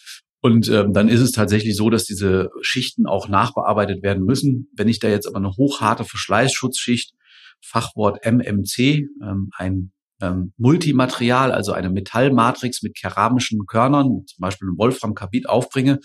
Und 0.46 0.70
ähm, 0.70 0.94
dann 0.94 1.10
ist 1.10 1.22
es 1.22 1.32
tatsächlich 1.32 1.76
so, 1.76 1.90
dass 1.90 2.04
diese 2.04 2.52
Schichten 2.62 3.08
auch 3.08 3.28
nachbearbeitet 3.28 4.04
werden 4.04 4.24
müssen. 4.24 4.70
Wenn 4.78 4.88
ich 4.88 5.00
da 5.00 5.08
jetzt 5.08 5.26
aber 5.26 5.38
eine 5.38 5.58
hochharte 5.58 6.04
Verschleißschutzschicht 6.04 7.16
Fachwort 7.62 8.24
MMC, 8.24 9.08
ähm, 9.24 9.50
ein 9.58 9.92
ähm, 10.22 10.54
Multimaterial, 10.58 11.52
also 11.52 11.72
eine 11.72 11.90
Metallmatrix 11.90 12.84
mit 12.84 12.96
keramischen 12.96 13.66
Körnern, 13.66 14.06
zum 14.28 14.38
Beispiel 14.40 14.68
Wolframkarbid 14.78 15.50
aufbringe. 15.50 16.00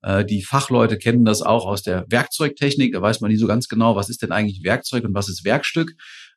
Äh, 0.00 0.24
die 0.24 0.42
Fachleute 0.42 0.96
kennen 0.96 1.26
das 1.26 1.42
auch 1.42 1.66
aus 1.66 1.82
der 1.82 2.06
Werkzeugtechnik. 2.08 2.94
Da 2.94 3.02
weiß 3.02 3.20
man 3.20 3.30
nie 3.30 3.36
so 3.36 3.46
ganz 3.46 3.68
genau, 3.68 3.94
was 3.94 4.08
ist 4.08 4.22
denn 4.22 4.32
eigentlich 4.32 4.64
Werkzeug 4.64 5.04
und 5.04 5.12
was 5.12 5.28
ist 5.28 5.44
Werkstück. 5.44 5.92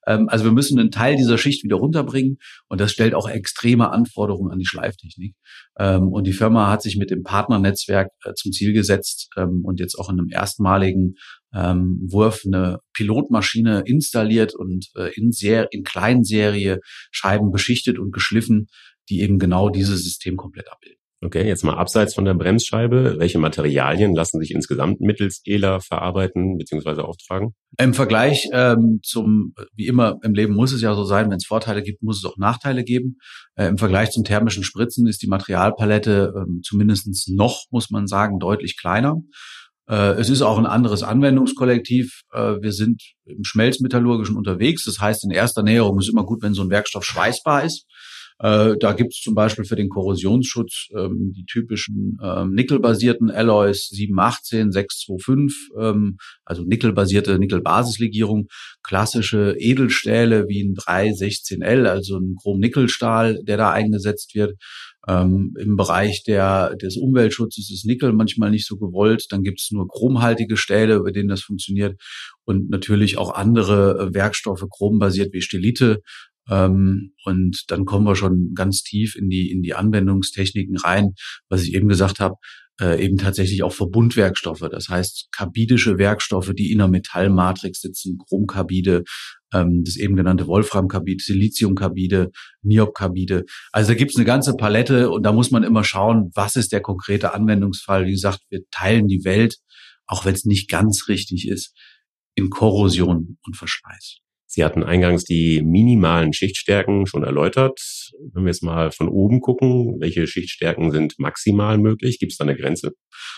Ähm, 0.07 0.29
also 0.29 0.45
wir 0.45 0.51
müssen 0.51 0.79
einen 0.79 0.91
Teil 0.91 1.15
dieser 1.15 1.37
Schicht 1.37 1.63
wieder 1.63 1.77
runterbringen 1.77 2.37
und 2.67 2.81
das 2.81 2.91
stellt 2.91 3.13
auch 3.13 3.29
extreme 3.29 3.91
Anforderungen 3.91 4.51
an 4.51 4.59
die 4.59 4.65
Schleiftechnik. 4.65 5.35
Ähm, 5.77 6.09
und 6.09 6.25
die 6.25 6.33
Firma 6.33 6.69
hat 6.69 6.81
sich 6.81 6.97
mit 6.97 7.11
dem 7.11 7.23
Partnernetzwerk 7.23 8.09
äh, 8.23 8.33
zum 8.33 8.51
Ziel 8.51 8.73
gesetzt 8.73 9.29
ähm, 9.37 9.61
und 9.63 9.79
jetzt 9.79 9.95
auch 9.97 10.09
in 10.09 10.19
einem 10.19 10.29
erstmaligen 10.29 11.15
Wurf 11.57 12.41
eine 12.45 12.79
Pilotmaschine 12.91 13.83
installiert 13.85 14.53
und 14.53 14.89
äh, 14.97 15.13
in, 15.15 15.31
sehr, 15.31 15.71
in 15.71 15.83
Kleinserie 15.83 16.79
Scheiben 17.11 17.49
beschichtet 17.49 17.97
und 17.97 18.11
geschliffen, 18.11 18.67
die 19.07 19.21
eben 19.21 19.39
genau 19.39 19.69
dieses 19.69 20.03
System 20.03 20.35
komplett 20.35 20.69
abbilden. 20.69 21.04
Okay, 21.25 21.47
jetzt 21.47 21.63
mal 21.63 21.73
abseits 21.73 22.13
von 22.13 22.23
der 22.23 22.35
Bremsscheibe. 22.35 23.15
Welche 23.17 23.39
Materialien 23.39 24.13
lassen 24.13 24.39
sich 24.39 24.51
insgesamt 24.51 25.01
mittels 25.01 25.41
ELA 25.43 25.79
verarbeiten 25.79 26.57
bzw. 26.57 27.01
auftragen? 27.01 27.55
Im 27.79 27.95
Vergleich 27.95 28.47
ähm, 28.53 28.99
zum, 29.01 29.55
wie 29.73 29.87
immer 29.87 30.19
im 30.21 30.35
Leben 30.35 30.53
muss 30.53 30.71
es 30.71 30.81
ja 30.81 30.93
so 30.93 31.03
sein, 31.03 31.31
wenn 31.31 31.37
es 31.37 31.47
Vorteile 31.47 31.81
gibt, 31.81 32.03
muss 32.03 32.19
es 32.19 32.25
auch 32.25 32.37
Nachteile 32.37 32.83
geben. 32.83 33.17
Äh, 33.55 33.67
Im 33.67 33.79
Vergleich 33.79 34.11
zum 34.11 34.23
thermischen 34.23 34.63
Spritzen 34.63 35.07
ist 35.07 35.23
die 35.23 35.27
Materialpalette 35.27 36.31
ähm, 36.37 36.61
zumindest 36.63 37.07
noch, 37.29 37.65
muss 37.71 37.89
man 37.89 38.05
sagen, 38.05 38.37
deutlich 38.37 38.77
kleiner. 38.79 39.17
Äh, 39.87 40.13
es 40.19 40.29
ist 40.29 40.43
auch 40.43 40.59
ein 40.59 40.67
anderes 40.67 41.01
Anwendungskollektiv. 41.01 42.21
Äh, 42.33 42.61
wir 42.61 42.71
sind 42.71 43.01
im 43.25 43.43
Schmelzmetallurgischen 43.43 44.37
unterwegs. 44.37 44.85
Das 44.85 44.99
heißt, 44.99 45.23
in 45.23 45.31
erster 45.31 45.63
Näherung 45.63 45.97
ist 45.99 46.09
immer 46.09 46.25
gut, 46.25 46.43
wenn 46.43 46.53
so 46.53 46.61
ein 46.61 46.69
Werkstoff 46.69 47.03
schweißbar 47.03 47.63
ist. 47.63 47.87
Äh, 48.39 48.75
da 48.79 48.91
gibt 48.91 49.13
es 49.13 49.21
zum 49.21 49.33
Beispiel 49.33 49.63
für 49.63 49.77
den 49.77 49.87
Korrosionsschutz 49.87 50.89
ähm, 50.97 51.31
die 51.35 51.45
typischen 51.45 52.17
ähm, 52.21 52.51
nickelbasierten 52.53 53.31
Alloys 53.31 53.87
718, 53.87 54.71
625, 54.71 55.69
ähm, 55.79 56.17
also 56.43 56.63
nickelbasierte 56.63 57.39
Nickelbasislegierung, 57.39 58.47
klassische 58.83 59.55
Edelstähle 59.57 60.47
wie 60.49 60.63
ein 60.63 60.75
316L, 60.75 61.85
also 61.85 62.17
ein 62.17 62.35
Chrom-Nickelstahl, 62.41 63.41
der 63.43 63.57
da 63.57 63.71
eingesetzt 63.71 64.35
wird. 64.35 64.55
Ähm, 65.07 65.53
Im 65.59 65.75
Bereich 65.75 66.23
der, 66.23 66.75
des 66.75 66.97
Umweltschutzes 66.97 67.69
ist 67.71 67.85
Nickel 67.85 68.11
manchmal 68.11 68.49
nicht 68.49 68.67
so 68.67 68.75
gewollt. 68.77 69.27
Dann 69.29 69.43
gibt 69.43 69.61
es 69.61 69.69
nur 69.71 69.87
chromhaltige 69.87 70.57
Stähle, 70.57 71.01
bei 71.01 71.11
denen 71.11 71.29
das 71.29 71.41
funktioniert. 71.41 72.01
Und 72.43 72.69
natürlich 72.69 73.17
auch 73.17 73.33
andere 73.33 73.99
äh, 73.99 74.13
Werkstoffe, 74.13 74.65
chrombasiert 74.69 75.31
wie 75.31 75.41
Stelite, 75.41 76.01
ähm, 76.01 76.01
und 76.47 77.63
dann 77.67 77.85
kommen 77.85 78.05
wir 78.05 78.15
schon 78.15 78.51
ganz 78.53 78.83
tief 78.83 79.15
in 79.15 79.29
die, 79.29 79.51
in 79.51 79.61
die 79.61 79.73
Anwendungstechniken 79.73 80.77
rein, 80.77 81.13
was 81.49 81.63
ich 81.63 81.73
eben 81.73 81.87
gesagt 81.87 82.19
habe, 82.19 82.35
äh, 82.79 83.03
eben 83.03 83.17
tatsächlich 83.17 83.63
auch 83.63 83.73
Verbundwerkstoffe. 83.73 84.67
Das 84.69 84.89
heißt, 84.89 85.29
kabidische 85.31 85.97
Werkstoffe, 85.97 86.51
die 86.53 86.71
in 86.71 86.81
einer 86.81 86.89
Metallmatrix 86.89 87.81
sitzen, 87.81 88.17
Chromkabide, 88.17 89.03
ähm, 89.53 89.83
das 89.85 89.95
eben 89.95 90.15
genannte 90.15 90.47
Wolframkabid, 90.47 91.21
Siliziumkabide, 91.21 92.31
Niobkabide. 92.63 93.45
Also 93.71 93.91
da 93.91 93.95
gibt's 93.95 94.17
eine 94.17 94.25
ganze 94.25 94.55
Palette 94.55 95.09
und 95.09 95.23
da 95.23 95.31
muss 95.31 95.51
man 95.51 95.63
immer 95.63 95.83
schauen, 95.83 96.31
was 96.35 96.55
ist 96.55 96.71
der 96.71 96.81
konkrete 96.81 97.33
Anwendungsfall. 97.33 98.05
Wie 98.05 98.11
gesagt, 98.11 98.41
wir 98.49 98.61
teilen 98.71 99.07
die 99.07 99.23
Welt, 99.23 99.57
auch 100.05 100.25
wenn 100.25 100.35
es 100.35 100.45
nicht 100.45 100.69
ganz 100.69 101.07
richtig 101.07 101.47
ist, 101.47 101.73
in 102.35 102.49
Korrosion 102.49 103.37
und 103.43 103.55
Verschleiß. 103.55 104.17
Sie 104.47 104.63
hatten 104.63 104.83
eingangs 104.83 105.23
die 105.23 105.61
minimalen 105.63 106.33
Schichtstärken 106.33 107.07
schon 107.07 107.23
erläutert. 107.23 107.79
Wenn 108.33 108.43
wir 108.43 108.51
jetzt 108.51 108.63
mal 108.63 108.91
von 108.91 109.09
oben 109.09 109.41
gucken, 109.41 109.97
welche 109.99 110.27
Schichtstärken 110.27 110.91
sind 110.91 111.15
maximal 111.17 111.77
möglich? 111.77 112.19
Gibt 112.19 112.31
es 112.31 112.37
da 112.37 112.43
eine 112.45 112.55
Grenze? 112.55 112.91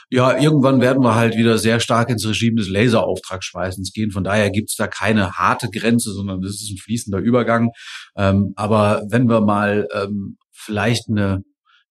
Ja, 0.10 0.38
irgendwann 0.38 0.82
werden 0.82 1.04
wir 1.04 1.16
halt 1.16 1.38
wieder 1.38 1.58
sehr 1.58 1.80
stark 1.80 2.10
ins 2.10 2.28
Regime 2.28 2.56
des 2.58 2.70
Laserauftragsschweißens 2.70 3.94
gehen. 3.94 4.12
Von 4.12 4.24
daher 4.24 4.50
gibt 4.52 4.70
es 4.70 4.76
da 4.76 4.88
keine 4.88 5.34
harte 5.34 5.70
Grenze, 5.70 6.12
sondern 6.12 6.42
das 6.42 6.52
ist 6.52 6.72
ein 6.72 6.78
fließender 6.78 7.20
Übergang. 7.20 7.72
Ähm, 8.16 8.54
aber 8.56 9.04
wenn 9.10 9.30
wir 9.30 9.42
mal 9.42 9.88
ähm, 9.94 10.38
vielleicht 10.52 11.10
eine, 11.10 11.44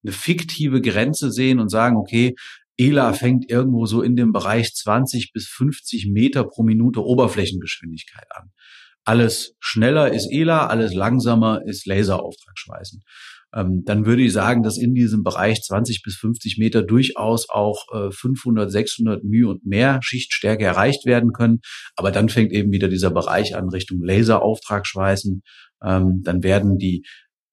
eine 0.04 0.12
fiktive 0.12 0.80
Grenze 0.80 1.32
sehen 1.32 1.58
und 1.58 1.70
sagen, 1.70 1.96
okay, 1.96 2.34
ELA 2.78 3.14
fängt 3.14 3.50
irgendwo 3.50 3.86
so 3.86 4.02
in 4.02 4.16
dem 4.16 4.32
Bereich 4.32 4.74
20 4.74 5.32
bis 5.32 5.48
50 5.48 6.08
Meter 6.12 6.44
pro 6.44 6.62
Minute 6.62 7.02
Oberflächengeschwindigkeit 7.02 8.26
an. 8.34 8.50
Alles 9.06 9.54
schneller 9.60 10.12
ist 10.12 10.28
ELA, 10.32 10.66
alles 10.66 10.92
langsamer 10.92 11.62
ist 11.64 11.86
Laserauftragschweißen. 11.86 13.02
Ähm, 13.54 13.84
dann 13.86 14.04
würde 14.04 14.22
ich 14.22 14.32
sagen, 14.32 14.64
dass 14.64 14.76
in 14.76 14.94
diesem 14.94 15.22
Bereich 15.22 15.62
20 15.62 16.02
bis 16.02 16.16
50 16.16 16.58
Meter 16.58 16.82
durchaus 16.82 17.48
auch 17.48 17.84
äh, 17.94 18.10
500, 18.10 18.70
600 18.70 19.22
μ 19.22 19.46
und 19.46 19.64
mehr 19.64 20.00
Schichtstärke 20.02 20.64
erreicht 20.64 21.06
werden 21.06 21.32
können. 21.32 21.60
Aber 21.94 22.10
dann 22.10 22.28
fängt 22.28 22.52
eben 22.52 22.72
wieder 22.72 22.88
dieser 22.88 23.10
Bereich 23.10 23.54
an 23.54 23.68
Richtung 23.68 24.02
Laserauftragschweißen. 24.02 25.42
Ähm, 25.84 26.22
dann 26.24 26.42
werden 26.42 26.76
die 26.76 27.04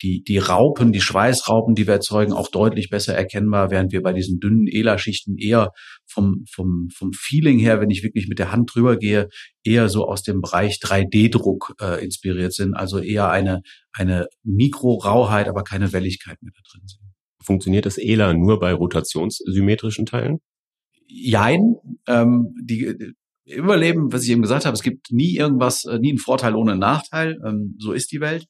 die, 0.03 0.21
die 0.21 0.37
Raupen, 0.37 0.91
die 0.91 1.01
Schweißraupen, 1.01 1.75
die 1.75 1.87
wir 1.87 1.95
erzeugen, 1.95 2.33
auch 2.33 2.49
deutlich 2.49 2.89
besser 2.89 3.15
erkennbar, 3.15 3.71
während 3.71 3.91
wir 3.93 4.01
bei 4.01 4.13
diesen 4.13 4.39
dünnen 4.39 4.67
ELA-Schichten 4.67 5.37
eher 5.37 5.71
vom, 6.05 6.43
vom, 6.51 6.89
vom 6.93 7.11
Feeling 7.13 7.57
her, 7.57 7.79
wenn 7.79 7.89
ich 7.89 8.03
wirklich 8.03 8.27
mit 8.27 8.37
der 8.37 8.51
Hand 8.51 8.71
drüber 8.73 8.97
gehe, 8.97 9.29
eher 9.63 9.87
so 9.89 10.05
aus 10.05 10.21
dem 10.21 10.41
Bereich 10.41 10.79
3D-Druck 10.83 11.75
äh, 11.81 12.03
inspiriert 12.03 12.53
sind, 12.53 12.75
also 12.75 12.99
eher 12.99 13.29
eine, 13.29 13.61
eine 13.93 14.27
Mikrorauheit, 14.43 15.47
aber 15.47 15.63
keine 15.63 15.93
Welligkeit 15.93 16.41
mehr 16.41 16.51
da 16.53 16.61
drin 16.69 16.87
sind. 16.87 16.99
Funktioniert 17.41 17.85
das 17.85 17.97
ELA 17.97 18.33
nur 18.33 18.59
bei 18.59 18.73
rotationssymmetrischen 18.73 20.05
Teilen? 20.05 20.39
Jein. 21.07 21.75
Ähm, 22.07 22.53
die, 22.61 23.13
Überleben, 23.45 24.13
was 24.13 24.23
ich 24.23 24.29
eben 24.29 24.41
gesagt 24.41 24.65
habe, 24.65 24.73
es 24.73 24.83
gibt 24.83 25.11
nie 25.11 25.35
irgendwas, 25.35 25.83
äh, 25.83 25.99
nie 25.99 26.11
einen 26.11 26.17
Vorteil 26.17 26.55
ohne 26.55 26.71
einen 26.71 26.79
Nachteil. 26.79 27.37
Ähm, 27.45 27.75
so 27.77 27.91
ist 27.91 28.11
die 28.13 28.21
Welt. 28.21 28.47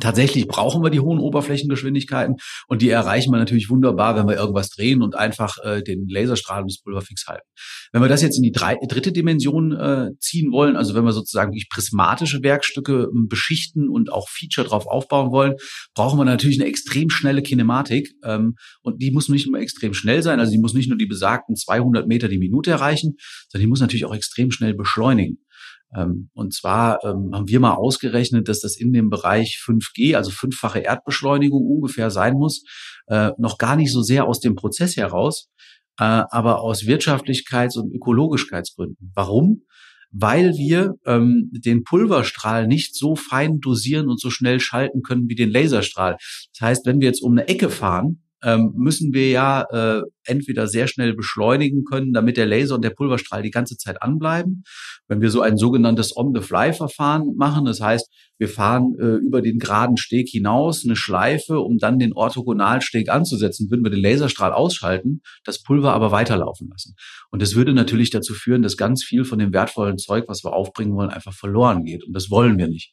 Tatsächlich 0.00 0.46
brauchen 0.46 0.82
wir 0.82 0.90
die 0.90 1.00
hohen 1.00 1.18
Oberflächengeschwindigkeiten 1.18 2.36
und 2.68 2.82
die 2.82 2.90
erreichen 2.90 3.32
wir 3.32 3.38
natürlich 3.38 3.70
wunderbar, 3.70 4.16
wenn 4.16 4.28
wir 4.28 4.36
irgendwas 4.36 4.68
drehen 4.68 5.02
und 5.02 5.14
einfach 5.14 5.56
äh, 5.64 5.82
den 5.82 6.06
Laserstrahl 6.08 6.64
das 6.64 6.80
Pulver 6.82 7.00
fix 7.00 7.26
halten. 7.26 7.46
Wenn 7.92 8.02
wir 8.02 8.08
das 8.08 8.22
jetzt 8.22 8.36
in 8.36 8.42
die 8.42 8.52
drei, 8.52 8.76
dritte 8.88 9.12
Dimension 9.12 9.72
äh, 9.72 10.10
ziehen 10.20 10.52
wollen, 10.52 10.76
also 10.76 10.94
wenn 10.94 11.04
wir 11.04 11.12
sozusagen 11.12 11.52
wirklich 11.52 11.68
prismatische 11.70 12.42
Werkstücke 12.42 13.04
äh, 13.04 13.26
beschichten 13.28 13.88
und 13.88 14.12
auch 14.12 14.28
Feature 14.28 14.66
drauf 14.66 14.86
aufbauen 14.86 15.30
wollen, 15.30 15.54
brauchen 15.94 16.18
wir 16.18 16.24
natürlich 16.24 16.60
eine 16.60 16.68
extrem 16.68 17.08
schnelle 17.08 17.42
Kinematik 17.42 18.12
ähm, 18.22 18.56
und 18.82 19.00
die 19.00 19.10
muss 19.10 19.28
nicht 19.28 19.48
nur 19.48 19.58
extrem 19.60 19.94
schnell 19.94 20.22
sein, 20.22 20.40
also 20.40 20.52
die 20.52 20.58
muss 20.58 20.74
nicht 20.74 20.88
nur 20.88 20.98
die 20.98 21.06
besagten 21.06 21.56
200 21.56 22.06
Meter 22.06 22.28
die 22.28 22.38
Minute 22.38 22.70
erreichen, 22.70 23.16
sondern 23.48 23.64
die 23.64 23.70
muss 23.70 23.80
natürlich 23.80 24.04
auch 24.04 24.14
extrem 24.14 24.50
schnell 24.50 24.74
beschleunigen. 24.74 25.38
Ähm, 25.96 26.28
und 26.34 26.54
zwar 26.54 27.02
ähm, 27.04 27.30
haben 27.32 27.48
wir 27.48 27.60
mal 27.60 27.74
ausgerechnet, 27.74 28.48
dass 28.48 28.60
das 28.60 28.76
in 28.76 28.92
dem 28.92 29.08
Bereich 29.08 29.58
5G, 29.64 30.14
also 30.14 30.30
fünffache 30.30 30.80
Erdbeschleunigung 30.80 31.64
ungefähr 31.64 32.10
sein 32.10 32.34
muss, 32.34 32.62
äh, 33.06 33.30
noch 33.38 33.58
gar 33.58 33.76
nicht 33.76 33.92
so 33.92 34.02
sehr 34.02 34.26
aus 34.26 34.40
dem 34.40 34.54
Prozess 34.54 34.96
heraus, 34.96 35.48
äh, 35.98 36.04
aber 36.04 36.60
aus 36.60 36.82
Wirtschaftlichkeits- 36.82 37.78
und 37.78 37.92
Ökologischkeitsgründen. 37.94 39.12
Warum? 39.14 39.62
Weil 40.12 40.52
wir 40.52 40.94
ähm, 41.04 41.50
den 41.52 41.82
Pulverstrahl 41.82 42.66
nicht 42.66 42.94
so 42.94 43.16
fein 43.16 43.58
dosieren 43.60 44.08
und 44.08 44.20
so 44.20 44.30
schnell 44.30 44.60
schalten 44.60 45.02
können 45.02 45.28
wie 45.28 45.34
den 45.34 45.50
Laserstrahl. 45.50 46.16
Das 46.52 46.60
heißt, 46.60 46.86
wenn 46.86 47.00
wir 47.00 47.08
jetzt 47.08 47.22
um 47.22 47.32
eine 47.32 47.48
Ecke 47.48 47.70
fahren, 47.70 48.22
ähm, 48.46 48.72
müssen 48.76 49.12
wir 49.12 49.28
ja 49.28 49.62
äh, 49.72 50.02
entweder 50.24 50.68
sehr 50.68 50.86
schnell 50.86 51.14
beschleunigen 51.14 51.84
können, 51.84 52.12
damit 52.12 52.36
der 52.36 52.46
Laser 52.46 52.76
und 52.76 52.84
der 52.84 52.90
Pulverstrahl 52.90 53.42
die 53.42 53.50
ganze 53.50 53.76
Zeit 53.76 54.00
anbleiben. 54.02 54.62
Wenn 55.08 55.20
wir 55.20 55.30
so 55.30 55.40
ein 55.40 55.56
sogenanntes 55.56 56.16
On-the-Fly-Verfahren 56.16 57.34
machen, 57.36 57.64
das 57.64 57.80
heißt, 57.80 58.08
wir 58.38 58.48
fahren 58.48 58.94
äh, 59.00 59.16
über 59.16 59.42
den 59.42 59.58
geraden 59.58 59.96
Steg 59.96 60.28
hinaus 60.28 60.84
eine 60.84 60.94
Schleife, 60.94 61.58
um 61.58 61.78
dann 61.78 61.98
den 61.98 62.12
Orthogonalsteg 62.12 63.08
anzusetzen, 63.08 63.68
würden 63.70 63.82
wir 63.82 63.90
den 63.90 64.02
Laserstrahl 64.02 64.52
ausschalten, 64.52 65.22
das 65.44 65.62
Pulver 65.62 65.92
aber 65.92 66.12
weiterlaufen 66.12 66.68
lassen. 66.70 66.94
Und 67.30 67.42
das 67.42 67.56
würde 67.56 67.72
natürlich 67.72 68.10
dazu 68.10 68.32
führen, 68.32 68.62
dass 68.62 68.76
ganz 68.76 69.02
viel 69.02 69.24
von 69.24 69.40
dem 69.40 69.52
wertvollen 69.52 69.98
Zeug, 69.98 70.26
was 70.28 70.44
wir 70.44 70.52
aufbringen 70.52 70.94
wollen, 70.94 71.10
einfach 71.10 71.34
verloren 71.34 71.82
geht. 71.82 72.04
Und 72.04 72.12
das 72.12 72.30
wollen 72.30 72.58
wir 72.58 72.68
nicht. 72.68 72.92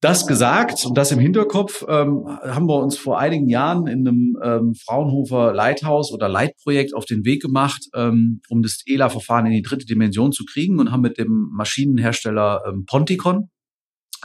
Das 0.00 0.26
gesagt 0.26 0.84
und 0.84 0.96
das 0.98 1.10
im 1.10 1.18
Hinterkopf 1.18 1.82
ähm, 1.88 2.26
haben 2.26 2.68
wir 2.68 2.82
uns 2.82 2.98
vor 2.98 3.18
einigen 3.18 3.48
Jahren 3.48 3.86
in 3.86 4.06
einem 4.06 4.36
ähm, 4.42 4.74
Fraunhofer 4.74 5.54
Leithaus 5.54 6.12
oder 6.12 6.28
Leitprojekt 6.28 6.94
auf 6.94 7.06
den 7.06 7.24
Weg 7.24 7.40
gemacht, 7.40 7.86
ähm, 7.94 8.40
um 8.50 8.62
das 8.62 8.82
ELA-Verfahren 8.86 9.46
in 9.46 9.52
die 9.52 9.62
dritte 9.62 9.86
Dimension 9.86 10.32
zu 10.32 10.44
kriegen 10.44 10.78
und 10.78 10.92
haben 10.92 11.00
mit 11.00 11.16
dem 11.16 11.48
Maschinenhersteller 11.54 12.62
ähm, 12.68 12.84
Ponticon 12.84 13.48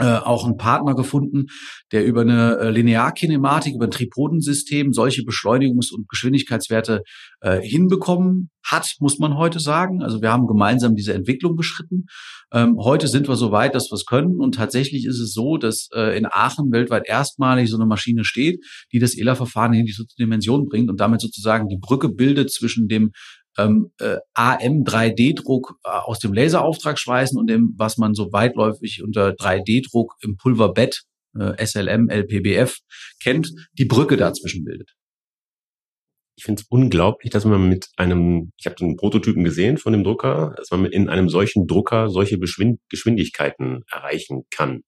äh, 0.02 0.18
auch 0.18 0.46
einen 0.46 0.58
Partner 0.58 0.96
gefunden, 0.96 1.46
der 1.92 2.04
über 2.06 2.22
eine 2.22 2.58
äh, 2.58 2.70
Linearkinematik, 2.72 3.76
über 3.76 3.86
ein 3.86 3.92
Tripodensystem 3.92 4.94
solche 4.94 5.22
Beschleunigungs- 5.22 5.94
und 5.94 6.10
Geschwindigkeitswerte 6.10 7.04
äh, 7.42 7.62
hinbekommen 7.62 8.50
hat, 8.66 8.96
muss 9.00 9.20
man 9.20 9.38
heute 9.38 9.60
sagen. 9.60 10.02
Also 10.02 10.22
wir 10.22 10.32
haben 10.32 10.48
gemeinsam 10.48 10.96
diese 10.96 11.14
Entwicklung 11.14 11.56
beschritten. 11.56 12.06
Ähm, 12.52 12.78
heute 12.80 13.08
sind 13.08 13.28
wir 13.28 13.36
so 13.36 13.52
weit, 13.52 13.76
dass 13.76 13.92
wir 13.92 13.96
es 13.96 14.06
können. 14.06 14.40
Und 14.40 14.56
tatsächlich 14.56 15.06
ist 15.06 15.20
es 15.20 15.34
so, 15.34 15.58
dass 15.58 15.90
äh, 15.94 16.18
in 16.18 16.26
Aachen 16.26 16.72
weltweit 16.72 17.08
erstmalig 17.08 17.70
so 17.70 17.78
eine 17.78 17.86
Maschine 17.86 18.24
steht, 18.24 18.60
die 18.92 19.00
das 19.00 19.16
ELA-Verfahren 19.16 19.74
in 19.74 19.86
die 19.86 19.94
dritte 19.94 20.16
Dimension 20.20 20.66
bringt 20.68 20.90
und 20.90 21.00
damit 21.00 21.22
sozusagen 21.22 21.68
die 21.68 21.78
Brücke 21.80 22.10
bildet 22.10 22.52
zwischen 22.52 22.88
dem 22.88 23.12
ähm, 23.58 23.92
äh, 24.00 24.18
AM3D-Druck 24.36 25.76
äh, 25.84 25.90
aus 25.90 26.20
dem 26.20 26.34
Laserauftrag 26.34 27.00
schweißen 27.00 27.38
und 27.38 27.48
dem, 27.48 27.74
was 27.78 27.98
man 27.98 28.14
so 28.14 28.32
weitläufig 28.32 29.02
unter 29.04 29.30
3D-Druck 29.30 30.16
im 30.22 30.38
Pulverbett, 30.38 31.04
äh, 31.38 31.66
SLM, 31.66 32.10
LPBF 32.10 32.78
kennt, 33.22 33.52
die 33.78 33.86
Brücke 33.86 34.18
dazwischen 34.18 34.64
bildet. 34.64 34.92
Ich 36.38 36.46
finde 36.46 36.62
es 36.62 36.68
unglaublich, 36.70 37.32
dass 37.32 37.46
man 37.46 37.70
mit 37.70 37.90
einem, 37.98 38.52
ich 38.58 38.66
habe 38.66 38.76
den 38.76 38.96
Prototypen 38.96 39.44
gesehen 39.44 39.78
von 39.78 39.94
dem 39.94 40.04
Drucker, 40.04 40.56
dass 40.58 40.72
man 40.72 40.86
in 40.86 41.08
einem 41.08 41.30
solchen 41.30 41.68
Drucker 41.68 42.10
solche 42.10 42.40
Geschwindigkeiten 42.40 43.84
erreichen 43.92 44.44
kann. 44.50 44.82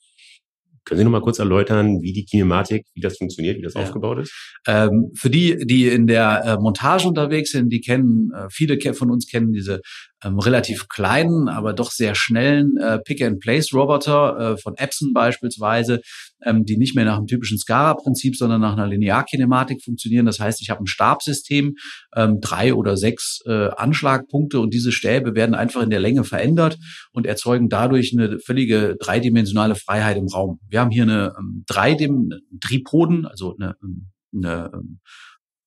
Können 0.85 0.97
Sie 0.97 1.03
noch 1.05 1.11
mal 1.11 1.21
kurz 1.21 1.39
erläutern, 1.39 2.01
wie 2.01 2.13
die 2.13 2.25
Kinematik, 2.25 2.85
wie 2.93 3.01
das 3.01 3.17
funktioniert, 3.17 3.57
wie 3.57 3.61
das 3.61 3.73
ja. 3.73 3.81
aufgebaut 3.81 4.19
ist? 4.19 4.33
Ähm, 4.67 5.11
für 5.15 5.29
die, 5.29 5.65
die 5.65 5.87
in 5.87 6.07
der 6.07 6.43
äh, 6.45 6.57
Montage 6.57 7.07
unterwegs 7.07 7.51
sind, 7.51 7.69
die 7.69 7.81
kennen, 7.81 8.31
äh, 8.35 8.47
viele 8.51 8.77
von 8.93 9.09
uns 9.09 9.27
kennen 9.27 9.53
diese 9.53 9.81
ähm, 10.23 10.39
relativ 10.39 10.87
kleinen, 10.87 11.49
aber 11.49 11.73
doch 11.73 11.91
sehr 11.91 12.15
schnellen 12.15 12.77
äh, 12.77 12.99
Pick-and-Place-Roboter 12.99 14.53
äh, 14.53 14.57
von 14.57 14.75
Epson 14.77 15.13
beispielsweise, 15.13 16.01
ähm, 16.43 16.65
die 16.65 16.77
nicht 16.77 16.95
mehr 16.95 17.05
nach 17.05 17.17
dem 17.17 17.27
typischen 17.27 17.57
SCARA-Prinzip, 17.57 18.35
sondern 18.35 18.61
nach 18.61 18.73
einer 18.73 18.87
Linearkinematik 18.87 19.83
funktionieren. 19.83 20.25
Das 20.25 20.39
heißt, 20.39 20.61
ich 20.61 20.69
habe 20.69 20.83
ein 20.83 20.87
Stabsystem, 20.87 21.75
ähm, 22.15 22.39
drei 22.41 22.73
oder 22.73 22.97
sechs 22.97 23.39
äh, 23.45 23.69
Anschlagpunkte 23.75 24.59
und 24.59 24.73
diese 24.73 24.91
Stäbe 24.91 25.35
werden 25.35 25.55
einfach 25.55 25.81
in 25.81 25.89
der 25.89 25.99
Länge 25.99 26.23
verändert 26.23 26.77
und 27.11 27.25
erzeugen 27.25 27.69
dadurch 27.69 28.13
eine 28.17 28.39
völlige 28.39 28.95
dreidimensionale 28.99 29.75
Freiheit 29.75 30.17
im 30.17 30.27
Raum. 30.27 30.59
Wir 30.69 30.79
haben 30.79 30.91
hier 30.91 31.03
eine 31.03 31.33
ähm, 31.37 31.63
Dreidim 31.67 32.31
Tripoden, 32.61 33.25
also 33.25 33.55
eine, 33.55 33.75
ähm, 33.83 34.11
eine 34.33 34.71
ähm, 34.73 34.99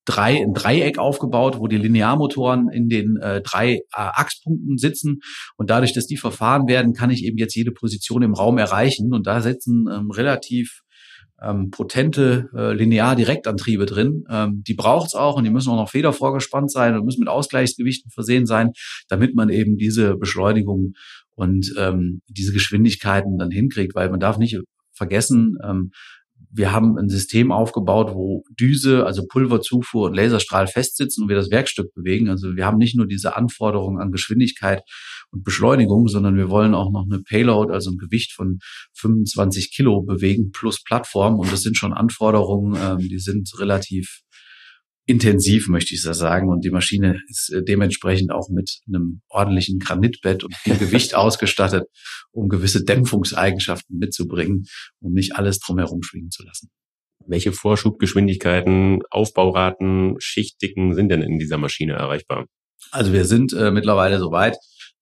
drei, 0.07 0.43
ein 0.43 0.55
Dreieck 0.55 0.99
aufgebaut, 0.99 1.59
wo 1.59 1.67
die 1.67 1.77
Linearmotoren 1.77 2.71
in 2.71 2.89
den 2.89 3.17
äh, 3.17 3.43
drei 3.43 3.75
äh, 3.75 3.81
Achspunkten 3.93 4.79
sitzen. 4.79 5.21
Und 5.57 5.69
dadurch, 5.69 5.93
dass 5.93 6.07
die 6.07 6.17
verfahren 6.17 6.67
werden, 6.67 6.95
kann 6.95 7.11
ich 7.11 7.25
eben 7.25 7.37
jetzt 7.37 7.55
jede 7.55 7.73
Position 7.73 8.23
im 8.23 8.33
Raum 8.33 8.57
erreichen. 8.57 9.13
Und 9.13 9.27
da 9.27 9.43
sitzen 9.43 9.87
ähm, 9.93 10.11
relativ 10.11 10.81
ähm, 11.43 11.71
potente 11.71 12.49
äh, 12.55 12.73
Linear-Direktantriebe 12.73 13.87
drin. 13.87 14.25
Ähm, 14.31 14.63
die 14.67 14.75
braucht's 14.75 15.15
auch 15.15 15.37
und 15.37 15.45
die 15.45 15.51
müssen 15.51 15.71
auch 15.71 15.77
noch 15.77 15.91
federvorgespannt 15.91 16.71
sein 16.71 16.97
und 16.97 17.05
müssen 17.05 17.21
mit 17.21 17.29
Ausgleichsgewichten 17.29 18.11
versehen 18.11 18.47
sein, 18.47 18.73
damit 19.09 19.35
man 19.35 19.51
eben 19.51 19.77
diese 19.77 20.17
Beschleunigung 20.17 20.95
und 21.35 21.75
ähm, 21.77 22.23
diese 22.29 22.53
Geschwindigkeiten 22.53 23.37
dann 23.37 23.51
hinkriegt, 23.51 23.95
weil 23.95 24.09
man 24.09 24.21
darf 24.21 24.39
nicht 24.39 24.59
vergessen, 24.95 25.59
ähm, 25.63 25.91
wir 26.57 26.73
haben 26.73 26.97
ein 26.99 27.09
System 27.09 27.53
aufgebaut, 27.53 28.15
wo 28.15 28.43
Düse, 28.59 29.05
also 29.05 29.27
Pulverzufuhr 29.27 30.07
und 30.07 30.15
Laserstrahl 30.15 30.67
festsitzen 30.67 31.23
und 31.23 31.29
wir 31.29 31.37
das 31.37 31.51
Werkstück 31.51 31.93
bewegen. 31.95 32.31
Also 32.31 32.57
wir 32.57 32.65
haben 32.65 32.79
nicht 32.79 32.97
nur 32.97 33.07
diese 33.07 33.37
Anforderungen 33.37 34.01
an 34.01 34.11
Geschwindigkeit 34.11 34.83
und 35.31 35.45
Beschleunigung, 35.45 36.09
sondern 36.09 36.37
wir 36.37 36.49
wollen 36.49 36.75
auch 36.75 36.91
noch 36.91 37.05
eine 37.11 37.23
Payload, 37.23 37.73
also 37.73 37.91
ein 37.91 37.99
Gewicht 37.99 38.33
von 38.33 38.59
25 38.95 39.71
Kilo 39.75 40.03
bewegen 40.03 40.51
plus 40.51 40.83
Plattform. 40.83 41.39
Und 41.39 41.53
das 41.53 41.63
sind 41.63 41.77
schon 41.77 41.93
Anforderungen, 41.93 42.77
ähm, 42.83 43.09
die 43.09 43.19
sind 43.19 43.51
relativ 43.59 44.23
intensiv, 45.07 45.69
möchte 45.69 45.95
ich 45.95 46.03
so 46.03 46.13
sagen. 46.13 46.49
Und 46.49 46.65
die 46.65 46.71
Maschine 46.71 47.21
ist 47.29 47.53
äh, 47.53 47.63
dementsprechend 47.63 48.33
auch 48.33 48.49
mit 48.51 48.81
einem 48.87 49.23
ordentlichen 49.29 49.79
Granitbett 49.79 50.45
und 50.45 50.55
viel 50.57 50.77
Gewicht 50.77 51.15
ausgestattet, 51.15 51.85
um 52.33 52.49
gewisse 52.49 52.85
Dämpfungseigenschaften 52.85 53.99
mitzubringen, 53.99 54.67
um 55.01 55.13
nicht 55.13 55.37
alles 55.37 55.61
drumherum 55.61 56.03
schwingen 56.03 56.31
zu 56.31 56.45
lassen. 56.45 56.71
Welche 57.27 57.53
Vorschubgeschwindigkeiten, 57.53 59.01
Aufbauraten, 59.11 60.17
Schichtdicken 60.19 60.95
sind 60.95 61.09
denn 61.09 61.23
in 61.23 61.39
dieser 61.39 61.59
Maschine 61.59 61.95
erreichbar? 61.95 62.47
Also 62.91 63.13
wir 63.13 63.25
sind 63.25 63.53
äh, 63.53 63.71
mittlerweile 63.71 64.19
soweit. 64.19 64.57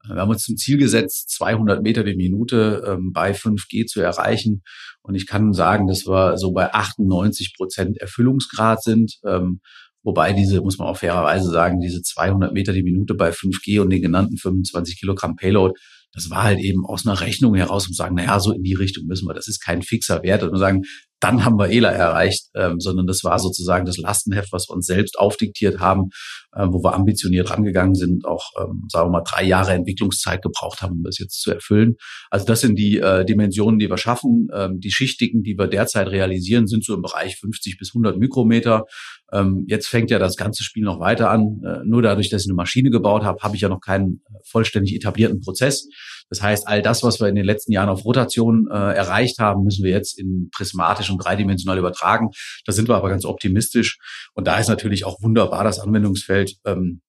Wir 0.06 0.16
haben 0.16 0.30
uns 0.30 0.44
zum 0.44 0.56
Ziel 0.56 0.76
gesetzt, 0.76 1.30
200 1.30 1.82
Meter 1.82 2.04
die 2.04 2.16
Minute 2.16 2.84
ähm, 2.86 3.12
bei 3.12 3.32
5G 3.32 3.86
zu 3.86 4.00
erreichen. 4.00 4.62
Und 5.02 5.14
ich 5.14 5.26
kann 5.26 5.52
sagen, 5.54 5.86
dass 5.86 6.06
wir 6.06 6.36
so 6.36 6.52
bei 6.52 6.72
98 6.72 7.54
Prozent 7.56 7.98
Erfüllungsgrad 7.98 8.82
sind. 8.82 9.18
Ähm, 9.26 9.60
Wobei 10.04 10.32
diese, 10.32 10.60
muss 10.60 10.78
man 10.78 10.88
auch 10.88 10.98
fairerweise 10.98 11.50
sagen, 11.50 11.80
diese 11.80 12.02
200 12.02 12.52
Meter 12.52 12.72
die 12.72 12.82
Minute 12.82 13.14
bei 13.14 13.30
5G 13.30 13.80
und 13.80 13.90
den 13.90 14.02
genannten 14.02 14.36
25 14.36 15.00
Kilogramm 15.00 15.36
Payload, 15.36 15.74
das 16.14 16.30
war 16.30 16.44
halt 16.44 16.60
eben 16.60 16.86
aus 16.86 17.06
einer 17.06 17.20
Rechnung 17.20 17.54
heraus, 17.56 17.86
um 17.86 17.92
zu 17.92 17.96
sagen, 17.96 18.14
naja, 18.14 18.38
so 18.38 18.52
in 18.52 18.62
die 18.62 18.74
Richtung 18.74 19.06
müssen 19.06 19.26
wir. 19.26 19.34
Das 19.34 19.48
ist 19.48 19.60
kein 19.60 19.82
fixer 19.82 20.22
Wert. 20.22 20.44
Und 20.44 20.56
sagen, 20.58 20.82
dann 21.24 21.44
haben 21.44 21.58
wir 21.58 21.70
ELA 21.70 21.90
erreicht, 21.90 22.48
ähm, 22.54 22.80
sondern 22.80 23.06
das 23.06 23.24
war 23.24 23.38
sozusagen 23.38 23.86
das 23.86 23.96
Lastenheft, 23.96 24.52
was 24.52 24.68
wir 24.68 24.74
uns 24.74 24.86
selbst 24.86 25.18
aufdiktiert 25.18 25.80
haben, 25.80 26.10
äh, 26.52 26.66
wo 26.68 26.84
wir 26.84 26.94
ambitioniert 26.94 27.50
rangegangen 27.50 27.94
sind, 27.94 28.26
auch, 28.26 28.50
ähm, 28.60 28.82
sagen 28.88 29.08
wir 29.08 29.12
mal, 29.12 29.24
drei 29.26 29.42
Jahre 29.42 29.72
Entwicklungszeit 29.72 30.42
gebraucht 30.42 30.82
haben, 30.82 30.98
um 30.98 31.02
das 31.02 31.18
jetzt 31.18 31.40
zu 31.40 31.50
erfüllen. 31.50 31.94
Also 32.30 32.44
das 32.44 32.60
sind 32.60 32.78
die 32.78 32.98
äh, 32.98 33.24
Dimensionen, 33.24 33.78
die 33.78 33.88
wir 33.88 33.96
schaffen. 33.96 34.48
Ähm, 34.54 34.80
die 34.80 34.92
Schichtigen, 34.92 35.42
die 35.42 35.56
wir 35.58 35.66
derzeit 35.66 36.08
realisieren, 36.08 36.66
sind 36.66 36.84
so 36.84 36.94
im 36.94 37.02
Bereich 37.02 37.38
50 37.38 37.78
bis 37.78 37.90
100 37.94 38.18
Mikrometer. 38.18 38.84
Ähm, 39.34 39.64
jetzt 39.68 39.88
fängt 39.88 40.10
ja 40.10 40.18
das 40.18 40.36
ganze 40.36 40.62
Spiel 40.62 40.84
noch 40.84 41.00
weiter 41.00 41.28
an. 41.28 41.60
Äh, 41.64 41.80
nur 41.84 42.02
dadurch, 42.02 42.30
dass 42.30 42.42
ich 42.42 42.48
eine 42.48 42.54
Maschine 42.54 42.90
gebaut 42.90 43.24
habe, 43.24 43.42
habe 43.42 43.56
ich 43.56 43.62
ja 43.62 43.68
noch 43.68 43.80
keinen 43.80 44.22
äh, 44.28 44.38
vollständig 44.44 44.94
etablierten 44.94 45.40
Prozess. 45.40 45.88
Das 46.30 46.40
heißt, 46.40 46.68
all 46.68 46.82
das, 46.82 47.02
was 47.02 47.20
wir 47.20 47.28
in 47.28 47.34
den 47.34 47.44
letzten 47.44 47.72
Jahren 47.72 47.88
auf 47.88 48.04
Rotation 48.04 48.68
äh, 48.70 48.74
erreicht 48.74 49.40
haben, 49.40 49.64
müssen 49.64 49.84
wir 49.84 49.90
jetzt 49.90 50.18
in 50.18 50.48
prismatisch 50.54 51.10
und 51.10 51.18
dreidimensional 51.18 51.78
übertragen. 51.78 52.30
Da 52.64 52.72
sind 52.72 52.88
wir 52.88 52.94
aber 52.94 53.10
ganz 53.10 53.24
optimistisch. 53.24 53.98
Und 54.34 54.46
da 54.46 54.58
ist 54.58 54.68
natürlich 54.68 55.04
auch 55.04 55.20
wunderbar 55.20 55.64
das 55.64 55.80
Anwendungsfeld 55.80 56.56
ähm, 56.64 57.00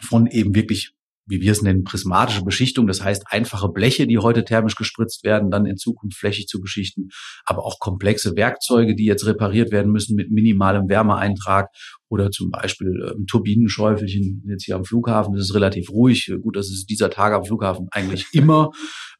von 0.00 0.26
eben 0.26 0.54
wirklich 0.54 0.95
wie 1.26 1.40
wir 1.40 1.52
es 1.52 1.62
nennen, 1.62 1.84
prismatische 1.84 2.44
Beschichtung. 2.44 2.86
Das 2.86 3.02
heißt, 3.02 3.24
einfache 3.28 3.68
Bleche, 3.68 4.06
die 4.06 4.18
heute 4.18 4.44
thermisch 4.44 4.76
gespritzt 4.76 5.24
werden, 5.24 5.50
dann 5.50 5.66
in 5.66 5.76
Zukunft 5.76 6.16
flächig 6.16 6.46
zu 6.46 6.60
beschichten, 6.60 7.10
aber 7.44 7.64
auch 7.64 7.78
komplexe 7.80 8.36
Werkzeuge, 8.36 8.94
die 8.94 9.04
jetzt 9.04 9.26
repariert 9.26 9.72
werden 9.72 9.90
müssen 9.90 10.14
mit 10.14 10.30
minimalem 10.30 10.88
Wärmeeintrag 10.88 11.68
oder 12.08 12.30
zum 12.30 12.50
Beispiel 12.50 13.10
ähm, 13.10 13.26
Turbinenschäufelchen 13.26 14.44
jetzt 14.48 14.64
hier 14.64 14.76
am 14.76 14.84
Flughafen. 14.84 15.34
Das 15.34 15.44
ist 15.44 15.54
relativ 15.54 15.90
ruhig. 15.90 16.32
Gut, 16.42 16.56
das 16.56 16.70
ist 16.70 16.88
dieser 16.88 17.10
Tag 17.10 17.32
am 17.32 17.44
Flughafen 17.44 17.88
eigentlich 17.90 18.26
immer. 18.32 18.70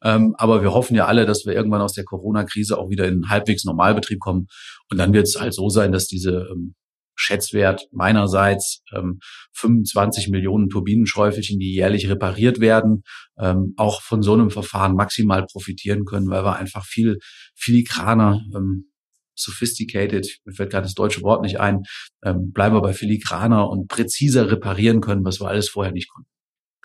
ähm, 0.01 0.33
aber 0.37 0.61
wir 0.61 0.73
hoffen 0.73 0.95
ja 0.95 1.05
alle, 1.05 1.25
dass 1.25 1.45
wir 1.45 1.53
irgendwann 1.53 1.81
aus 1.81 1.93
der 1.93 2.05
Corona-Krise 2.05 2.77
auch 2.77 2.89
wieder 2.89 3.07
in 3.07 3.29
halbwegs 3.29 3.65
Normalbetrieb 3.65 4.19
kommen. 4.19 4.47
Und 4.89 4.97
dann 4.97 5.13
wird 5.13 5.27
es 5.27 5.39
halt 5.39 5.53
so 5.53 5.67
sein, 5.69 5.91
dass 5.91 6.07
diese 6.07 6.47
ähm, 6.51 6.75
Schätzwert 7.17 7.87
meinerseits 7.91 8.83
ähm, 8.95 9.19
25 9.53 10.29
Millionen 10.29 10.69
Turbinenschäufelchen, 10.69 11.59
die 11.59 11.73
jährlich 11.73 12.09
repariert 12.09 12.59
werden, 12.59 13.03
ähm, 13.39 13.73
auch 13.75 14.01
von 14.01 14.21
so 14.21 14.33
einem 14.33 14.51
Verfahren 14.51 14.95
maximal 14.95 15.45
profitieren 15.45 16.05
können, 16.05 16.29
weil 16.29 16.45
wir 16.45 16.55
einfach 16.55 16.85
viel 16.85 17.17
filigraner, 17.55 18.41
ähm, 18.55 18.91
sophisticated, 19.35 20.39
mir 20.45 20.53
fällt 20.53 20.71
gerade 20.71 20.85
das 20.85 20.95
deutsche 20.95 21.21
Wort 21.21 21.41
nicht 21.41 21.59
ein, 21.59 21.83
ähm, 22.23 22.51
bleiben 22.51 22.75
wir 22.75 22.81
bei 22.81 22.93
filigraner 22.93 23.69
und 23.69 23.87
präziser 23.87 24.49
reparieren 24.49 25.01
können, 25.01 25.25
was 25.25 25.39
wir 25.39 25.47
alles 25.47 25.69
vorher 25.69 25.93
nicht 25.93 26.09
konnten. 26.09 26.29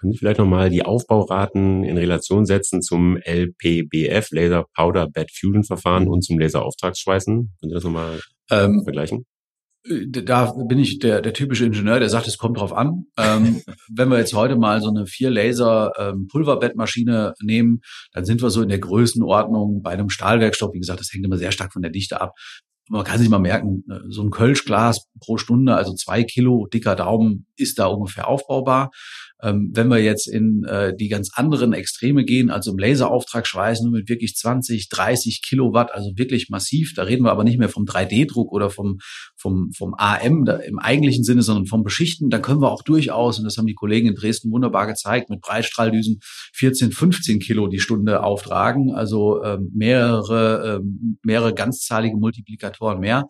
Können 0.02 0.14
Sie 0.14 0.18
vielleicht 0.18 0.40
nochmal 0.40 0.68
die 0.68 0.84
Aufbauraten 0.84 1.84
in 1.84 1.96
Relation 1.96 2.44
setzen 2.44 2.82
zum 2.82 3.18
LPBF, 3.18 4.32
Laser 4.32 4.66
Powder 4.74 5.08
Bed 5.08 5.30
Fusion 5.30 5.62
Verfahren 5.62 6.08
und 6.08 6.22
zum 6.22 6.40
Laserauftragsschweißen? 6.40 7.34
Können 7.34 7.70
Sie 7.70 7.74
das 7.74 7.84
nochmal 7.84 8.20
ähm, 8.50 8.82
vergleichen? 8.82 9.26
Äh, 9.84 10.06
da 10.08 10.52
bin 10.52 10.78
ich 10.78 10.98
der, 10.98 11.20
der 11.20 11.32
typische 11.32 11.64
Ingenieur, 11.64 11.98
der 11.98 12.08
sagt, 12.08 12.26
es 12.26 12.38
kommt 12.38 12.58
drauf 12.58 12.72
an. 12.72 13.06
Ähm, 13.18 13.62
wenn 13.88 14.08
wir 14.08 14.18
jetzt 14.18 14.34
heute 14.34 14.56
mal 14.56 14.80
so 14.80 14.88
eine 14.88 15.06
vier 15.06 15.30
Laser 15.30 15.92
ähm, 15.98 16.28
Pulverbettmaschine 16.28 17.34
nehmen, 17.42 17.80
dann 18.12 18.24
sind 18.24 18.42
wir 18.42 18.50
so 18.50 18.62
in 18.62 18.68
der 18.68 18.78
Größenordnung 18.78 19.82
bei 19.82 19.90
einem 19.90 20.10
Stahlwerkstoff. 20.10 20.72
Wie 20.74 20.80
gesagt, 20.80 21.00
das 21.00 21.12
hängt 21.12 21.24
immer 21.24 21.38
sehr 21.38 21.52
stark 21.52 21.72
von 21.72 21.82
der 21.82 21.90
Dichte 21.90 22.20
ab. 22.20 22.34
Man 22.88 23.04
kann 23.04 23.18
sich 23.18 23.28
mal 23.28 23.38
merken, 23.38 23.84
äh, 23.90 24.00
so 24.08 24.22
ein 24.22 24.30
Kölschglas 24.30 25.06
pro 25.20 25.38
Stunde, 25.38 25.76
also 25.76 25.94
zwei 25.94 26.24
Kilo 26.24 26.66
dicker 26.66 26.96
Daumen, 26.96 27.46
ist 27.56 27.78
da 27.78 27.86
ungefähr 27.86 28.28
aufbaubar. 28.28 28.90
Ähm, 29.42 29.70
wenn 29.74 29.88
wir 29.88 29.98
jetzt 29.98 30.28
in 30.28 30.64
äh, 30.64 30.94
die 30.96 31.08
ganz 31.08 31.30
anderen 31.34 31.72
Extreme 31.72 32.24
gehen, 32.24 32.50
also 32.50 32.70
im 32.70 32.78
Laserauftrag 32.78 33.46
schweißen 33.46 33.90
mit 33.90 34.08
wirklich 34.08 34.36
20, 34.36 34.88
30 34.88 35.42
Kilowatt, 35.42 35.92
also 35.92 36.12
wirklich 36.16 36.48
massiv, 36.48 36.92
da 36.94 37.02
reden 37.02 37.24
wir 37.24 37.32
aber 37.32 37.42
nicht 37.42 37.58
mehr 37.58 37.68
vom 37.68 37.84
3D-Druck 37.84 38.52
oder 38.52 38.70
vom, 38.70 38.98
vom, 39.36 39.70
vom 39.76 39.94
AM 39.98 40.44
da, 40.44 40.56
im 40.56 40.78
eigentlichen 40.78 41.24
Sinne, 41.24 41.42
sondern 41.42 41.66
vom 41.66 41.82
Beschichten, 41.82 42.30
dann 42.30 42.42
können 42.42 42.60
wir 42.60 42.70
auch 42.70 42.82
durchaus, 42.82 43.38
und 43.38 43.44
das 43.44 43.56
haben 43.56 43.66
die 43.66 43.74
Kollegen 43.74 44.08
in 44.08 44.14
Dresden 44.14 44.52
wunderbar 44.52 44.86
gezeigt, 44.86 45.28
mit 45.28 45.40
Breitstrahldüsen 45.40 46.20
14, 46.54 46.92
15 46.92 47.40
Kilo 47.40 47.66
die 47.66 47.80
Stunde 47.80 48.22
auftragen, 48.22 48.92
also 48.94 49.42
ähm, 49.42 49.70
mehrere, 49.74 50.76
ähm, 50.76 51.18
mehrere 51.24 51.52
ganzzahlige 51.52 52.16
Multiplikatoren 52.16 53.00
mehr. 53.00 53.26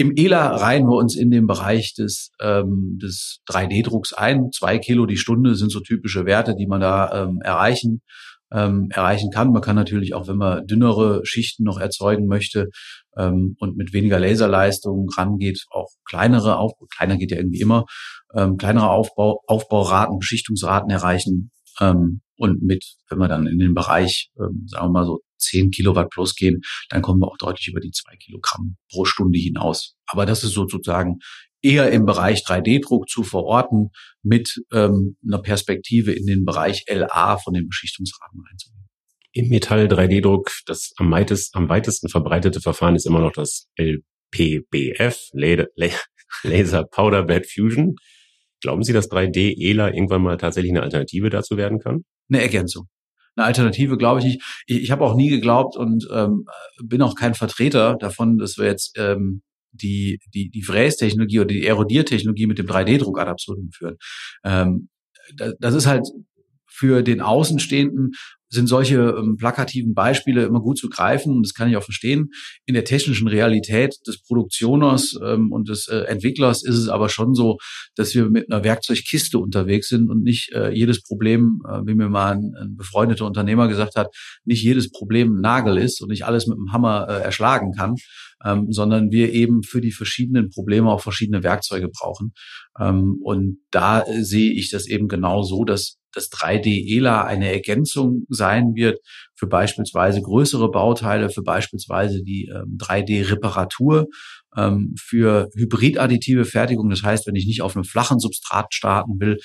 Im 0.00 0.12
ELA 0.14 0.54
reihen 0.54 0.86
wir 0.86 0.96
uns 0.96 1.16
in 1.16 1.32
den 1.32 1.48
Bereich 1.48 1.92
des, 1.92 2.30
ähm, 2.40 3.00
des 3.02 3.40
3D-Drucks 3.50 4.12
ein. 4.12 4.52
Zwei 4.52 4.78
Kilo 4.78 5.06
die 5.06 5.16
Stunde 5.16 5.56
sind 5.56 5.72
so 5.72 5.80
typische 5.80 6.24
Werte, 6.24 6.54
die 6.54 6.68
man 6.68 6.80
da 6.80 7.24
ähm, 7.24 7.40
erreichen, 7.42 8.02
ähm, 8.52 8.90
erreichen 8.92 9.32
kann. 9.32 9.50
Man 9.50 9.60
kann 9.60 9.74
natürlich 9.74 10.14
auch, 10.14 10.28
wenn 10.28 10.36
man 10.36 10.64
dünnere 10.68 11.26
Schichten 11.26 11.64
noch 11.64 11.80
erzeugen 11.80 12.28
möchte 12.28 12.68
ähm, 13.16 13.56
und 13.58 13.76
mit 13.76 13.92
weniger 13.92 14.20
Laserleistung 14.20 15.08
rangeht, 15.16 15.64
auch 15.70 15.88
kleinere 16.08 16.58
Aufbau, 16.58 16.86
kleiner 16.96 17.16
geht 17.16 17.32
ja 17.32 17.36
irgendwie 17.36 17.60
immer, 17.60 17.84
ähm, 18.36 18.56
kleinere 18.56 18.90
Aufbau, 18.90 19.42
Aufbauraten, 19.48 20.20
Beschichtungsraten 20.20 20.90
erreichen. 20.90 21.50
Ähm, 21.80 22.20
und 22.38 22.62
mit, 22.62 22.84
wenn 23.10 23.18
wir 23.18 23.28
dann 23.28 23.46
in 23.46 23.58
den 23.58 23.74
Bereich, 23.74 24.30
ähm, 24.38 24.64
sagen 24.66 24.86
wir 24.86 24.92
mal 24.92 25.04
so 25.04 25.20
10 25.38 25.70
Kilowatt 25.70 26.10
plus 26.10 26.34
gehen, 26.34 26.60
dann 26.88 27.02
kommen 27.02 27.20
wir 27.20 27.28
auch 27.28 27.36
deutlich 27.36 27.68
über 27.68 27.80
die 27.80 27.90
zwei 27.90 28.16
Kilogramm 28.16 28.76
pro 28.90 29.04
Stunde 29.04 29.38
hinaus. 29.38 29.96
Aber 30.06 30.24
das 30.24 30.44
ist 30.44 30.52
sozusagen 30.52 31.18
eher 31.62 31.90
im 31.90 32.06
Bereich 32.06 32.44
3D-Druck 32.46 33.08
zu 33.08 33.24
verorten, 33.24 33.90
mit 34.22 34.62
ähm, 34.72 35.16
einer 35.26 35.42
Perspektive 35.42 36.12
in 36.12 36.26
den 36.26 36.44
Bereich 36.44 36.84
LA 36.88 37.38
von 37.38 37.54
den 37.54 37.66
Beschichtungsraten 37.68 38.40
reinzugehen. 38.48 38.88
Im 39.32 39.48
Metall 39.48 39.86
3D-Druck, 39.86 40.50
das 40.66 40.92
am, 40.96 41.10
weitest, 41.10 41.54
am 41.54 41.68
weitesten 41.68 42.08
verbreitete 42.08 42.60
Verfahren 42.60 42.96
ist 42.96 43.06
immer 43.06 43.20
noch 43.20 43.32
das 43.32 43.68
LPBF, 43.76 45.30
Laser 46.42 46.84
Powder 46.84 47.24
Bed 47.24 47.50
Fusion. 47.50 47.96
Glauben 48.60 48.82
Sie, 48.82 48.92
dass 48.92 49.10
3D-ELA 49.10 49.92
irgendwann 49.92 50.22
mal 50.22 50.36
tatsächlich 50.36 50.72
eine 50.72 50.82
Alternative 50.82 51.30
dazu 51.30 51.56
werden 51.56 51.78
kann? 51.78 52.04
Eine 52.28 52.42
Ergänzung. 52.42 52.88
Eine 53.36 53.46
Alternative 53.46 53.96
glaube 53.96 54.20
ich 54.20 54.26
nicht. 54.26 54.42
Ich, 54.66 54.82
ich 54.82 54.90
habe 54.90 55.04
auch 55.04 55.14
nie 55.14 55.28
geglaubt 55.28 55.76
und 55.76 56.08
ähm, 56.12 56.46
bin 56.82 57.02
auch 57.02 57.14
kein 57.14 57.34
Vertreter 57.34 57.96
davon, 57.96 58.38
dass 58.38 58.58
wir 58.58 58.66
jetzt 58.66 58.96
ähm, 58.98 59.42
die, 59.72 60.18
die, 60.34 60.50
die 60.50 60.62
Frästechnologie 60.62 61.40
oder 61.40 61.48
die 61.48 61.66
Erodiertechnologie 61.66 62.46
mit 62.46 62.58
dem 62.58 62.66
3D-Druck 62.66 63.18
ad 63.18 63.30
absurdum 63.30 63.70
führen. 63.70 63.96
Ähm, 64.44 64.88
das, 65.36 65.54
das 65.60 65.74
ist 65.74 65.86
halt 65.86 66.08
für 66.78 67.02
den 67.02 67.20
Außenstehenden 67.20 68.12
sind 68.50 68.66
solche 68.66 69.14
ähm, 69.18 69.36
plakativen 69.36 69.94
Beispiele 69.94 70.44
immer 70.44 70.60
gut 70.60 70.78
zu 70.78 70.88
greifen 70.88 71.36
und 71.36 71.46
das 71.46 71.54
kann 71.54 71.68
ich 71.68 71.76
auch 71.76 71.82
verstehen. 71.82 72.30
In 72.64 72.74
der 72.74 72.84
technischen 72.84 73.28
Realität 73.28 73.96
des 74.06 74.22
Produktioners 74.22 75.18
ähm, 75.22 75.52
und 75.52 75.68
des 75.68 75.88
äh, 75.88 76.00
Entwicklers 76.04 76.64
ist 76.64 76.76
es 76.76 76.88
aber 76.88 77.08
schon 77.08 77.34
so, 77.34 77.58
dass 77.94 78.14
wir 78.14 78.30
mit 78.30 78.50
einer 78.50 78.64
Werkzeugkiste 78.64 79.38
unterwegs 79.38 79.88
sind 79.88 80.08
und 80.08 80.22
nicht 80.22 80.52
äh, 80.52 80.70
jedes 80.70 81.02
Problem, 81.02 81.60
äh, 81.68 81.80
wie 81.84 81.94
mir 81.94 82.08
mal 82.08 82.36
ein, 82.36 82.54
ein, 82.58 82.76
befreundeter 82.76 83.26
Unternehmer 83.26 83.68
gesagt 83.68 83.96
hat, 83.96 84.08
nicht 84.44 84.62
jedes 84.62 84.90
Problem 84.90 85.36
ein 85.36 85.40
Nagel 85.40 85.76
ist 85.76 86.00
und 86.00 86.08
nicht 86.08 86.24
alles 86.24 86.46
mit 86.46 86.56
dem 86.56 86.72
Hammer 86.72 87.06
äh, 87.08 87.22
erschlagen 87.22 87.72
kann, 87.76 87.96
ähm, 88.44 88.68
sondern 88.70 89.10
wir 89.10 89.32
eben 89.32 89.62
für 89.62 89.82
die 89.82 89.92
verschiedenen 89.92 90.48
Probleme 90.48 90.90
auch 90.90 91.02
verschiedene 91.02 91.42
Werkzeuge 91.42 91.88
brauchen. 91.88 92.32
Ähm, 92.80 93.18
und 93.22 93.58
da 93.70 94.02
äh, 94.02 94.22
sehe 94.22 94.52
ich 94.52 94.70
das 94.70 94.86
eben 94.86 95.08
genau 95.08 95.42
so, 95.42 95.64
dass 95.64 95.98
das 96.18 96.30
3D-ELA 96.30 97.24
eine 97.24 97.52
Ergänzung 97.52 98.24
sein 98.28 98.74
wird 98.74 99.00
für 99.34 99.46
beispielsweise 99.46 100.20
größere 100.20 100.70
Bauteile, 100.70 101.30
für 101.30 101.42
beispielsweise 101.42 102.22
die 102.22 102.50
ähm, 102.52 102.76
3D-Reparatur, 102.78 104.08
ähm, 104.56 104.94
für 104.98 105.48
hybridadditive 105.54 106.44
Fertigung. 106.44 106.90
Das 106.90 107.02
heißt, 107.02 107.26
wenn 107.26 107.36
ich 107.36 107.46
nicht 107.46 107.62
auf 107.62 107.76
einem 107.76 107.84
flachen 107.84 108.18
Substrat 108.18 108.74
starten 108.74 109.20
will, 109.20 109.38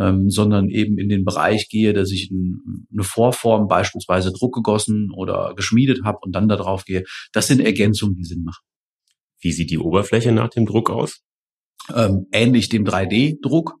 ähm, 0.00 0.30
sondern 0.30 0.68
eben 0.68 0.98
in 0.98 1.08
den 1.08 1.24
Bereich 1.24 1.68
gehe, 1.68 1.92
dass 1.92 2.10
ich 2.12 2.30
ein, 2.30 2.86
eine 2.92 3.02
Vorform 3.02 3.66
beispielsweise 3.66 4.32
druckgegossen 4.32 5.10
oder 5.14 5.54
geschmiedet 5.56 6.04
habe 6.04 6.18
und 6.22 6.32
dann 6.32 6.48
darauf 6.48 6.84
gehe, 6.84 7.04
das 7.32 7.48
sind 7.48 7.60
Ergänzungen, 7.60 8.14
die 8.14 8.24
Sinn 8.24 8.44
machen. 8.44 8.62
Wie 9.40 9.52
sieht 9.52 9.70
die 9.70 9.78
Oberfläche 9.78 10.32
nach 10.32 10.50
dem 10.50 10.66
Druck 10.66 10.90
aus? 10.90 11.22
Ähm, 11.94 12.26
ähnlich 12.30 12.68
dem 12.68 12.84
3D-Druck. 12.84 13.78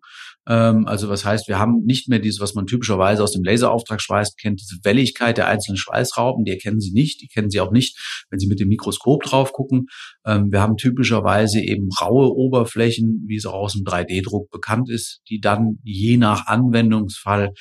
Ähm, 0.50 0.86
also 0.88 1.08
was 1.08 1.24
heißt, 1.24 1.46
wir 1.46 1.60
haben 1.60 1.84
nicht 1.84 2.08
mehr 2.08 2.18
dieses, 2.18 2.40
was 2.40 2.54
man 2.54 2.66
typischerweise 2.66 3.22
aus 3.22 3.30
dem 3.30 3.44
Laserauftragsschweiß 3.44 4.34
kennt, 4.34 4.60
diese 4.60 4.80
Welligkeit 4.82 5.38
der 5.38 5.46
einzelnen 5.46 5.76
Schweißrauben, 5.76 6.44
die 6.44 6.50
erkennen 6.50 6.80
Sie 6.80 6.90
nicht, 6.90 7.22
die 7.22 7.28
kennen 7.28 7.50
Sie 7.50 7.60
auch 7.60 7.70
nicht, 7.70 7.96
wenn 8.30 8.40
Sie 8.40 8.48
mit 8.48 8.58
dem 8.58 8.68
Mikroskop 8.68 9.22
drauf 9.22 9.52
gucken. 9.52 9.86
Ähm, 10.26 10.50
wir 10.50 10.60
haben 10.60 10.76
typischerweise 10.76 11.60
eben 11.60 11.88
raue 12.00 12.34
Oberflächen, 12.34 13.24
wie 13.28 13.36
es 13.36 13.46
auch 13.46 13.54
aus 13.54 13.74
dem 13.74 13.84
3D-Druck 13.84 14.50
bekannt 14.50 14.90
ist, 14.90 15.20
die 15.28 15.38
dann 15.38 15.78
je 15.84 16.16
nach 16.16 16.46
Anwendungsfall 16.46 17.52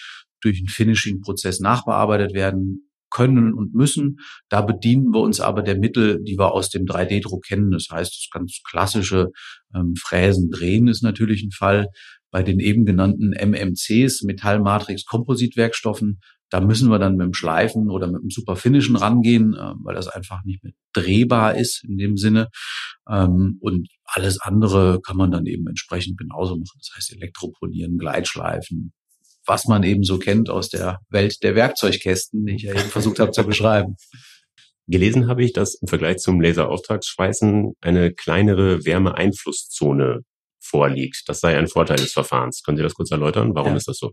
durch 0.42 0.58
einen 0.58 0.70
Finishing-Prozess 0.70 1.60
nachbearbeitet 1.60 2.34
werden 2.34 2.90
können 3.12 3.54
und 3.54 3.74
müssen. 3.74 4.18
Da 4.50 4.62
bedienen 4.62 5.12
wir 5.14 5.22
uns 5.22 5.40
aber 5.40 5.62
der 5.62 5.78
Mittel, 5.78 6.24
die 6.24 6.38
wir 6.38 6.54
aus 6.54 6.70
dem 6.70 6.86
3D-Druck 6.86 7.44
kennen. 7.46 7.72
Das 7.72 7.88
heißt, 7.92 8.12
das 8.12 8.30
ganz 8.32 8.62
klassische 8.68 9.30
ähm, 9.76 9.94
Fräsen, 10.00 10.50
Drehen 10.50 10.88
ist 10.88 11.04
natürlich 11.04 11.44
ein 11.44 11.52
Fall 11.52 11.88
bei 12.32 12.44
den 12.44 12.60
eben 12.60 12.86
genannten 12.86 13.32
MMCs, 13.34 14.24
Metallmatrix-Kompositwerkstoffen, 14.24 16.20
da 16.50 16.62
müssen 16.62 16.90
wir 16.90 17.00
dann 17.00 17.16
mit 17.16 17.26
dem 17.26 17.34
Schleifen 17.34 17.90
oder 17.90 18.08
mit 18.08 18.24
dem 18.24 18.30
Superfinishen 18.30 18.96
rangehen, 18.96 19.54
äh, 19.54 19.74
weil 19.84 19.96
das 19.96 20.08
einfach 20.08 20.44
nicht 20.44 20.64
mehr 20.64 20.74
drehbar 20.94 21.56
ist 21.56 21.84
in 21.84 21.98
dem 21.98 22.18
Sinne. 22.18 22.50
Ähm, 23.08 23.58
und 23.62 23.88
alles 24.06 24.40
andere 24.42 25.00
kann 25.02 25.18
man 25.18 25.32
dann 25.32 25.46
eben 25.46 25.68
entsprechend 25.68 26.18
genauso 26.18 26.56
machen. 26.56 26.80
Das 26.80 26.90
heißt 26.96 27.14
Elektropolieren, 27.14 27.98
Gleitschleifen, 27.98 28.94
was 29.46 29.66
man 29.66 29.84
eben 29.84 30.04
so 30.04 30.18
kennt 30.18 30.50
aus 30.50 30.70
der 30.70 31.00
Welt 31.10 31.44
der 31.44 31.56
Werkzeugkästen, 31.56 32.46
die 32.46 32.56
ich 32.56 32.64
ja 32.64 32.72
eben 32.72 32.90
versucht 32.90 33.20
habe 33.20 33.32
zu 33.32 33.44
beschreiben. 33.44 33.96
Gelesen 34.88 35.28
habe 35.28 35.44
ich, 35.44 35.54
dass 35.54 35.76
im 35.76 35.88
Vergleich 35.88 36.18
zum 36.18 36.42
Laserauftragsschweißen 36.42 37.74
eine 37.80 38.12
kleinere 38.12 38.84
Wärmeeinflusszone 38.86 40.22
vorliegt. 40.70 41.24
Das 41.28 41.40
sei 41.40 41.58
ein 41.58 41.68
Vorteil 41.68 41.98
des 41.98 42.14
Verfahrens. 42.14 42.64
Können 42.64 42.78
Sie 42.78 42.84
das 42.84 42.94
kurz 42.94 43.12
erläutern? 43.12 43.56
Warum 43.56 43.72
ja. 43.72 43.78
ist 43.78 43.88
das 43.88 43.98
so? 43.98 44.12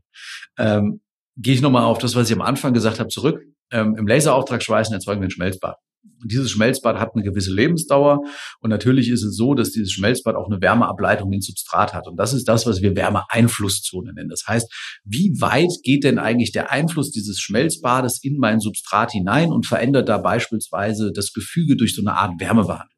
Ähm, 0.59 1.01
Gehe 1.39 1.53
ich 1.53 1.61
nochmal 1.61 1.85
auf 1.85 1.99
das, 1.99 2.17
was 2.17 2.31
ich 2.31 2.35
am 2.35 2.43
Anfang 2.43 2.73
gesagt 2.73 2.99
habe, 2.99 3.11
zurück. 3.11 3.43
Ähm, 3.71 3.95
Im 3.99 4.07
Laserauftragsschweißen 4.07 4.95
erzeugen 4.95 5.21
wir 5.21 5.29
ein 5.29 5.31
Schmelzbad. 5.31 5.77
Und 6.23 6.33
dieses 6.33 6.51
Schmelzbad 6.51 6.99
hat 6.99 7.11
eine 7.15 7.25
gewisse 7.25 7.53
Lebensdauer. 7.53 8.21
Und 8.61 8.71
natürlich 8.71 9.11
ist 9.11 9.23
es 9.23 9.37
so, 9.37 9.55
dass 9.55 9.71
dieses 9.71 9.93
Schmelzbad 9.93 10.35
auch 10.35 10.47
eine 10.47 10.63
Wärmeableitung 10.63 11.31
ins 11.33 11.47
Substrat 11.47 11.93
hat. 11.93 12.09
Und 12.09 12.17
das 12.17 12.33
ist 12.33 12.49
das, 12.49 12.65
was 12.67 12.81
wir 12.81 12.97
Wärmeeinflusszone 12.97 14.15
nennen. 14.15 14.31
Das 14.31 14.45
heißt, 14.47 14.73
wie 15.05 15.35
weit 15.39 15.73
geht 15.83 16.05
denn 16.05 16.19
eigentlich 16.19 16.53
der 16.53 16.71
Einfluss 16.71 17.11
dieses 17.11 17.39
Schmelzbades 17.39 18.21
in 18.23 18.39
mein 18.39 18.61
Substrat 18.61 19.13
hinein 19.13 19.51
und 19.51 19.67
verändert 19.67 20.09
da 20.09 20.17
beispielsweise 20.17 21.13
das 21.13 21.35
Gefüge 21.35 21.77
durch 21.77 21.95
so 21.95 22.01
eine 22.01 22.17
Art 22.17 22.41
Wärmebehandlung? 22.41 22.96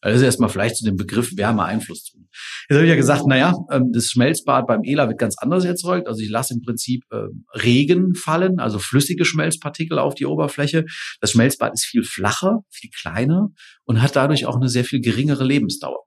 Also 0.00 0.14
das 0.14 0.20
ist 0.20 0.26
erstmal 0.26 0.48
vielleicht 0.48 0.76
zu 0.76 0.84
dem 0.84 0.96
Begriff 0.96 1.36
Wärmeeinflusszone. 1.36 2.24
Jetzt 2.68 2.76
habe 2.76 2.84
ich 2.84 2.90
ja 2.90 2.96
gesagt, 2.96 3.26
naja, 3.26 3.54
ähm, 3.70 3.90
das 3.92 4.06
Schmelzbad 4.06 4.66
beim 4.66 4.82
ELA 4.84 5.08
wird 5.08 5.18
ganz 5.18 5.36
anders 5.38 5.64
erzeugt. 5.64 6.06
Also 6.06 6.20
ich 6.22 6.30
lasse 6.30 6.54
im 6.54 6.60
Prinzip 6.60 7.02
ähm, 7.12 7.44
Regen 7.54 8.14
fallen, 8.14 8.60
also 8.60 8.78
flüssige 8.78 9.24
Schmelzpartikel 9.24 9.98
auf 9.98 10.14
die 10.14 10.26
Oberfläche. 10.26 10.84
Das 11.20 11.32
Schmelzbad 11.32 11.72
ist 11.74 11.84
viel 11.84 12.04
flacher, 12.04 12.60
viel 12.70 12.90
kleiner 12.90 13.48
und 13.84 14.02
hat 14.02 14.16
dadurch 14.16 14.46
auch 14.46 14.56
eine 14.56 14.68
sehr 14.68 14.84
viel 14.84 15.00
geringere 15.00 15.44
Lebensdauer. 15.44 16.04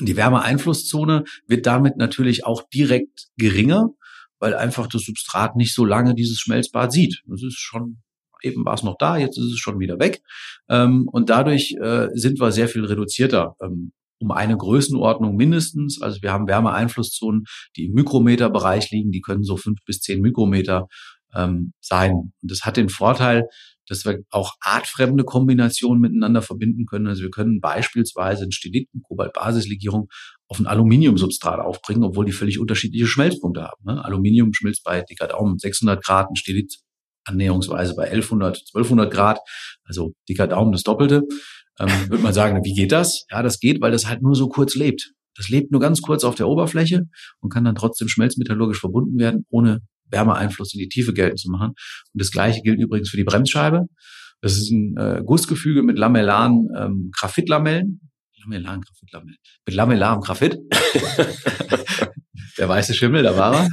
Die 0.00 0.16
Wärmeeinflusszone 0.16 1.24
wird 1.46 1.66
damit 1.66 1.96
natürlich 1.96 2.44
auch 2.44 2.62
direkt 2.68 3.26
geringer, 3.36 3.90
weil 4.40 4.54
einfach 4.54 4.88
das 4.88 5.02
Substrat 5.02 5.56
nicht 5.56 5.74
so 5.74 5.84
lange 5.84 6.14
dieses 6.14 6.38
Schmelzbad 6.38 6.92
sieht. 6.92 7.22
Das 7.26 7.42
ist 7.42 7.58
schon 7.58 8.02
eben 8.44 8.64
war 8.64 8.74
es 8.74 8.82
noch 8.82 8.96
da, 8.98 9.16
jetzt 9.16 9.38
ist 9.38 9.52
es 9.52 9.58
schon 9.58 9.78
wieder 9.78 9.98
weg. 9.98 10.22
Ähm, 10.68 11.08
und 11.10 11.30
dadurch 11.30 11.74
äh, 11.80 12.08
sind 12.14 12.40
wir 12.40 12.52
sehr 12.52 12.68
viel 12.68 12.84
reduzierter. 12.84 13.56
Ähm, 13.62 13.92
um 14.20 14.30
eine 14.30 14.56
Größenordnung 14.56 15.36
mindestens. 15.36 16.00
Also 16.00 16.22
wir 16.22 16.32
haben 16.32 16.46
Wärmeeinflusszonen, 16.46 17.44
die 17.76 17.86
im 17.86 17.92
Mikrometerbereich 17.92 18.90
liegen, 18.90 19.10
die 19.10 19.20
können 19.20 19.42
so 19.42 19.56
fünf 19.56 19.80
bis 19.84 20.00
zehn 20.00 20.20
Mikrometer 20.20 20.86
ähm, 21.34 21.72
sein. 21.80 22.12
Und 22.12 22.32
das 22.40 22.62
hat 22.62 22.76
den 22.76 22.88
Vorteil, 22.88 23.48
dass 23.86 24.04
wir 24.04 24.20
auch 24.30 24.54
artfremde 24.60 25.24
Kombinationen 25.24 26.00
miteinander 26.00 26.42
verbinden 26.42 26.86
können. 26.86 27.06
Also 27.06 27.22
wir 27.22 27.30
können 27.30 27.60
beispielsweise 27.60 28.44
einen 28.44 28.52
Stiliten, 28.52 29.02
Kobaltbasislegierung 29.02 30.08
auf 30.48 30.58
ein 30.58 30.66
Aluminiumsubstrat 30.66 31.60
aufbringen, 31.60 32.04
obwohl 32.04 32.24
die 32.24 32.32
völlig 32.32 32.58
unterschiedliche 32.58 33.06
Schmelzpunkte 33.06 33.62
haben. 33.62 33.84
Ne? 33.84 34.02
Aluminium 34.02 34.54
schmilzt 34.54 34.84
bei 34.84 35.02
dicker 35.02 35.26
Daumen 35.26 35.58
600 35.58 36.02
Grad, 36.02 36.30
ein 36.30 36.36
Stilit 36.36 36.78
annäherungsweise 37.24 37.94
bei 37.94 38.04
1100, 38.04 38.58
1200 38.74 39.12
Grad, 39.12 39.38
also 39.84 40.12
dicker 40.28 40.46
Daumen 40.46 40.72
das 40.72 40.82
Doppelte. 40.82 41.22
Ähm, 41.78 41.88
würde 42.08 42.22
man 42.22 42.34
sagen, 42.34 42.64
wie 42.64 42.74
geht 42.74 42.92
das? 42.92 43.24
Ja, 43.30 43.42
das 43.42 43.60
geht, 43.60 43.80
weil 43.80 43.92
das 43.92 44.06
halt 44.06 44.22
nur 44.22 44.34
so 44.34 44.48
kurz 44.48 44.74
lebt. 44.74 45.12
Das 45.36 45.48
lebt 45.48 45.72
nur 45.72 45.80
ganz 45.80 46.00
kurz 46.00 46.24
auf 46.24 46.36
der 46.36 46.48
Oberfläche 46.48 47.02
und 47.40 47.52
kann 47.52 47.64
dann 47.64 47.74
trotzdem 47.74 48.08
schmelzmetallurgisch 48.08 48.78
verbunden 48.78 49.18
werden, 49.18 49.44
ohne 49.50 49.80
Wärmeeinfluss 50.10 50.74
in 50.74 50.80
die 50.80 50.88
Tiefe 50.88 51.12
geltend 51.12 51.40
zu 51.40 51.50
machen. 51.50 51.70
Und 51.70 52.20
das 52.20 52.30
gleiche 52.30 52.62
gilt 52.62 52.80
übrigens 52.80 53.10
für 53.10 53.16
die 53.16 53.24
Bremsscheibe. 53.24 53.86
Das 54.40 54.56
ist 54.56 54.70
ein 54.70 54.96
äh, 54.96 55.22
Gussgefüge 55.24 55.82
mit 55.82 55.98
lamellaren 55.98 56.68
ähm, 56.76 57.10
Graphitlamellen. 57.18 58.00
Lamellaren 58.40 58.82
Graphitlamellen. 58.82 59.38
Mit 59.66 59.74
lamellarem 59.74 60.20
Graphit. 60.20 60.58
der 62.58 62.68
weiße 62.68 62.94
Schimmel, 62.94 63.22
da 63.22 63.36
war 63.36 63.54
er. 63.54 63.68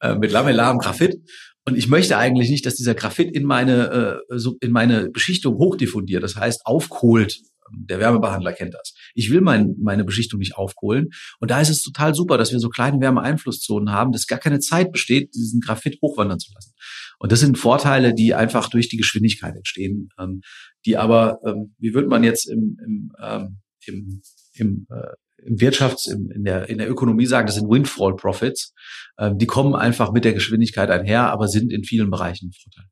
äh, 0.00 0.14
mit 0.16 0.30
lamellarem 0.30 0.78
Graphit. 0.78 1.16
Und 1.66 1.76
ich 1.76 1.88
möchte 1.88 2.18
eigentlich 2.18 2.50
nicht, 2.50 2.66
dass 2.66 2.74
dieser 2.74 2.94
Graphit 2.94 3.34
in 3.34 3.44
meine, 3.44 4.20
äh, 4.30 4.38
so 4.38 4.56
in 4.60 4.70
meine 4.70 5.10
Beschichtung 5.10 5.56
hochdiffundiert, 5.56 6.22
das 6.22 6.36
heißt 6.36 6.66
aufkohlt. 6.66 7.40
Der 7.72 7.98
Wärmebehandler 7.98 8.52
kennt 8.52 8.74
das. 8.74 8.94
Ich 9.14 9.30
will 9.30 9.40
mein, 9.40 9.74
meine 9.80 10.04
Beschichtung 10.04 10.38
nicht 10.38 10.54
aufkohlen. 10.54 11.08
Und 11.40 11.50
da 11.50 11.60
ist 11.62 11.70
es 11.70 11.82
total 11.82 12.14
super, 12.14 12.36
dass 12.36 12.52
wir 12.52 12.60
so 12.60 12.68
kleine 12.68 13.00
Wärmeeinflusszonen 13.00 13.90
haben, 13.90 14.12
dass 14.12 14.26
gar 14.26 14.38
keine 14.38 14.60
Zeit 14.60 14.92
besteht, 14.92 15.34
diesen 15.34 15.60
Graphit 15.60 15.98
hochwandern 16.02 16.38
zu 16.38 16.52
lassen. 16.54 16.74
Und 17.18 17.32
das 17.32 17.40
sind 17.40 17.56
Vorteile, 17.56 18.14
die 18.14 18.34
einfach 18.34 18.68
durch 18.68 18.90
die 18.90 18.98
Geschwindigkeit 18.98 19.56
entstehen, 19.56 20.10
ähm, 20.18 20.42
die 20.84 20.98
aber, 20.98 21.38
ähm, 21.46 21.74
wie 21.78 21.94
würde 21.94 22.08
man 22.08 22.22
jetzt 22.22 22.50
im, 22.50 22.76
im, 22.84 23.12
ähm, 23.20 23.58
im, 23.86 24.22
im 24.52 24.86
äh, 24.90 25.14
Wirtschafts-, 25.46 26.10
in 26.10 26.44
der, 26.44 26.68
in 26.68 26.78
der 26.78 26.90
Ökonomie 26.90 27.26
sagen, 27.26 27.46
das 27.46 27.56
sind 27.56 27.70
Windfall 27.70 28.16
Profits. 28.16 28.72
Ähm, 29.18 29.38
die 29.38 29.46
kommen 29.46 29.74
einfach 29.74 30.12
mit 30.12 30.24
der 30.24 30.32
Geschwindigkeit 30.32 30.90
einher, 30.90 31.30
aber 31.30 31.48
sind 31.48 31.72
in 31.72 31.84
vielen 31.84 32.10
Bereichen 32.10 32.48
ein 32.48 32.52
Vorteil. 32.52 32.88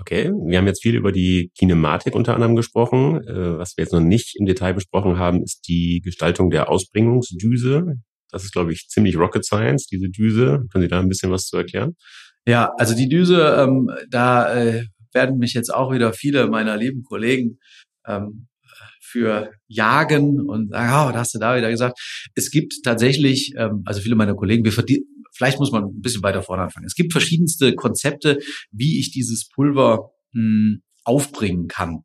Okay, 0.00 0.30
wir 0.46 0.58
haben 0.58 0.66
jetzt 0.66 0.82
viel 0.82 0.94
über 0.94 1.10
die 1.10 1.50
Kinematik 1.58 2.14
unter 2.14 2.34
anderem 2.34 2.54
gesprochen. 2.54 3.20
Äh, 3.26 3.58
was 3.58 3.76
wir 3.76 3.84
jetzt 3.84 3.92
noch 3.92 4.00
nicht 4.00 4.36
im 4.38 4.46
Detail 4.46 4.74
besprochen 4.74 5.18
haben, 5.18 5.42
ist 5.42 5.66
die 5.66 6.00
Gestaltung 6.04 6.50
der 6.50 6.68
Ausbringungsdüse. 6.68 7.96
Das 8.30 8.44
ist, 8.44 8.52
glaube 8.52 8.72
ich, 8.72 8.86
ziemlich 8.88 9.16
Rocket 9.16 9.44
Science, 9.44 9.86
diese 9.86 10.08
Düse. 10.08 10.64
Können 10.70 10.82
Sie 10.82 10.88
da 10.88 11.00
ein 11.00 11.08
bisschen 11.08 11.32
was 11.32 11.46
zu 11.46 11.56
erklären? 11.56 11.96
Ja, 12.46 12.72
also 12.78 12.94
die 12.94 13.08
Düse, 13.08 13.56
ähm, 13.58 13.90
da 14.08 14.54
äh, 14.54 14.84
werden 15.12 15.38
mich 15.38 15.54
jetzt 15.54 15.74
auch 15.74 15.92
wieder 15.92 16.12
viele 16.12 16.46
meiner 16.48 16.76
lieben 16.76 17.02
Kollegen 17.02 17.58
ähm, 18.06 18.46
für 19.08 19.50
Jagen 19.66 20.48
und 20.48 20.70
sagen, 20.70 20.90
oh, 20.90 21.12
was 21.12 21.16
hast 21.16 21.34
du 21.34 21.38
da 21.38 21.56
wieder 21.56 21.70
gesagt? 21.70 21.98
Es 22.34 22.50
gibt 22.50 22.74
tatsächlich, 22.84 23.52
ähm, 23.56 23.82
also 23.84 24.00
viele 24.00 24.16
meiner 24.16 24.34
Kollegen, 24.34 24.64
wir 24.64 24.72
verdienen, 24.72 25.04
vielleicht 25.32 25.58
muss 25.58 25.72
man 25.72 25.84
ein 25.84 26.00
bisschen 26.00 26.22
weiter 26.22 26.42
vorne 26.42 26.64
anfangen. 26.64 26.86
Es 26.86 26.94
gibt 26.94 27.12
verschiedenste 27.12 27.74
Konzepte, 27.74 28.38
wie 28.70 28.98
ich 28.98 29.10
dieses 29.10 29.48
Pulver 29.48 30.10
mh, 30.32 30.42
hm, 30.42 30.82
aufbringen 31.04 31.68
kann. 31.68 32.02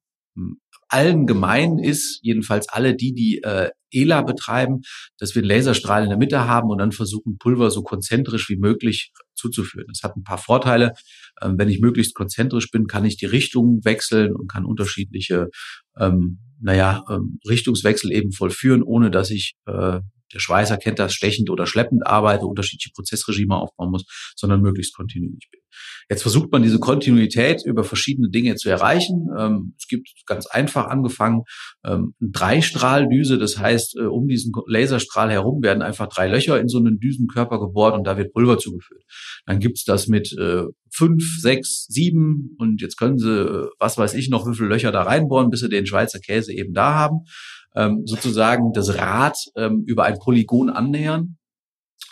Allen 0.93 1.25
gemein 1.25 1.79
ist, 1.79 2.19
jedenfalls 2.21 2.69
alle 2.69 2.95
die, 2.95 3.13
die 3.13 3.41
äh, 3.43 3.69
ELA 3.91 4.21
betreiben, 4.21 4.81
dass 5.17 5.35
wir 5.35 5.41
einen 5.41 5.49
Laserstrahl 5.49 6.03
in 6.03 6.09
der 6.09 6.17
Mitte 6.17 6.47
haben 6.47 6.69
und 6.69 6.77
dann 6.77 6.91
versuchen, 6.91 7.37
Pulver 7.37 7.71
so 7.71 7.83
konzentrisch 7.83 8.49
wie 8.49 8.57
möglich 8.57 9.11
zuzuführen. 9.35 9.87
Das 9.87 10.03
hat 10.03 10.15
ein 10.15 10.23
paar 10.23 10.37
Vorteile. 10.37 10.93
Ähm, 11.41 11.55
wenn 11.57 11.69
ich 11.69 11.79
möglichst 11.79 12.15
konzentrisch 12.15 12.69
bin, 12.71 12.87
kann 12.87 13.05
ich 13.05 13.17
die 13.17 13.25
Richtung 13.25 13.79
wechseln 13.83 14.35
und 14.35 14.51
kann 14.51 14.65
unterschiedliche 14.65 15.49
ähm, 15.99 16.39
naja, 16.61 17.03
ähm, 17.09 17.39
Richtungswechsel 17.47 18.11
eben 18.11 18.31
vollführen, 18.31 18.83
ohne 18.83 19.11
dass 19.11 19.31
ich 19.31 19.55
äh, 19.65 19.99
der 20.33 20.39
Schweißer 20.39 20.77
kennt 20.77 20.99
das 20.99 21.13
stechend 21.13 21.49
oder 21.49 21.65
schleppend 21.65 22.05
arbeite, 22.05 22.45
unterschiedliche 22.45 22.91
Prozessregime 22.93 23.55
aufbauen 23.55 23.91
muss, 23.91 24.05
sondern 24.35 24.61
möglichst 24.61 24.95
kontinuierlich 24.95 25.49
bin. 25.51 25.61
Jetzt 26.09 26.21
versucht 26.21 26.51
man 26.51 26.63
diese 26.63 26.79
Kontinuität 26.79 27.63
über 27.65 27.83
verschiedene 27.83 28.29
Dinge 28.29 28.55
zu 28.55 28.69
erreichen. 28.69 29.27
Ähm, 29.37 29.75
es 29.77 29.87
gibt 29.87 30.07
ganz 30.25 30.45
einfach 30.47 30.87
angefangen 30.87 31.43
ähm, 31.85 32.13
eine 32.19 32.31
Dreistrahldüse, 32.31 33.37
das 33.37 33.57
heißt, 33.57 33.97
äh, 33.97 34.05
um 34.05 34.27
diesen 34.27 34.51
Laserstrahl 34.67 35.31
herum 35.31 35.61
werden 35.61 35.81
einfach 35.81 36.07
drei 36.07 36.27
Löcher 36.27 36.59
in 36.59 36.67
so 36.67 36.77
einen 36.77 36.99
Düsenkörper 36.99 37.59
gebohrt 37.59 37.95
und 37.95 38.05
da 38.05 38.17
wird 38.17 38.33
Pulver 38.33 38.57
zugeführt. 38.57 39.03
Dann 39.45 39.59
gibt's 39.59 39.83
das 39.83 40.07
mit 40.07 40.33
äh, 40.37 40.63
fünf, 40.91 41.23
sechs, 41.39 41.85
sieben 41.87 42.55
und 42.59 42.81
jetzt 42.81 42.97
können 42.97 43.17
sie, 43.17 43.31
äh, 43.31 43.67
was 43.79 43.97
weiß 43.97 44.13
ich 44.13 44.29
noch, 44.29 44.47
wie 44.47 44.55
viele 44.55 44.69
Löcher 44.69 44.91
da 44.91 45.03
reinbohren, 45.03 45.49
bis 45.49 45.61
sie 45.61 45.69
den 45.69 45.85
Schweizer 45.85 46.19
Käse 46.19 46.53
eben 46.53 46.73
da 46.73 46.95
haben 46.95 47.21
ähm, 47.75 48.03
sozusagen 48.05 48.71
das 48.73 48.97
Rad 48.97 49.37
ähm, 49.55 49.83
über 49.85 50.03
ein 50.05 50.19
Polygon 50.19 50.69
annähern. 50.69 51.37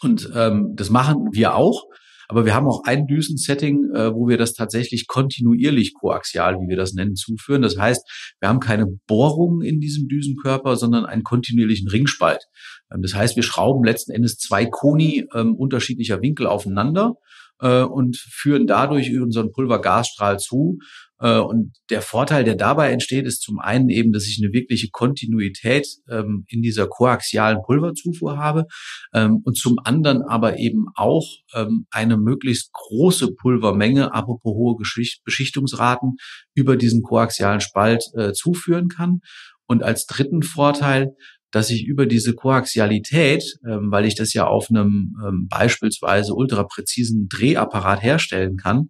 Und 0.02 0.30
ähm, 0.36 0.74
das 0.76 0.90
machen 0.90 1.30
wir 1.32 1.56
auch. 1.56 1.84
Aber 2.32 2.46
wir 2.46 2.56
haben 2.56 2.66
auch 2.66 2.86
ein 2.86 3.08
Düsensetting, 3.08 3.92
äh, 3.94 4.14
wo 4.14 4.30
wir 4.30 4.38
das 4.38 4.54
tatsächlich 4.54 5.06
kontinuierlich 5.08 5.94
koaxial, 5.94 6.56
wie 6.62 6.70
wir 6.70 6.78
das 6.78 6.94
nennen, 6.94 7.14
zuführen. 7.14 7.62
Das 7.62 7.78
heißt, 7.78 8.36
wir 8.40 8.48
haben 8.48 8.62
keine 8.62 8.88
Bohrungen 9.06 9.62
in 9.62 9.82
diesem 9.82 10.08
Düsenkörper, 10.08 10.78
sondern 10.78 11.06
einen 11.06 11.24
kontinuierlichen 11.24 11.90
Ringspalt. 11.90 12.46
Ähm, 12.90 13.02
das 13.02 13.14
heißt, 13.16 13.36
wir 13.36 13.44
schrauben 13.44 13.84
letzten 13.84 14.14
Endes 14.14 14.38
zwei 14.38 14.66
Koni 14.66 15.26
ähm, 15.34 15.56
unterschiedlicher 15.56 16.22
Winkel 16.22 16.48
aufeinander 16.48 17.16
äh, 17.60 17.82
und 17.82 18.16
führen 18.16 18.66
dadurch 18.66 19.12
unseren 19.20 19.52
Pulvergasstrahl 19.52 20.40
zu. 20.40 20.78
Äh, 21.22 21.38
und 21.40 21.74
der 21.90 22.02
Vorteil, 22.02 22.44
der 22.44 22.56
dabei 22.56 22.92
entsteht, 22.92 23.26
ist 23.26 23.42
zum 23.42 23.60
einen 23.60 23.90
eben, 23.90 24.12
dass 24.12 24.28
ich 24.28 24.42
eine 24.44 24.54
wirkliche 24.54 24.90
Kontinuität 24.92 25.88
ähm, 26.10 26.46
in 26.48 26.62
dieser 26.62 26.88
koaxialen 26.88 27.60
Pulverzufuhr 27.64 28.38
habe 28.38 28.66
ähm, 29.14 29.42
und 29.44 29.58
zum 29.58 29.78
anderen 29.84 30.24
aber 30.24 30.58
eben 30.58 30.88
auch 30.96 31.26
ähm, 31.54 31.86
eine 31.92 32.18
möglichst 32.18 32.72
große 32.74 33.34
Pulvermenge, 33.36 34.14
apropos 34.14 34.54
hohe 34.54 34.76
Beschichtungsraten, 35.24 36.16
über 36.56 36.76
diesen 36.76 37.04
koaxialen 37.04 37.62
Spalt 37.62 38.04
äh, 38.16 38.34
zuführen 38.34 38.90
kann. 38.90 39.20
Und 39.68 39.84
als 39.84 40.06
dritten 40.06 40.44
Vorteil 40.44 41.14
dass 41.54 41.70
ich 41.70 41.86
über 41.86 42.06
diese 42.06 42.34
Koaxialität, 42.34 43.44
ähm, 43.68 43.92
weil 43.92 44.06
ich 44.06 44.16
das 44.16 44.34
ja 44.34 44.48
auf 44.48 44.70
einem 44.70 45.18
ähm, 45.28 45.48
beispielsweise 45.50 46.34
ultrapräzisen 46.34 47.28
Drehapparat 47.28 48.02
herstellen 48.02 48.56
kann, 48.56 48.90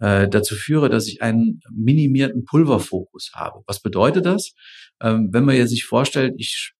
äh, 0.00 0.28
dazu 0.28 0.54
führe, 0.54 0.88
dass 0.88 1.08
ich 1.08 1.22
einen 1.22 1.60
minimierten 1.70 2.44
Pulverfokus 2.44 3.30
habe. 3.34 3.62
Was 3.66 3.80
bedeutet 3.80 4.26
das? 4.26 4.52
Ähm, 5.00 5.30
wenn 5.32 5.44
man 5.44 5.56
jetzt 5.56 5.70
sich 5.70 5.84
vorstellt, 5.84 6.34
ich 6.36 6.72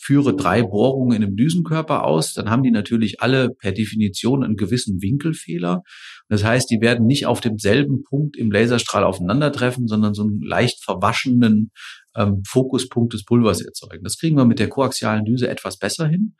führe 0.00 0.34
drei 0.34 0.62
Bohrungen 0.62 1.16
in 1.16 1.24
einem 1.24 1.36
Düsenkörper 1.36 2.04
aus, 2.04 2.32
dann 2.32 2.48
haben 2.48 2.62
die 2.62 2.70
natürlich 2.70 3.20
alle 3.20 3.50
per 3.50 3.72
Definition 3.72 4.44
einen 4.44 4.56
gewissen 4.56 5.02
Winkelfehler. 5.02 5.82
Das 6.28 6.44
heißt, 6.44 6.70
die 6.70 6.80
werden 6.80 7.04
nicht 7.06 7.26
auf 7.26 7.40
demselben 7.40 8.04
Punkt 8.04 8.36
im 8.36 8.50
Laserstrahl 8.50 9.04
aufeinandertreffen, 9.04 9.88
sondern 9.88 10.14
so 10.14 10.22
einen 10.22 10.40
leicht 10.40 10.82
verwaschenen 10.82 11.72
ähm, 12.16 12.42
Fokuspunkt 12.46 13.12
des 13.12 13.24
Pulvers 13.24 13.60
erzeugen. 13.60 14.04
Das 14.04 14.18
kriegen 14.18 14.36
wir 14.36 14.44
mit 14.44 14.60
der 14.60 14.68
koaxialen 14.68 15.24
Düse 15.24 15.48
etwas 15.48 15.78
besser 15.78 16.06
hin. 16.06 16.36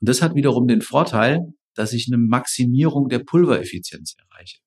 Und 0.00 0.08
das 0.08 0.22
hat 0.22 0.34
wiederum 0.34 0.66
den 0.68 0.80
Vorteil, 0.80 1.40
dass 1.74 1.92
ich 1.92 2.08
eine 2.08 2.18
Maximierung 2.18 3.08
der 3.08 3.18
Pulvereffizienz 3.20 4.14
erreiche. 4.16 4.58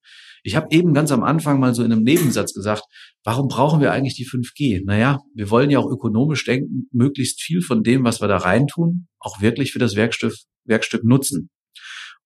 Ich 0.46 0.56
habe 0.56 0.68
eben 0.70 0.94
ganz 0.94 1.12
am 1.12 1.24
Anfang 1.24 1.60
mal 1.60 1.74
so 1.74 1.84
in 1.84 1.92
einem 1.92 2.04
Nebensatz 2.04 2.54
gesagt, 2.54 2.84
warum 3.24 3.48
brauchen 3.48 3.82
wir 3.82 3.92
eigentlich 3.92 4.14
die 4.14 4.28
5G? 4.28 4.84
Naja, 4.86 5.22
wir 5.34 5.50
wollen 5.50 5.72
ja 5.72 5.80
auch 5.80 5.90
ökonomisch 5.90 6.46
denken, 6.46 6.88
möglichst 6.92 7.42
viel 7.42 7.64
von 7.64 7.82
dem, 7.82 8.04
was 8.04 8.22
wir 8.22 8.28
da 8.28 8.38
reintun, 8.38 9.08
auch 9.18 9.42
wirklich 9.42 9.72
für 9.72 9.80
das 9.80 9.96
Werkstück, 9.96 10.36
Werkstück 10.64 11.04
nutzen. 11.04 11.50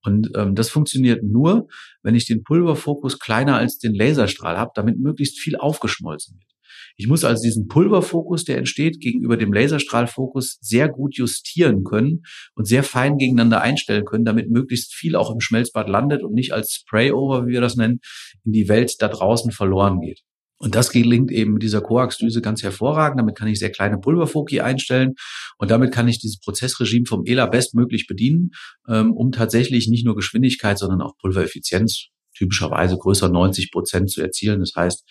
Und 0.04 0.32
ähm, 0.36 0.54
das 0.54 0.70
funktioniert 0.70 1.24
nur, 1.24 1.68
wenn 2.04 2.14
ich 2.14 2.26
den 2.26 2.44
Pulverfokus 2.44 3.20
kleiner 3.20 3.56
als 3.56 3.78
den 3.78 3.96
Laserstrahl 3.96 4.58
habe, 4.58 4.72
damit 4.76 5.00
möglichst 5.00 5.40
viel 5.40 5.56
aufgeschmolzen 5.56 6.38
wird. 6.38 6.52
Ich 6.98 7.08
muss 7.08 7.24
also 7.24 7.44
diesen 7.44 7.68
Pulverfokus, 7.68 8.44
der 8.44 8.58
entsteht, 8.58 9.00
gegenüber 9.00 9.38
dem 9.38 9.54
Laserstrahlfokus 9.54 10.58
sehr 10.62 10.90
gut 10.90 11.16
justieren 11.16 11.84
können 11.84 12.24
und 12.56 12.66
sehr 12.66 12.84
fein 12.84 13.18
gegeneinander 13.18 13.62
einstellen 13.62 14.06
können, 14.06 14.26
damit 14.26 14.50
möglichst 14.50 14.94
viel 14.94 15.16
auch 15.16 15.32
im 15.32 15.40
Schmelzbad 15.40 15.88
landet 15.90 16.24
und 16.24 16.34
nicht 16.34 16.54
als 16.54 16.74
Sprayover, 16.74 17.48
wie 17.48 17.54
wir 17.54 17.62
das 17.62 17.76
nennen, 17.76 18.00
in 18.46 18.52
die 18.52 18.68
Welt 18.68 18.96
da 19.00 19.08
draußen 19.08 19.52
verloren 19.52 20.02
geht. 20.02 20.22
Und 20.62 20.76
das 20.76 20.92
gelingt 20.92 21.32
eben 21.32 21.54
mit 21.54 21.64
dieser 21.64 21.82
Coax-Düse 21.82 22.42
ganz 22.42 22.64
hervorragend. 22.64 23.18
Damit 23.20 23.38
kann 23.38 23.48
ich 23.48 23.60
sehr 23.60 23.72
kleine 23.72 23.98
Pulverfoki 23.98 24.60
einstellen 24.60 25.14
und 25.58 25.72
damit 25.72 25.94
kann 25.94 26.10
ich 26.10 26.20
dieses 26.20 26.40
Prozessregime 26.40 27.06
vom 27.08 27.24
ELA 27.26 27.46
bestmöglich 27.46 28.08
bedienen, 28.08 28.52
ähm, 28.90 29.14
um 29.14 29.32
tatsächlich 29.32 29.88
nicht 29.88 30.06
nur 30.06 30.16
Geschwindigkeit, 30.16 30.78
sondern 30.78 31.02
auch 31.02 31.18
Pulvereffizienz 31.18 32.10
typischerweise 32.40 32.98
größer 32.98 33.30
90 33.30 33.72
Prozent 33.72 34.10
zu 34.10 34.22
erzielen. 34.22 34.62
Das 34.62 34.74
heißt, 34.76 35.04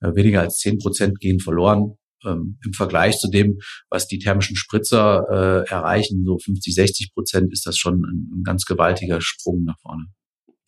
äh, 0.00 0.14
weniger 0.14 0.40
als 0.40 0.58
10 0.58 0.78
Prozent 0.78 1.20
gehen 1.20 1.40
verloren. 1.40 1.98
Ähm, 2.24 2.58
Im 2.64 2.72
Vergleich 2.72 3.18
zu 3.18 3.28
dem, 3.28 3.58
was 3.90 4.06
die 4.06 4.18
thermischen 4.18 4.56
Spritzer 4.56 5.26
äh, 5.30 5.70
erreichen, 5.70 6.24
so 6.24 6.38
50, 6.38 6.74
60 6.74 7.12
Prozent, 7.12 7.52
ist 7.52 7.66
das 7.66 7.76
schon 7.76 8.02
ein, 8.02 8.38
ein 8.38 8.42
ganz 8.42 8.64
gewaltiger 8.64 9.20
Sprung 9.20 9.64
nach 9.64 9.78
vorne. 9.82 10.06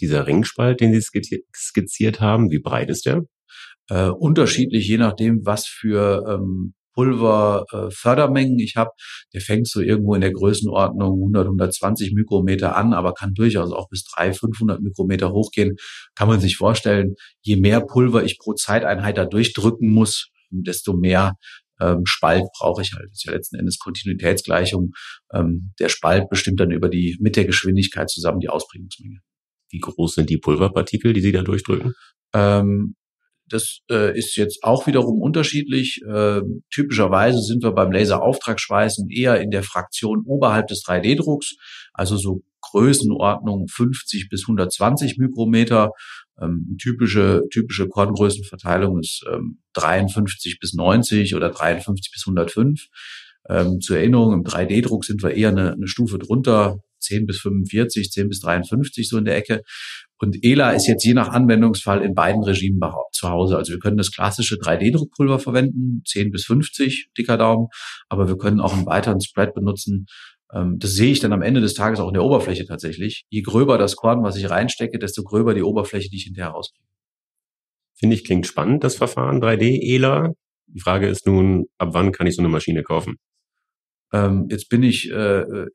Dieser 0.01 0.27
Ringspalt, 0.27 0.81
den 0.81 0.93
Sie 0.93 1.01
skizziert 1.55 2.21
haben, 2.21 2.51
wie 2.51 2.61
breit 2.61 2.91
ist 2.91 3.07
der? 3.07 3.25
Äh, 3.89 4.11
unterschiedlich, 4.11 4.87
je 4.87 4.99
nachdem, 4.99 5.45
was 5.45 5.67
für 5.67 6.25
ähm, 6.29 6.75
Pulverfördermengen 6.99 8.59
äh, 8.59 8.65
ich 8.65 8.75
habe, 8.75 8.91
der 9.33 9.41
fängt 9.41 9.69
so 9.69 9.81
irgendwo 9.81 10.17
in 10.17 10.21
der 10.21 10.33
Größenordnung 10.33 11.13
100, 11.13 11.47
120 11.47 12.13
Mikrometer 12.13 12.77
an, 12.77 12.93
aber 12.93 13.15
kann 13.15 13.35
durchaus 13.35 13.71
auch 13.71 13.89
bis 13.89 14.03
300, 14.17 14.37
500 14.37 14.81
Mikrometer 14.81 15.31
hochgehen. 15.31 15.77
Kann 16.17 16.27
man 16.27 16.41
sich 16.41 16.57
vorstellen, 16.57 17.15
je 17.41 17.55
mehr 17.55 17.81
Pulver 17.83 18.25
ich 18.25 18.37
pro 18.41 18.55
Zeiteinheit 18.55 19.17
da 19.17 19.27
durchdrücken 19.27 19.91
muss, 19.91 20.31
desto 20.51 20.93
mehr 20.93 21.35
ähm, 21.81 22.03
Spalt 22.05 22.47
brauche 22.59 22.83
ich 22.83 22.93
halt. 22.95 23.07
Das 23.11 23.19
ist 23.19 23.25
ja 23.27 23.33
letzten 23.33 23.57
Endes 23.61 23.79
Kontinuitätsgleichung. 23.79 24.91
Ähm, 25.33 25.71
der 25.79 25.91
Spalt 25.91 26.29
bestimmt 26.29 26.59
dann 26.59 26.73
über 26.73 26.89
die 26.89 27.17
mit 27.21 27.37
der 27.37 27.45
Geschwindigkeit 27.45 28.11
zusammen 28.11 28.41
die 28.41 28.49
Ausprägungsmenge. 28.49 29.21
Wie 29.71 29.79
groß 29.79 30.15
sind 30.15 30.31
die 30.31 30.39
Pulverpartikel, 30.39 31.13
die 31.13 31.21
Sie 31.21 31.31
da 31.31 31.43
durchdrücken? 31.43 31.95
Ähm, 32.35 32.97
das 33.49 33.81
äh, 33.91 34.17
ist 34.17 34.37
jetzt 34.37 34.63
auch 34.63 34.87
wiederum 34.87 35.21
unterschiedlich. 35.21 36.01
Äh, 36.07 36.43
typischerweise 36.71 37.41
sind 37.41 37.63
wir 37.63 37.73
beim 37.73 37.93
Laserauftragsschweißen 37.93 39.11
eher 39.11 39.41
in 39.41 39.51
der 39.51 39.63
Fraktion 39.63 40.23
oberhalb 40.27 40.69
des 40.69 40.85
3D-Drucks, 40.85 41.57
also 41.93 42.17
so 42.17 42.43
Größenordnung 42.61 43.69
50 43.69 44.29
bis 44.29 44.43
120 44.43 45.19
Mikrometer. 45.19 45.91
Ähm, 46.41 46.77
typische, 46.81 47.43
typische 47.51 47.89
Korngrößenverteilung 47.89 49.01
ist 49.01 49.25
ähm, 49.33 49.59
53 49.75 50.59
bis 50.61 50.75
90 50.75 51.35
oder 51.35 51.51
53 51.51 52.13
bis 52.13 52.25
105. 52.27 52.87
Ähm, 53.49 53.81
zur 53.81 53.97
Erinnerung, 53.97 54.35
im 54.35 54.45
3D-Druck 54.45 55.05
sind 55.05 55.23
wir 55.23 55.33
eher 55.33 55.49
eine, 55.49 55.73
eine 55.73 55.89
Stufe 55.89 56.19
drunter, 56.19 56.79
10 57.01 57.27
bis 57.27 57.41
45, 57.41 58.11
10 58.11 58.29
bis 58.29 58.41
53 58.41 59.09
so 59.09 59.19
in 59.19 59.25
der 59.25 59.37
Ecke. 59.37 59.63
Und 60.19 60.37
ELA 60.43 60.73
ist 60.73 60.87
jetzt 60.87 61.05
je 61.05 61.15
nach 61.15 61.29
Anwendungsfall 61.29 62.03
in 62.03 62.15
beiden 62.15 62.43
Regimen 62.43 62.81
zu 63.13 63.29
Hause. 63.29 63.57
Also 63.57 63.73
wir 63.73 63.79
können 63.79 63.97
das 63.97 64.11
klassische 64.11 64.57
3D-Druckpulver 64.57 65.39
verwenden, 65.39 66.03
10 66.07 66.31
bis 66.31 66.45
50, 66.47 67.11
dicker 67.17 67.37
Daumen, 67.37 67.69
aber 68.09 68.29
wir 68.29 68.37
können 68.37 68.61
auch 68.61 68.73
einen 68.73 68.87
weiteren 68.87 69.21
Spread 69.21 69.55
benutzen. 69.55 70.07
Ähm, 70.53 70.79
das 70.79 70.93
sehe 70.93 71.13
ich 71.13 71.21
dann 71.21 71.33
am 71.33 71.43
Ende 71.43 71.61
des 71.61 71.75
Tages 71.75 72.01
auch 72.01 72.09
in 72.09 72.15
der 72.15 72.25
Oberfläche 72.25 72.67
tatsächlich. 72.67 73.25
Je 73.31 73.43
gröber 73.43 73.79
das 73.79 73.97
Korn, 73.97 74.23
was 74.23 74.37
ich 74.37 74.51
reinstecke, 74.51 74.99
desto 74.99 75.23
gröber 75.23 75.55
die 75.55 75.63
Oberfläche, 75.63 76.09
die 76.11 76.17
ich 76.17 76.25
hinterher 76.25 76.53
rauskriege. 76.53 76.89
Finde 77.95 78.15
ich, 78.15 78.25
klingt 78.25 78.47
spannend, 78.47 78.85
das 78.85 78.97
Verfahren 78.97 79.43
3D-ELA. 79.43 80.33
Die 80.67 80.81
Frage 80.81 81.09
ist 81.09 81.27
nun, 81.27 81.67
ab 81.79 81.91
wann 81.93 82.13
kann 82.13 82.27
ich 82.27 82.37
so 82.37 82.43
eine 82.43 82.49
Maschine 82.49 82.83
kaufen? 82.83 83.17
Ähm, 84.13 84.47
jetzt 84.51 84.69
bin 84.69 84.83
ich 84.83 85.11
äh, 85.11 85.41
äh, 85.41 85.67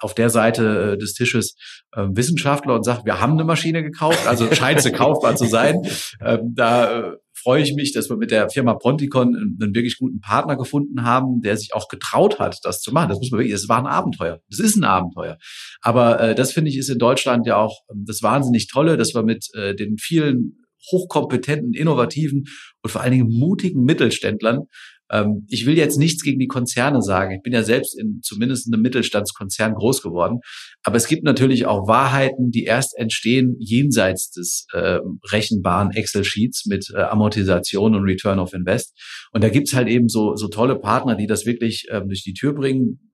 auf 0.00 0.14
der 0.14 0.30
Seite 0.30 0.92
äh, 0.92 0.98
des 0.98 1.14
Tisches 1.14 1.56
äh, 1.92 2.06
Wissenschaftler 2.10 2.74
und 2.74 2.84
sage, 2.84 3.02
wir 3.04 3.20
haben 3.20 3.32
eine 3.32 3.44
Maschine 3.44 3.82
gekauft, 3.82 4.26
also 4.26 4.52
scheint 4.54 4.82
sie 4.82 4.92
kaufbar 4.92 5.36
zu 5.36 5.46
sein. 5.46 5.76
Ähm, 6.20 6.52
da 6.54 7.00
äh, 7.00 7.16
freue 7.42 7.62
ich 7.62 7.74
mich, 7.74 7.92
dass 7.92 8.10
wir 8.10 8.16
mit 8.16 8.30
der 8.30 8.50
Firma 8.50 8.74
Ponticon 8.74 9.34
einen 9.34 9.74
wirklich 9.74 9.98
guten 9.98 10.20
Partner 10.20 10.56
gefunden 10.56 11.04
haben, 11.04 11.40
der 11.40 11.56
sich 11.56 11.74
auch 11.74 11.88
getraut 11.88 12.38
hat, 12.38 12.58
das 12.64 12.80
zu 12.80 12.92
machen. 12.92 13.08
Das 13.08 13.18
muss 13.18 13.30
man 13.30 13.40
wirklich, 13.40 13.54
es 13.54 13.68
war 13.68 13.78
ein 13.78 13.86
Abenteuer. 13.86 14.40
Das 14.50 14.60
ist 14.60 14.76
ein 14.76 14.84
Abenteuer. 14.84 15.38
Aber 15.80 16.20
äh, 16.20 16.34
das 16.34 16.52
finde 16.52 16.70
ich 16.70 16.76
ist 16.76 16.90
in 16.90 16.98
Deutschland 16.98 17.46
ja 17.46 17.56
auch 17.56 17.80
ähm, 17.90 18.04
das 18.06 18.22
wahnsinnig 18.22 18.68
Tolle, 18.68 18.96
dass 18.96 19.14
wir 19.14 19.22
mit 19.22 19.46
äh, 19.54 19.74
den 19.74 19.96
vielen 19.98 20.56
hochkompetenten, 20.92 21.74
innovativen 21.74 22.44
und 22.82 22.90
vor 22.90 23.02
allen 23.02 23.12
Dingen 23.12 23.28
mutigen 23.28 23.84
Mittelständlern 23.84 24.66
ähm, 25.10 25.46
ich 25.48 25.66
will 25.66 25.76
jetzt 25.76 25.98
nichts 25.98 26.22
gegen 26.22 26.38
die 26.38 26.46
Konzerne 26.46 27.02
sagen. 27.02 27.34
Ich 27.34 27.42
bin 27.42 27.52
ja 27.52 27.62
selbst 27.62 27.98
in 27.98 28.20
zumindest 28.22 28.66
in 28.66 28.74
einem 28.74 28.82
Mittelstandskonzern 28.82 29.74
groß 29.74 30.02
geworden. 30.02 30.40
Aber 30.82 30.96
es 30.96 31.08
gibt 31.08 31.24
natürlich 31.24 31.66
auch 31.66 31.88
Wahrheiten, 31.88 32.50
die 32.50 32.64
erst 32.64 32.96
entstehen 32.96 33.56
jenseits 33.58 34.30
des 34.30 34.66
äh, 34.72 35.00
rechenbaren 35.30 35.90
Excel-Sheets 35.90 36.66
mit 36.66 36.90
äh, 36.94 37.00
Amortisation 37.00 37.94
und 37.94 38.04
Return 38.04 38.38
of 38.38 38.52
Invest. 38.52 38.96
Und 39.32 39.42
da 39.42 39.48
gibt's 39.48 39.74
halt 39.74 39.88
eben 39.88 40.08
so, 40.08 40.36
so 40.36 40.48
tolle 40.48 40.78
Partner, 40.78 41.16
die 41.16 41.26
das 41.26 41.44
wirklich 41.44 41.86
ähm, 41.90 42.06
durch 42.06 42.22
die 42.22 42.34
Tür 42.34 42.54
bringen. 42.54 43.12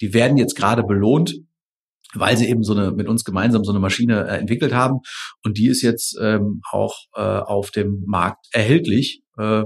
Die 0.00 0.14
werden 0.14 0.36
jetzt 0.36 0.54
gerade 0.54 0.82
belohnt 0.82 1.34
weil 2.14 2.38
sie 2.38 2.48
eben 2.48 2.62
so 2.62 2.72
eine 2.72 2.90
mit 2.92 3.06
uns 3.06 3.22
gemeinsam 3.22 3.64
so 3.64 3.70
eine 3.70 3.80
Maschine 3.80 4.26
äh, 4.26 4.38
entwickelt 4.38 4.72
haben 4.72 5.00
und 5.44 5.58
die 5.58 5.68
ist 5.68 5.82
jetzt 5.82 6.16
ähm, 6.18 6.62
auch 6.70 6.96
äh, 7.14 7.20
auf 7.20 7.70
dem 7.70 8.02
Markt 8.06 8.46
erhältlich. 8.52 9.22
Äh, 9.36 9.64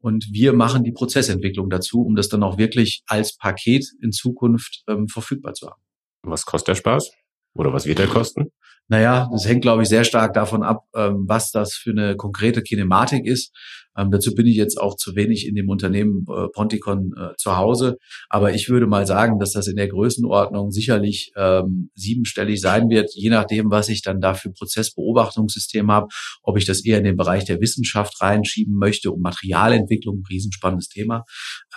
und 0.00 0.26
wir 0.32 0.52
machen 0.52 0.84
die 0.84 0.92
Prozessentwicklung 0.92 1.70
dazu, 1.70 2.02
um 2.02 2.16
das 2.16 2.28
dann 2.28 2.42
auch 2.42 2.58
wirklich 2.58 3.02
als 3.06 3.36
Paket 3.36 3.86
in 4.02 4.12
Zukunft 4.12 4.82
ähm, 4.88 5.08
verfügbar 5.08 5.54
zu 5.54 5.68
haben. 5.68 5.80
Was 6.22 6.44
kostet 6.44 6.68
der 6.68 6.74
Spaß? 6.76 7.10
Oder 7.54 7.72
was 7.72 7.86
wird 7.86 7.98
der 7.98 8.06
kosten? 8.06 8.52
Naja, 8.88 9.28
das 9.32 9.46
hängt, 9.46 9.62
glaube 9.62 9.82
ich, 9.82 9.88
sehr 9.88 10.04
stark 10.04 10.34
davon 10.34 10.62
ab, 10.62 10.84
ähm, 10.96 11.24
was 11.28 11.50
das 11.52 11.74
für 11.74 11.90
eine 11.90 12.16
konkrete 12.16 12.62
Kinematik 12.62 13.24
ist. 13.24 13.54
Ähm, 13.96 14.10
dazu 14.10 14.34
bin 14.34 14.46
ich 14.46 14.56
jetzt 14.56 14.80
auch 14.80 14.96
zu 14.96 15.16
wenig 15.16 15.46
in 15.46 15.54
dem 15.54 15.68
Unternehmen 15.68 16.24
äh, 16.28 16.48
Ponticon 16.52 17.12
äh, 17.16 17.34
zu 17.36 17.56
Hause. 17.56 17.96
Aber 18.28 18.54
ich 18.54 18.68
würde 18.68 18.86
mal 18.86 19.06
sagen, 19.06 19.38
dass 19.38 19.52
das 19.52 19.66
in 19.66 19.76
der 19.76 19.88
Größenordnung 19.88 20.70
sicherlich 20.70 21.32
ähm, 21.36 21.90
siebenstellig 21.94 22.60
sein 22.60 22.88
wird, 22.88 23.10
je 23.14 23.30
nachdem, 23.30 23.70
was 23.70 23.88
ich 23.88 24.02
dann 24.02 24.20
da 24.20 24.34
für 24.34 24.50
Prozessbeobachtungssystem 24.50 25.90
habe, 25.90 26.06
ob 26.42 26.56
ich 26.56 26.66
das 26.66 26.84
eher 26.84 26.98
in 26.98 27.04
den 27.04 27.16
Bereich 27.16 27.44
der 27.44 27.60
Wissenschaft 27.60 28.20
reinschieben 28.20 28.76
möchte, 28.76 29.10
um 29.10 29.20
Materialentwicklung, 29.20 30.18
ein 30.18 30.26
riesenspannendes 30.30 30.88
Thema, 30.88 31.24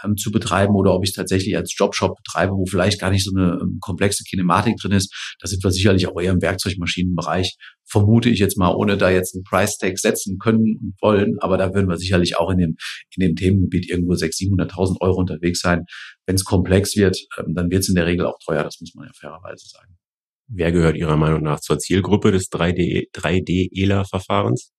ähm, 0.03 0.15
zu 0.15 0.31
betreiben, 0.31 0.75
oder 0.75 0.93
ob 0.93 1.03
ich 1.03 1.11
es 1.11 1.15
tatsächlich 1.15 1.55
als 1.55 1.73
Jobshop 1.77 2.15
betreibe, 2.17 2.53
wo 2.53 2.65
vielleicht 2.65 2.99
gar 2.99 3.11
nicht 3.11 3.25
so 3.25 3.35
eine 3.35 3.59
ähm, 3.61 3.77
komplexe 3.81 4.23
Kinematik 4.23 4.77
drin 4.77 4.91
ist. 4.91 5.35
Da 5.39 5.47
sind 5.47 5.63
wir 5.63 5.71
sicherlich 5.71 6.07
auch 6.07 6.19
eher 6.19 6.31
im 6.31 6.41
Werkzeugmaschinenbereich 6.41 7.57
vermute 7.85 8.29
ich 8.29 8.39
jetzt 8.39 8.57
mal, 8.57 8.73
ohne 8.73 8.97
da 8.97 9.09
jetzt 9.09 9.35
einen 9.35 9.43
Price 9.43 9.77
Tag 9.77 9.99
setzen 9.99 10.37
können 10.39 10.79
und 10.81 10.93
wollen. 11.01 11.37
Aber 11.39 11.57
da 11.57 11.73
würden 11.73 11.89
wir 11.89 11.97
sicherlich 11.97 12.37
auch 12.37 12.49
in 12.51 12.57
dem, 12.57 12.75
in 13.15 13.21
dem 13.21 13.35
Themengebiet 13.35 13.89
irgendwo 13.89 14.13
600.000, 14.13 14.71
700.000 14.71 15.01
Euro 15.01 15.19
unterwegs 15.19 15.59
sein. 15.59 15.85
Wenn 16.25 16.35
es 16.35 16.43
komplex 16.43 16.95
wird, 16.95 17.17
ähm, 17.37 17.53
dann 17.53 17.69
wird 17.69 17.81
es 17.81 17.89
in 17.89 17.95
der 17.95 18.05
Regel 18.05 18.25
auch 18.25 18.37
teuer. 18.43 18.63
Das 18.63 18.79
muss 18.79 18.93
man 18.95 19.07
ja 19.07 19.11
fairerweise 19.19 19.67
sagen. 19.67 19.95
Wer 20.47 20.71
gehört 20.71 20.97
Ihrer 20.97 21.17
Meinung 21.17 21.41
nach 21.41 21.59
zur 21.59 21.79
Zielgruppe 21.79 22.31
des 22.31 22.49
3D, 22.49 23.09
3D-ELA-Verfahrens? 23.13 24.71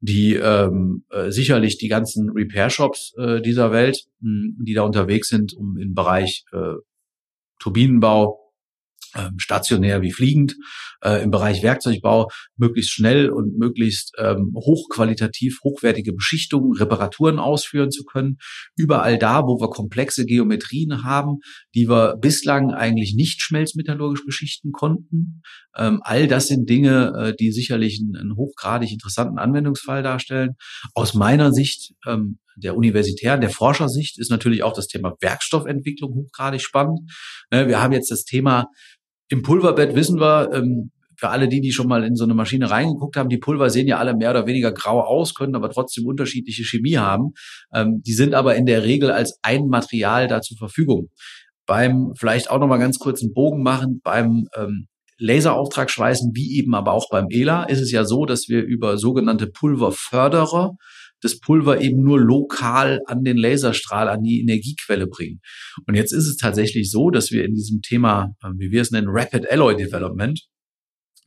die 0.00 0.34
ähm, 0.34 1.04
äh, 1.10 1.30
sicherlich 1.30 1.78
die 1.78 1.88
ganzen 1.88 2.30
Repair-Shops 2.30 3.14
äh, 3.16 3.40
dieser 3.40 3.72
Welt, 3.72 4.04
mh, 4.20 4.56
die 4.64 4.74
da 4.74 4.82
unterwegs 4.82 5.28
sind, 5.28 5.54
um 5.54 5.78
im 5.78 5.94
Bereich 5.94 6.44
äh, 6.52 6.74
Turbinenbau, 7.58 8.45
stationär 9.38 10.02
wie 10.02 10.12
fliegend, 10.12 10.56
äh, 11.02 11.22
im 11.22 11.30
Bereich 11.30 11.62
Werkzeugbau 11.62 12.28
möglichst 12.56 12.92
schnell 12.92 13.30
und 13.30 13.58
möglichst 13.58 14.12
ähm, 14.18 14.52
hochqualitativ 14.54 15.60
hochwertige 15.62 16.12
Beschichtungen, 16.12 16.76
Reparaturen 16.76 17.38
ausführen 17.38 17.90
zu 17.90 18.04
können. 18.04 18.38
Überall 18.76 19.18
da, 19.18 19.42
wo 19.42 19.60
wir 19.60 19.68
komplexe 19.68 20.24
Geometrien 20.24 21.04
haben, 21.04 21.38
die 21.74 21.88
wir 21.88 22.16
bislang 22.16 22.72
eigentlich 22.72 23.14
nicht 23.14 23.40
schmelzmetallurgisch 23.40 24.24
beschichten 24.24 24.72
konnten. 24.72 25.42
Ähm, 25.76 26.00
all 26.02 26.26
das 26.26 26.48
sind 26.48 26.68
Dinge, 26.68 27.12
äh, 27.16 27.34
die 27.38 27.52
sicherlich 27.52 28.00
einen, 28.00 28.16
einen, 28.16 28.36
hochgradig 28.36 28.90
interessanten 28.92 29.38
Anwendungsfall 29.38 30.02
darstellen. 30.02 30.54
Aus 30.94 31.14
meiner 31.14 31.52
Sicht 31.52 31.94
ähm, 32.06 32.38
der 32.56 32.76
universitären, 32.76 33.42
der 33.42 33.50
Forschersicht 33.50 34.18
ist 34.18 34.30
natürlich 34.30 34.62
auch 34.62 34.72
das 34.72 34.86
Thema 34.86 35.14
Werkstoffentwicklung 35.20 36.14
hochgradig 36.14 36.62
spannend. 36.62 37.00
Ne, 37.52 37.68
wir 37.68 37.82
haben 37.82 37.92
jetzt 37.92 38.10
das 38.10 38.24
Thema 38.24 38.68
im 39.28 39.42
Pulverbett 39.42 39.94
wissen 39.94 40.20
wir, 40.20 40.52
ähm, 40.52 40.90
für 41.18 41.30
alle 41.30 41.48
die, 41.48 41.60
die 41.60 41.72
schon 41.72 41.88
mal 41.88 42.04
in 42.04 42.14
so 42.14 42.24
eine 42.24 42.34
Maschine 42.34 42.70
reingeguckt 42.70 43.16
haben, 43.16 43.28
die 43.28 43.38
Pulver 43.38 43.70
sehen 43.70 43.86
ja 43.86 43.98
alle 43.98 44.14
mehr 44.14 44.30
oder 44.30 44.46
weniger 44.46 44.72
grau 44.72 45.00
aus, 45.00 45.34
können 45.34 45.54
aber 45.54 45.70
trotzdem 45.70 46.04
unterschiedliche 46.06 46.64
Chemie 46.64 46.98
haben. 46.98 47.32
Ähm, 47.72 48.02
die 48.06 48.12
sind 48.12 48.34
aber 48.34 48.56
in 48.56 48.66
der 48.66 48.84
Regel 48.84 49.10
als 49.10 49.38
ein 49.42 49.68
Material 49.68 50.28
da 50.28 50.42
zur 50.42 50.58
Verfügung. 50.58 51.08
Beim, 51.64 52.12
vielleicht 52.16 52.50
auch 52.50 52.60
nochmal 52.60 52.78
ganz 52.78 52.98
kurz 52.98 53.22
einen 53.22 53.32
Bogen 53.32 53.62
machen, 53.62 54.00
beim 54.04 54.48
ähm, 54.56 54.88
Laserauftragschweißen, 55.18 56.32
wie 56.34 56.58
eben 56.58 56.74
aber 56.74 56.92
auch 56.92 57.08
beim 57.10 57.26
ELA, 57.30 57.64
ist 57.64 57.80
es 57.80 57.90
ja 57.90 58.04
so, 58.04 58.26
dass 58.26 58.48
wir 58.48 58.62
über 58.62 58.98
sogenannte 58.98 59.46
Pulverförderer 59.46 60.76
das 61.22 61.38
Pulver 61.40 61.80
eben 61.80 62.02
nur 62.02 62.20
lokal 62.20 63.00
an 63.06 63.24
den 63.24 63.36
Laserstrahl, 63.36 64.08
an 64.08 64.22
die 64.22 64.40
Energiequelle 64.40 65.06
bringen. 65.06 65.40
Und 65.86 65.94
jetzt 65.94 66.12
ist 66.12 66.26
es 66.26 66.36
tatsächlich 66.36 66.90
so, 66.90 67.10
dass 67.10 67.30
wir 67.30 67.44
in 67.44 67.54
diesem 67.54 67.80
Thema, 67.80 68.34
äh, 68.42 68.48
wie 68.56 68.70
wir 68.70 68.82
es 68.82 68.90
nennen, 68.90 69.08
Rapid 69.10 69.50
Alloy 69.50 69.76
Development, 69.76 70.40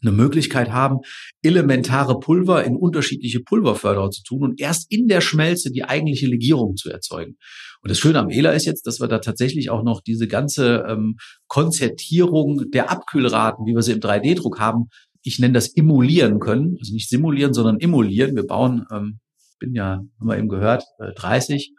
eine 0.01 0.11
Möglichkeit 0.11 0.71
haben, 0.71 0.99
elementare 1.41 2.19
Pulver 2.19 2.63
in 2.63 2.75
unterschiedliche 2.75 3.41
Pulverförderer 3.41 4.09
zu 4.11 4.23
tun 4.23 4.43
und 4.43 4.61
erst 4.61 4.89
in 4.91 5.07
der 5.07 5.21
Schmelze 5.21 5.71
die 5.71 5.83
eigentliche 5.83 6.27
Legierung 6.27 6.75
zu 6.77 6.89
erzeugen. 6.89 7.35
Und 7.81 7.91
das 7.91 7.99
Schöne 7.99 8.19
am 8.19 8.29
ELA 8.29 8.51
ist 8.51 8.65
jetzt, 8.65 8.87
dass 8.87 8.99
wir 8.99 9.07
da 9.07 9.19
tatsächlich 9.19 9.69
auch 9.69 9.83
noch 9.83 10.01
diese 10.01 10.27
ganze 10.27 10.85
ähm, 10.87 11.15
Konzertierung 11.47 12.69
der 12.71 12.91
Abkühlraten, 12.91 13.65
wie 13.65 13.73
wir 13.73 13.81
sie 13.81 13.93
im 13.93 13.99
3D-Druck 13.99 14.59
haben, 14.59 14.85
ich 15.21 15.39
nenne 15.39 15.53
das 15.53 15.75
emulieren 15.75 16.39
können. 16.39 16.77
Also 16.79 16.93
nicht 16.93 17.09
simulieren, 17.09 17.53
sondern 17.53 17.79
emulieren. 17.79 18.35
Wir 18.35 18.45
bauen 18.45 18.85
ähm, 18.91 19.19
bin 19.60 19.76
ja, 19.76 20.01
haben 20.20 20.28
wir 20.28 20.38
eben 20.38 20.49
gehört, 20.49 20.86
30 20.99 21.70
ähm, 21.70 21.76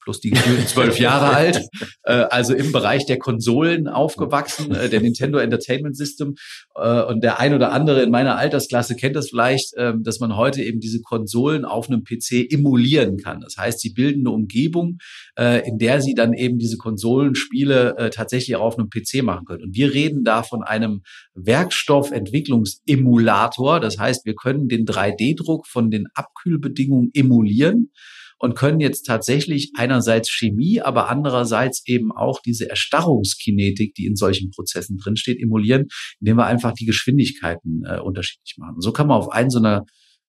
plus 0.00 0.20
die 0.20 0.30
gefühlten 0.30 0.66
zwölf 0.76 0.98
Jahre 0.98 1.34
alt, 1.34 1.60
äh, 2.04 2.12
also 2.12 2.54
im 2.54 2.72
Bereich 2.72 3.04
der 3.06 3.18
Konsolen 3.18 3.88
aufgewachsen, 3.88 4.74
äh, 4.74 4.88
der 4.88 5.00
Nintendo 5.00 5.38
Entertainment 5.38 5.96
System. 5.96 6.34
Äh, 6.74 7.02
und 7.02 7.22
der 7.22 7.38
ein 7.40 7.54
oder 7.54 7.72
andere 7.72 8.02
in 8.02 8.10
meiner 8.10 8.36
Altersklasse 8.36 8.96
kennt 8.96 9.16
das 9.16 9.30
vielleicht, 9.30 9.72
ähm, 9.76 10.02
dass 10.02 10.20
man 10.20 10.36
heute 10.36 10.62
eben 10.62 10.80
diese 10.80 11.00
Konsolen 11.02 11.64
auf 11.64 11.88
einem 11.88 12.04
PC 12.04 12.50
emulieren 12.50 13.16
kann. 13.18 13.40
Das 13.40 13.56
heißt, 13.56 13.80
sie 13.80 13.92
bilden 13.92 14.20
eine 14.20 14.30
Umgebung, 14.30 14.98
in 15.38 15.76
der 15.78 16.00
sie 16.00 16.14
dann 16.14 16.32
eben 16.32 16.58
diese 16.58 16.78
Konsolenspiele 16.78 18.10
tatsächlich 18.12 18.56
auch 18.56 18.62
auf 18.62 18.78
einem 18.78 18.88
PC 18.88 19.22
machen 19.22 19.44
können. 19.44 19.64
Und 19.64 19.76
wir 19.76 19.92
reden 19.92 20.24
da 20.24 20.42
von 20.42 20.62
einem 20.62 21.02
Werkstoffentwicklungsemulator. 21.34 23.80
Das 23.80 23.98
heißt, 23.98 24.24
wir 24.24 24.34
können 24.34 24.68
den 24.68 24.86
3D-Druck 24.86 25.66
von 25.66 25.90
den 25.90 26.06
Abkühlbedingungen 26.14 27.10
emulieren 27.12 27.90
und 28.38 28.54
können 28.54 28.80
jetzt 28.80 29.04
tatsächlich 29.04 29.72
einerseits 29.76 30.30
Chemie, 30.30 30.80
aber 30.80 31.08
andererseits 31.08 31.82
eben 31.86 32.12
auch 32.12 32.40
diese 32.40 32.68
Erstarrungskinetik, 32.68 33.94
die 33.94 34.06
in 34.06 34.16
solchen 34.16 34.50
Prozessen 34.50 34.98
drinsteht, 34.98 35.40
emulieren, 35.40 35.86
indem 36.20 36.36
wir 36.36 36.46
einfach 36.46 36.72
die 36.72 36.86
Geschwindigkeiten 36.86 37.82
äh, 37.86 38.00
unterschiedlich 38.00 38.56
machen. 38.58 38.80
so 38.80 38.92
kann 38.92 39.06
man 39.06 39.18
auf 39.18 39.30
einen 39.30 39.50
so 39.50 39.58
einer, 39.58 39.84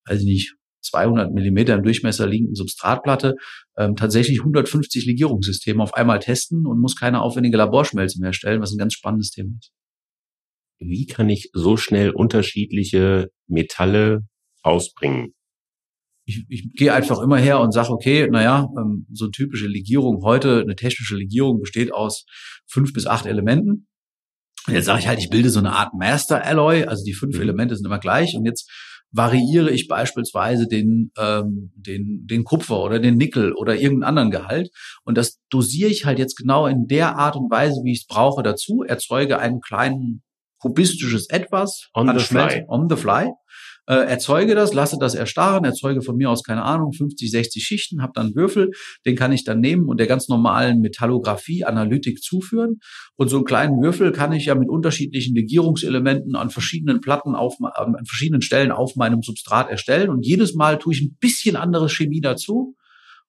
weiß 0.05 0.21
ich 0.21 0.25
nicht, 0.25 0.53
200 0.81 1.33
Millimeter 1.33 1.75
im 1.75 1.83
Durchmesser 1.83 2.27
liegenden 2.27 2.55
Substratplatte 2.55 3.35
ähm, 3.77 3.95
tatsächlich 3.95 4.39
150 4.39 5.05
Legierungssysteme 5.05 5.83
auf 5.83 5.93
einmal 5.93 6.19
testen 6.19 6.65
und 6.65 6.79
muss 6.79 6.95
keine 6.95 7.21
aufwendige 7.21 7.57
Laborschmelze 7.57 8.21
mehr 8.21 8.33
stellen, 8.33 8.61
was 8.61 8.71
ein 8.71 8.77
ganz 8.77 8.93
spannendes 8.93 9.31
Thema 9.31 9.55
ist. 9.59 9.71
Wie 10.79 11.07
kann 11.07 11.29
ich 11.29 11.49
so 11.53 11.75
schnell 11.75 12.11
unterschiedliche 12.11 13.29
Metalle 13.47 14.21
ausbringen? 14.61 15.33
Ich, 16.29 16.45
ich 16.49 16.73
gehe 16.73 16.93
einfach 16.93 17.21
immer 17.21 17.37
her 17.37 17.61
und 17.61 17.71
sage, 17.71 17.89
okay, 17.89 18.27
naja, 18.29 18.67
ähm, 18.77 19.07
so 19.13 19.25
eine 19.25 19.31
typische 19.31 19.67
Legierung 19.67 20.21
heute, 20.23 20.59
eine 20.59 20.75
technische 20.75 21.15
Legierung 21.15 21.61
besteht 21.61 21.93
aus 21.93 22.25
fünf 22.67 22.91
bis 22.91 23.07
acht 23.07 23.25
Elementen. 23.25 23.87
Und 24.67 24.73
jetzt 24.73 24.85
sage 24.85 24.99
ich 24.99 25.07
halt, 25.07 25.19
ich 25.19 25.29
bilde 25.29 25.49
so 25.49 25.59
eine 25.59 25.71
Art 25.71 25.93
Master 25.93 26.43
Alloy, 26.43 26.83
also 26.83 27.03
die 27.05 27.13
fünf 27.13 27.35
mhm. 27.37 27.43
Elemente 27.43 27.75
sind 27.77 27.85
immer 27.85 27.99
gleich 27.99 28.35
und 28.35 28.45
jetzt 28.45 28.69
variiere 29.11 29.71
ich 29.71 29.87
beispielsweise 29.87 30.67
den, 30.67 31.11
ähm, 31.17 31.71
den, 31.75 32.27
den 32.27 32.43
Kupfer 32.43 32.83
oder 32.83 32.99
den 32.99 33.15
Nickel 33.15 33.53
oder 33.53 33.75
irgendeinen 33.75 34.09
anderen 34.09 34.31
Gehalt. 34.31 34.69
Und 35.05 35.17
das 35.17 35.39
dosiere 35.49 35.89
ich 35.89 36.03
halt 36.03 36.19
jetzt 36.19 36.35
genau 36.35 36.67
in 36.67 36.87
der 36.87 37.15
Art 37.15 37.37
und 37.37 37.49
Weise, 37.49 37.81
wie 37.85 37.93
ich 37.93 38.01
es 38.01 38.07
brauche, 38.07 38.43
dazu, 38.43 38.83
erzeuge 38.85 39.39
einen 39.39 39.61
kleinen 39.61 40.23
kubistisches 40.59 41.29
Etwas 41.29 41.89
on 41.93 42.07
the 42.17 42.23
fly. 42.23 42.65
on 42.67 42.89
the 42.89 42.95
fly 42.95 43.31
äh, 43.87 43.95
erzeuge 43.95 44.53
das, 44.53 44.73
lasse 44.73 44.97
das 44.99 45.15
erstarren, 45.15 45.63
erzeuge 45.63 46.01
von 46.01 46.17
mir 46.17 46.29
aus, 46.29 46.43
keine 46.43 46.63
Ahnung, 46.63 46.93
50, 46.93 47.31
60 47.31 47.63
Schichten, 47.63 48.01
habe 48.01 48.11
dann 48.13 48.35
Würfel, 48.35 48.71
den 49.05 49.15
kann 49.15 49.31
ich 49.31 49.43
dann 49.43 49.59
nehmen 49.59 49.87
und 49.87 49.99
der 49.99 50.07
ganz 50.07 50.27
normalen 50.27 50.81
Metallographie, 50.81 51.63
Analytik 51.63 52.21
zuführen. 52.21 52.79
Und 53.15 53.29
so 53.29 53.37
einen 53.37 53.45
kleinen 53.45 53.81
Würfel 53.81 54.11
kann 54.11 54.33
ich 54.33 54.45
ja 54.45 54.55
mit 54.55 54.69
unterschiedlichen 54.69 55.35
Legierungselementen 55.35 56.35
an 56.35 56.49
verschiedenen 56.49 57.01
Platten 57.01 57.35
auf, 57.35 57.55
an 57.61 58.05
verschiedenen 58.05 58.41
Stellen 58.41 58.71
auf 58.71 58.95
meinem 58.95 59.21
Substrat 59.21 59.69
erstellen. 59.69 60.09
Und 60.09 60.25
jedes 60.25 60.53
Mal 60.53 60.77
tue 60.77 60.93
ich 60.93 61.01
ein 61.01 61.17
bisschen 61.19 61.55
andere 61.55 61.89
Chemie 61.89 62.21
dazu 62.21 62.75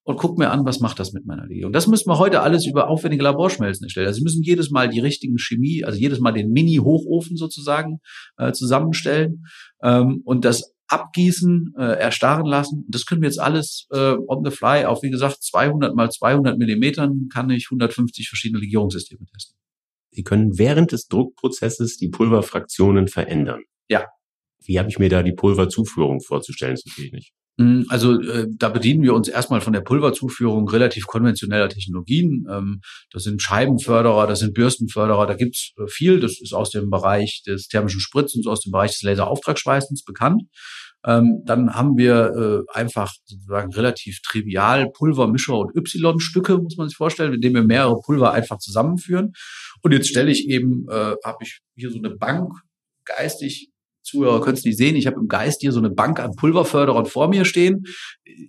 und 0.08 0.16
guck 0.16 0.38
mir 0.38 0.50
an, 0.50 0.64
was 0.64 0.80
macht 0.80 0.98
das 1.00 1.12
mit 1.12 1.26
meiner 1.26 1.46
Legierung. 1.46 1.70
Das 1.70 1.86
müssen 1.86 2.08
wir 2.08 2.18
heute 2.18 2.40
alles 2.40 2.64
über 2.64 2.88
aufwendige 2.88 3.22
Laborschmelzen 3.22 3.84
erstellen. 3.84 4.06
Also 4.06 4.20
Sie 4.20 4.24
müssen 4.24 4.42
jedes 4.42 4.70
Mal 4.70 4.88
die 4.88 5.00
richtigen 5.00 5.36
Chemie, 5.36 5.84
also 5.84 5.98
jedes 5.98 6.18
Mal 6.18 6.32
den 6.32 6.50
Mini-Hochofen 6.50 7.36
sozusagen 7.36 7.98
äh, 8.38 8.52
zusammenstellen 8.52 9.44
ähm, 9.82 10.22
und 10.24 10.46
das 10.46 10.74
abgießen, 10.86 11.74
äh, 11.76 11.98
erstarren 11.98 12.46
lassen. 12.46 12.86
Das 12.88 13.04
können 13.04 13.20
wir 13.20 13.28
jetzt 13.28 13.38
alles 13.38 13.86
äh, 13.90 14.14
on 14.26 14.42
the 14.46 14.50
fly 14.50 14.86
auf, 14.86 15.02
wie 15.02 15.10
gesagt, 15.10 15.42
200 15.42 15.94
mal 15.94 16.10
200 16.10 16.56
Millimetern 16.56 17.28
kann 17.30 17.50
ich 17.50 17.66
150 17.70 18.30
verschiedene 18.30 18.60
Legierungssysteme 18.60 19.26
testen. 19.26 19.58
Sie 20.10 20.22
können 20.22 20.56
während 20.56 20.92
des 20.92 21.08
Druckprozesses 21.08 21.98
die 21.98 22.08
Pulverfraktionen 22.08 23.08
verändern. 23.08 23.60
Ja. 23.90 24.06
Wie 24.64 24.78
habe 24.78 24.88
ich 24.88 24.98
mir 24.98 25.10
da 25.10 25.22
die 25.22 25.34
Pulverzuführung 25.34 26.22
vorzustellen? 26.22 26.72
Das 26.76 26.82
verstehe 26.82 27.06
ich 27.08 27.12
nicht. 27.12 27.32
Hm, 27.58 27.86
also 27.88 28.20
äh, 28.20 28.46
da 28.48 28.68
bedienen 28.68 29.02
wir 29.02 29.14
uns 29.14 29.28
erstmal 29.28 29.60
von 29.60 29.72
der 29.72 29.80
Pulverzuführung 29.80 30.68
relativ 30.68 31.06
konventioneller 31.06 31.68
Technologien. 31.68 32.46
Ähm, 32.50 32.80
das 33.10 33.24
sind 33.24 33.42
Scheibenförderer, 33.42 34.26
das 34.26 34.38
sind 34.38 34.54
Bürstenförderer, 34.54 35.26
da 35.26 35.34
gibt's 35.34 35.72
äh, 35.76 35.88
viel. 35.88 36.20
Das 36.20 36.40
ist 36.40 36.52
aus 36.52 36.70
dem 36.70 36.88
Bereich 36.88 37.42
des 37.46 37.66
thermischen 37.66 38.00
Spritzens, 38.00 38.46
aus 38.46 38.60
dem 38.60 38.70
Bereich 38.70 38.92
des 38.92 39.02
Laserauftragsschweißens 39.02 40.04
bekannt. 40.04 40.42
Ähm, 41.04 41.42
dann 41.44 41.74
haben 41.74 41.96
wir 41.96 42.66
äh, 42.72 42.78
einfach 42.78 43.12
sozusagen 43.24 43.72
relativ 43.72 44.20
trivial 44.22 44.90
Pulvermischer 44.92 45.56
und 45.58 45.76
Y-Stücke, 45.76 46.58
muss 46.58 46.76
man 46.76 46.88
sich 46.88 46.96
vorstellen, 46.96 47.34
indem 47.34 47.54
wir 47.54 47.62
mehrere 47.62 48.00
Pulver 48.04 48.32
einfach 48.32 48.58
zusammenführen. 48.58 49.32
Und 49.82 49.92
jetzt 49.92 50.08
stelle 50.08 50.30
ich 50.30 50.48
eben, 50.48 50.86
äh, 50.90 51.14
habe 51.24 51.38
ich 51.42 51.60
hier 51.76 51.90
so 51.90 51.98
eine 51.98 52.10
Bank 52.10 52.52
geistig 53.04 53.70
Zuhörer 54.08 54.40
können 54.40 54.56
es 54.56 54.64
nicht 54.64 54.76
sehen. 54.76 54.96
Ich 54.96 55.06
habe 55.06 55.18
im 55.20 55.28
Geist 55.28 55.60
hier 55.60 55.72
so 55.72 55.78
eine 55.78 55.90
Bank 55.90 56.20
an 56.20 56.34
Pulverförderern 56.34 57.06
vor 57.06 57.28
mir 57.28 57.44
stehen. 57.44 57.84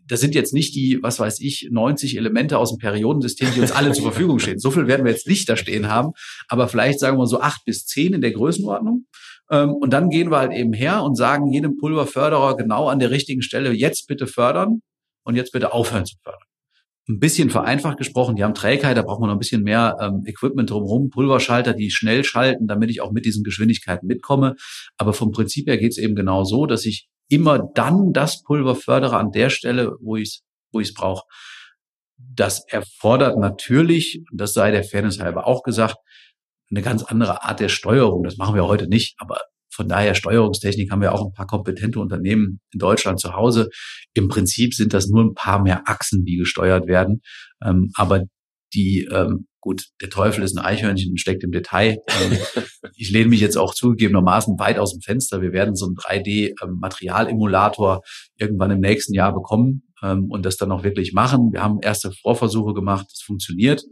Das 0.06 0.20
sind 0.20 0.36
jetzt 0.36 0.54
nicht 0.54 0.76
die, 0.76 1.00
was 1.02 1.20
weiß 1.20 1.40
ich, 1.42 1.70
90 1.72 2.18
Elemente 2.18 2.58
aus 2.58 2.72
dem 2.72 2.78
Periodensystem, 2.80 3.50
die 3.56 3.62
uns 3.62 3.72
alle 3.72 3.92
zur 3.92 4.04
Verfügung 4.04 4.40
stehen. 4.40 4.60
So 4.60 4.72
viel 4.72 4.88
werden 4.88 5.06
wir 5.06 5.12
jetzt 5.12 5.28
nicht 5.28 5.48
da 5.50 5.56
stehen 5.56 5.88
haben, 5.88 6.12
aber 6.48 6.68
vielleicht 6.68 7.00
sagen 7.00 7.18
wir 7.18 7.28
so 7.28 7.40
acht 7.42 7.64
bis 7.66 7.86
zehn 7.86 8.14
in 8.14 8.22
der 8.22 8.32
Größenordnung. 8.32 9.06
Ähm, 9.52 9.74
und 9.74 9.92
dann 9.92 10.10
gehen 10.10 10.32
wir 10.32 10.40
halt 10.40 10.54
eben 10.54 10.74
her 10.74 11.04
und 11.04 11.16
sagen 11.16 11.52
jedem 11.52 11.78
Pulverförderer 11.78 12.58
genau 12.58 12.88
an 12.88 13.00
der 13.00 13.12
richtigen 13.12 13.42
Stelle, 13.42 13.72
jetzt 13.72 14.08
bitte 14.08 14.28
fördern 14.28 14.82
und 15.24 15.36
jetzt 15.36 15.52
bitte 15.52 15.74
aufhören 15.74 16.06
zu 16.06 16.16
fördern 16.24 16.49
ein 17.10 17.20
bisschen 17.20 17.50
vereinfacht 17.50 17.98
gesprochen, 17.98 18.36
die 18.36 18.44
haben 18.44 18.54
Trägheit, 18.54 18.96
da 18.96 19.02
braucht 19.02 19.20
man 19.20 19.30
noch 19.30 19.36
ein 19.36 19.40
bisschen 19.40 19.64
mehr 19.64 19.98
ähm, 20.00 20.22
Equipment 20.26 20.70
drumherum, 20.70 21.10
Pulverschalter, 21.10 21.74
die 21.74 21.90
schnell 21.90 22.24
schalten, 22.24 22.68
damit 22.68 22.92
ich 22.92 23.02
auch 23.02 23.12
mit 23.12 23.26
diesen 23.26 23.44
Geschwindigkeiten 23.44 24.08
mitkomme. 24.08 24.56
Aber 24.98 25.14
vom 25.14 25.32
Prinzip 25.32 25.68
her 25.68 25.78
geht 25.78 25.92
es 25.92 25.98
eben 25.98 26.16
genau 26.16 26.44
so, 26.44 26.68
dass 26.68 26.86
ich 26.86 27.10
immer 27.28 27.60
dann 27.74 28.14
das 28.14 28.44
Pulver 28.44 28.76
fördere 28.76 29.18
an 29.18 29.32
der 29.32 29.50
Stelle, 29.50 29.96
wo 30.02 30.16
ich 30.16 30.30
es 30.30 30.44
wo 30.72 30.80
ich's 30.80 30.94
brauche. 30.94 31.24
Das 32.18 32.64
erfordert 32.68 33.40
natürlich, 33.40 34.24
das 34.32 34.54
sei 34.54 34.72
der 34.72 34.84
Fairness 34.84 35.20
halber 35.20 35.48
auch 35.48 35.64
gesagt, 35.64 35.96
eine 36.70 36.82
ganz 36.82 37.04
andere 37.04 37.44
Art 37.44 37.60
der 37.60 37.70
Steuerung. 37.70 38.24
Das 38.24 38.38
machen 38.38 38.54
wir 38.54 38.68
heute 38.68 38.88
nicht, 38.88 39.16
aber 39.18 39.40
von 39.72 39.88
daher 39.88 40.16
Steuerungstechnik 40.16 40.92
haben 40.92 41.02
wir 41.02 41.14
auch 41.14 41.26
ein 41.26 41.34
paar 41.34 41.48
kompetente 41.48 42.00
Unternehmen 42.00 42.60
in 42.72 42.80
Deutschland 42.80 43.20
zu 43.20 43.34
Hause. 43.34 43.70
Im 44.14 44.28
Prinzip 44.28 44.74
sind 44.74 44.94
das 44.94 45.08
nur 45.08 45.24
ein 45.24 45.36
paar 45.36 45.62
mehr 45.62 45.88
Achsen, 45.88 46.26
die 46.26 46.38
gesteuert 46.38 46.88
werden. 46.88 47.22
Ähm, 47.64 47.92
aber 47.96 48.24
die, 48.74 49.08
ähm, 49.12 49.48
gut, 49.62 49.86
der 50.02 50.10
Teufel 50.10 50.44
ist 50.44 50.58
ein 50.58 50.64
Eichhörnchen 50.64 51.12
und 51.12 51.20
steckt 51.20 51.44
im 51.44 51.52
Detail. 51.52 51.98
Ähm, 52.08 52.38
ich 52.96 53.12
lehne 53.12 53.30
mich 53.30 53.42
jetzt 53.42 53.58
auch 53.58 53.74
zugegebenermaßen 53.74 54.58
weit 54.60 54.80
aus 54.80 54.94
dem 54.94 55.02
Fenster. 55.02 55.42
Wir 55.42 55.54
werden 55.54 55.76
so 55.76 55.86
einen 55.86 55.96
3D-Materialemulator 55.96 57.96
ähm, 57.96 58.02
irgendwann 58.38 58.72
im 58.72 58.80
nächsten 58.80 59.14
Jahr 59.14 59.34
bekommen 59.34 59.84
ähm, 60.02 60.26
und 60.30 60.46
das 60.46 60.58
dann 60.58 60.72
auch 60.72 60.84
wirklich 60.84 61.14
machen. 61.14 61.52
Wir 61.52 61.64
haben 61.64 61.80
erste 61.82 62.12
Vorversuche 62.12 62.74
gemacht, 62.74 63.08
es 63.12 63.22
funktioniert 63.22 63.84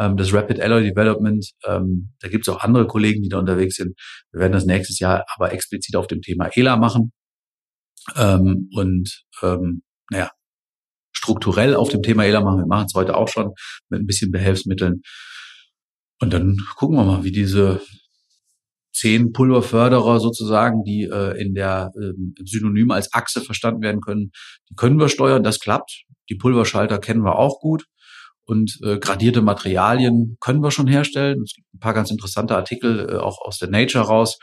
ähm, 0.00 0.16
das 0.16 0.32
Rapid 0.32 0.60
Alloy 0.60 0.82
Development. 0.82 1.46
Ähm, 1.66 2.12
da 2.20 2.28
gibt 2.28 2.48
es 2.48 2.54
auch 2.54 2.60
andere 2.60 2.86
Kollegen, 2.86 3.22
die 3.22 3.28
da 3.28 3.38
unterwegs 3.38 3.76
sind. 3.76 3.94
Wir 4.32 4.40
werden 4.40 4.52
das 4.52 4.64
nächstes 4.64 4.98
Jahr 4.98 5.24
aber 5.34 5.52
explizit 5.52 5.94
auf 5.96 6.06
dem 6.06 6.22
Thema 6.22 6.48
ELA 6.54 6.76
machen. 6.76 7.12
Ähm, 8.16 8.70
und 8.74 9.24
ähm, 9.42 9.82
naja, 10.10 10.30
strukturell 11.12 11.74
auf 11.74 11.90
dem 11.90 12.02
Thema 12.02 12.24
ELA 12.24 12.40
machen. 12.40 12.60
Wir 12.60 12.66
machen 12.66 12.86
es 12.86 12.94
heute 12.94 13.16
auch 13.16 13.28
schon 13.28 13.52
mit 13.90 14.00
ein 14.00 14.06
bisschen 14.06 14.30
Behelfsmitteln. 14.30 15.02
Und 16.20 16.32
dann 16.32 16.56
gucken 16.76 16.96
wir 16.96 17.04
mal, 17.04 17.24
wie 17.24 17.32
diese 17.32 17.80
zehn 18.92 19.32
Pulverförderer 19.32 20.18
sozusagen, 20.20 20.82
die 20.84 21.04
äh, 21.04 21.40
in 21.40 21.54
der 21.54 21.90
äh, 21.94 22.12
Synonym 22.44 22.90
als 22.90 23.12
Achse 23.12 23.40
verstanden 23.40 23.82
werden 23.82 24.00
können, 24.00 24.32
die 24.68 24.74
können 24.74 24.98
wir 24.98 25.08
steuern, 25.08 25.42
das 25.42 25.60
klappt. 25.60 26.04
Die 26.28 26.34
Pulverschalter 26.34 26.98
kennen 26.98 27.24
wir 27.24 27.36
auch 27.36 27.60
gut 27.60 27.84
und 28.50 28.80
äh, 28.82 28.98
gradierte 28.98 29.42
Materialien 29.42 30.36
können 30.40 30.60
wir 30.60 30.72
schon 30.72 30.88
herstellen. 30.88 31.40
Es 31.44 31.54
gibt 31.54 31.72
ein 31.72 31.78
paar 31.78 31.94
ganz 31.94 32.10
interessante 32.10 32.56
Artikel 32.56 33.08
äh, 33.08 33.16
auch 33.16 33.40
aus 33.42 33.58
der 33.58 33.70
Nature 33.70 34.04
raus, 34.04 34.38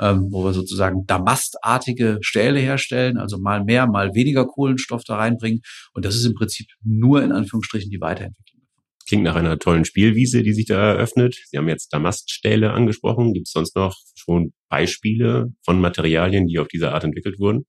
ähm, 0.00 0.26
wo 0.32 0.44
wir 0.44 0.52
sozusagen 0.52 1.06
damastartige 1.06 2.18
Stähle 2.22 2.58
herstellen, 2.58 3.18
also 3.18 3.38
mal 3.38 3.62
mehr, 3.62 3.86
mal 3.86 4.14
weniger 4.14 4.46
Kohlenstoff 4.46 5.04
da 5.04 5.14
reinbringen. 5.14 5.60
Und 5.94 6.04
das 6.04 6.16
ist 6.16 6.24
im 6.24 6.34
Prinzip 6.34 6.66
nur 6.82 7.22
in 7.22 7.30
Anführungsstrichen 7.30 7.88
die 7.88 8.00
Weiterentwicklung. 8.00 8.62
Klingt 9.06 9.22
nach 9.22 9.36
einer 9.36 9.60
tollen 9.60 9.84
Spielwiese, 9.84 10.42
die 10.42 10.54
sich 10.54 10.66
da 10.66 10.94
eröffnet. 10.94 11.36
Sie 11.48 11.56
haben 11.56 11.68
jetzt 11.68 11.92
Damaststähle 11.92 12.72
angesprochen. 12.72 13.32
Gibt 13.32 13.46
es 13.46 13.52
sonst 13.52 13.76
noch 13.76 13.96
schon 14.16 14.52
Beispiele 14.70 15.52
von 15.64 15.80
Materialien, 15.80 16.48
die 16.48 16.58
auf 16.58 16.66
diese 16.66 16.90
Art 16.90 17.04
entwickelt 17.04 17.38
wurden? 17.38 17.64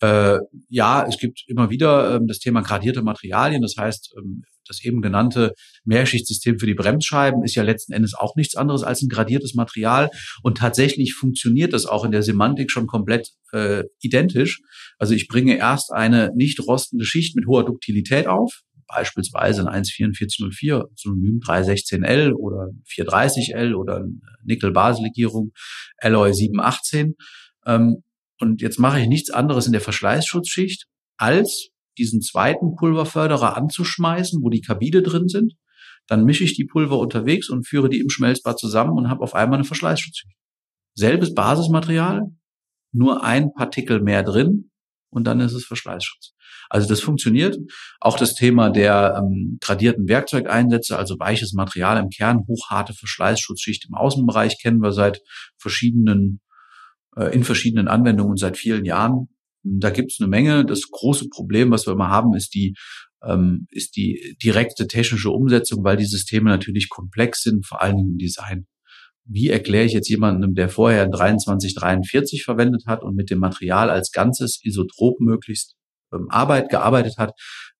Äh, 0.00 0.38
ja, 0.68 1.06
es 1.08 1.18
gibt 1.18 1.44
immer 1.48 1.70
wieder 1.70 2.16
ähm, 2.16 2.26
das 2.26 2.38
Thema 2.38 2.60
gradierte 2.60 3.02
Materialien. 3.02 3.62
Das 3.62 3.74
heißt, 3.76 4.14
ähm, 4.16 4.42
das 4.68 4.84
eben 4.84 5.00
genannte 5.00 5.54
Mehrschichtsystem 5.84 6.58
für 6.58 6.66
die 6.66 6.74
Bremsscheiben 6.74 7.42
ist 7.42 7.54
ja 7.54 7.62
letzten 7.62 7.92
Endes 7.92 8.14
auch 8.14 8.36
nichts 8.36 8.54
anderes 8.54 8.82
als 8.82 9.02
ein 9.02 9.08
gradiertes 9.08 9.54
Material. 9.54 10.10
Und 10.42 10.58
tatsächlich 10.58 11.14
funktioniert 11.14 11.72
das 11.72 11.86
auch 11.86 12.04
in 12.04 12.12
der 12.12 12.22
Semantik 12.22 12.70
schon 12.70 12.86
komplett 12.86 13.30
äh, 13.52 13.84
identisch. 14.00 14.60
Also 14.98 15.14
ich 15.14 15.26
bringe 15.26 15.56
erst 15.56 15.92
eine 15.92 16.30
nicht 16.34 16.60
rostende 16.60 17.04
Schicht 17.04 17.34
mit 17.34 17.46
hoher 17.46 17.64
Duktilität 17.64 18.26
auf, 18.26 18.60
beispielsweise 18.86 19.68
ein 19.68 19.84
14404, 19.84 20.84
Synonym 20.94 21.40
316L 21.40 22.32
oder 22.32 22.68
430L 22.88 23.74
oder 23.74 24.04
Nickel-Baselegierung 24.44 25.52
Alloy 25.98 26.34
718. 26.34 27.14
Ähm, 27.66 28.02
und 28.40 28.60
jetzt 28.60 28.78
mache 28.78 29.00
ich 29.00 29.08
nichts 29.08 29.30
anderes 29.30 29.66
in 29.66 29.72
der 29.72 29.80
Verschleißschutzschicht, 29.80 30.86
als 31.16 31.68
diesen 31.96 32.20
zweiten 32.22 32.76
Pulverförderer 32.76 33.56
anzuschmeißen, 33.56 34.40
wo 34.42 34.50
die 34.50 34.60
Kabine 34.60 35.02
drin 35.02 35.28
sind. 35.28 35.54
Dann 36.06 36.24
mische 36.24 36.44
ich 36.44 36.54
die 36.54 36.64
Pulver 36.64 36.98
unterwegs 36.98 37.50
und 37.50 37.66
führe 37.66 37.88
die 37.88 37.98
im 37.98 38.08
Schmelzbad 38.08 38.58
zusammen 38.58 38.96
und 38.96 39.10
habe 39.10 39.22
auf 39.22 39.34
einmal 39.34 39.58
eine 39.58 39.64
Verschleißschutzschicht. 39.64 40.36
Selbes 40.94 41.34
Basismaterial, 41.34 42.22
nur 42.92 43.22
ein 43.24 43.52
Partikel 43.52 44.00
mehr 44.00 44.22
drin, 44.22 44.70
und 45.10 45.24
dann 45.24 45.40
ist 45.40 45.52
es 45.52 45.64
Verschleißschutz. 45.64 46.34
Also 46.68 46.88
das 46.88 47.00
funktioniert. 47.00 47.56
Auch 48.00 48.16
das 48.16 48.34
Thema 48.34 48.70
der 48.70 49.22
ähm, 49.22 49.58
gradierten 49.60 50.08
Werkzeugeinsätze, 50.08 50.98
also 50.98 51.18
weiches 51.18 51.52
Material 51.54 51.98
im 51.98 52.10
Kern, 52.10 52.44
hochharte 52.46 52.92
Verschleißschutzschicht 52.92 53.86
im 53.88 53.94
Außenbereich 53.94 54.60
kennen 54.60 54.82
wir 54.82 54.92
seit 54.92 55.20
verschiedenen, 55.56 56.40
in 57.26 57.44
verschiedenen 57.44 57.88
Anwendungen 57.88 58.36
seit 58.36 58.56
vielen 58.56 58.84
Jahren. 58.84 59.28
Da 59.62 59.90
gibt 59.90 60.12
es 60.12 60.20
eine 60.20 60.28
Menge. 60.28 60.64
Das 60.64 60.82
große 60.90 61.28
Problem, 61.28 61.70
was 61.70 61.86
wir 61.86 61.92
immer 61.92 62.08
haben, 62.08 62.34
ist 62.34 62.54
die 62.54 62.74
ähm, 63.22 63.66
ist 63.70 63.96
die 63.96 64.36
direkte 64.42 64.86
technische 64.86 65.30
Umsetzung, 65.30 65.82
weil 65.84 65.96
die 65.96 66.06
Systeme 66.06 66.50
natürlich 66.50 66.88
komplex 66.88 67.42
sind, 67.42 67.66
vor 67.66 67.82
allen 67.82 67.96
Dingen 67.96 68.12
im 68.12 68.18
Design. 68.18 68.66
Wie 69.24 69.48
erkläre 69.48 69.84
ich 69.84 69.92
jetzt 69.92 70.08
jemandem, 70.08 70.54
der 70.54 70.68
vorher 70.68 71.10
2343 71.10 72.44
verwendet 72.44 72.84
hat 72.86 73.02
und 73.02 73.14
mit 73.14 73.30
dem 73.30 73.38
Material 73.40 73.90
als 73.90 74.12
Ganzes 74.12 74.60
isotrop 74.62 75.20
möglichst 75.20 75.74
ähm, 76.12 76.28
Arbeit 76.30 76.70
gearbeitet 76.70 77.18
hat, 77.18 77.32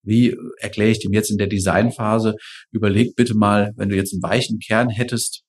wie 0.02 0.36
erkläre 0.58 0.90
ich 0.90 1.00
dem 1.00 1.12
jetzt 1.12 1.30
in 1.30 1.38
der 1.38 1.46
Designphase? 1.46 2.34
Überleg 2.70 3.14
bitte 3.16 3.34
mal, 3.34 3.72
wenn 3.76 3.88
du 3.88 3.96
jetzt 3.96 4.12
einen 4.12 4.22
weichen 4.22 4.58
Kern 4.58 4.90
hättest, 4.90 5.42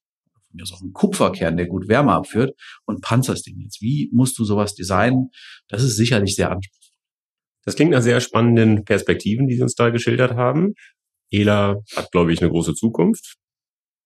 mir 0.51 0.63
ist 0.63 0.73
auch 0.73 0.81
ein 0.81 0.93
Kupferkern, 0.93 1.57
der 1.57 1.67
gut 1.67 1.87
Wärme 1.87 2.13
abführt 2.13 2.55
und 2.85 3.01
panzerst 3.01 3.45
den 3.47 3.59
jetzt. 3.59 3.81
Wie 3.81 4.09
musst 4.11 4.37
du 4.39 4.43
sowas 4.43 4.75
designen? 4.75 5.29
Das 5.67 5.83
ist 5.83 5.95
sicherlich 5.95 6.35
sehr 6.35 6.51
anspruchsvoll. 6.51 6.95
Das 7.65 7.75
klingt 7.75 7.91
nach 7.91 8.01
sehr 8.01 8.19
spannenden 8.19 8.83
Perspektiven, 8.83 9.47
die 9.47 9.55
Sie 9.55 9.61
uns 9.61 9.75
da 9.75 9.89
geschildert 9.89 10.33
haben. 10.35 10.73
ELA 11.31 11.81
hat, 11.95 12.11
glaube 12.11 12.33
ich, 12.33 12.41
eine 12.41 12.49
große 12.49 12.73
Zukunft. 12.73 13.35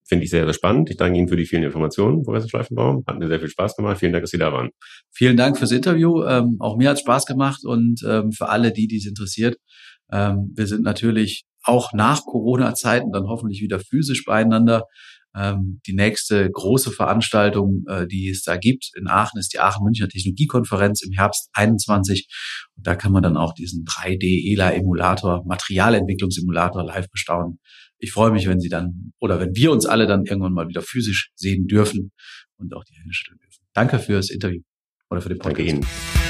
Finde 0.06 0.26
ich 0.26 0.32
sehr, 0.32 0.44
sehr 0.44 0.54
spannend. 0.54 0.90
Ich 0.90 0.98
danke 0.98 1.18
Ihnen 1.18 1.30
für 1.30 1.38
die 1.38 1.46
vielen 1.46 1.64
Informationen, 1.64 2.24
Professor 2.24 2.50
Schleifenbaum. 2.50 3.04
Hat 3.08 3.20
mir 3.20 3.30
sehr 3.30 3.40
viel 3.40 3.48
Spaß 3.48 3.78
gemacht. 3.78 4.00
Vielen 4.00 4.12
Dank, 4.12 4.24
dass 4.24 4.32
Sie 4.32 4.38
da 4.38 4.52
waren. 4.52 4.72
Vielen 5.12 5.38
Dank 5.38 5.58
fürs 5.58 5.72
Interview. 5.72 6.24
Ähm, 6.26 6.58
auch 6.60 6.76
mir 6.76 6.90
hat 6.90 7.00
Spaß 7.00 7.26
gemacht 7.26 7.64
und 7.64 8.02
ähm, 8.06 8.34
für 8.34 8.50
alle, 8.50 8.74
die 8.74 8.88
dies 8.88 9.08
interessiert. 9.08 9.58
Ähm, 10.12 10.52
wir 10.54 10.68
sind 10.68 10.84
natürlich 10.84 11.46
auch 11.64 11.94
nach 11.94 12.26
Corona-Zeiten 12.26 13.12
dann 13.14 13.28
hoffentlich 13.28 13.62
wieder 13.62 13.80
physisch 13.80 14.26
beieinander. 14.26 14.84
Ähm, 15.36 15.82
die 15.88 15.94
nächste 15.94 16.50
große 16.50 16.92
Veranstaltung, 16.92 17.84
äh, 17.88 18.06
die 18.08 18.30
es 18.30 18.44
da 18.44 18.58
gibt 18.58 18.92
in 18.96 19.08
Aachen, 19.08 19.40
ist 19.40 19.54
die 19.54 19.60
Aachen 19.60 19.84
Münchner 19.84 20.08
Technologiekonferenz 20.08 21.02
im 21.02 21.12
Herbst 21.12 21.50
21. 21.54 22.28
Und 22.76 22.86
da 22.86 22.96
kann 22.96 23.12
man 23.12 23.24
dann 23.24 23.38
auch 23.38 23.54
diesen 23.54 23.84
3D-ELA-Emulator, 23.86 25.44
Materialentwicklungssimulator 25.46 26.84
live 26.86 27.10
bestaunen. 27.10 27.60
Ich 27.98 28.12
freue 28.12 28.32
mich, 28.32 28.48
wenn 28.48 28.60
Sie 28.60 28.70
dann 28.70 29.14
oder 29.20 29.40
wenn 29.40 29.56
wir 29.56 29.72
uns 29.72 29.86
alle 29.86 30.08
dann 30.08 30.26
irgendwann 30.26 30.54
mal 30.54 30.68
wieder 30.68 30.82
physisch 30.82 31.32
sehen 31.36 31.68
dürfen 31.68 32.12
und 32.58 32.74
auch 32.76 32.84
die 32.84 32.96
Hände 32.96 33.14
schütteln 33.14 33.40
dürfen. 33.40 33.64
Danke 33.74 34.00
fürs 34.00 34.30
Interview 34.30 34.62
oder 35.10 35.22
für 35.22 35.30
den 35.30 35.40
Podcast. 35.40 35.58
Danke 35.58 35.78
Ihnen. 35.78 36.23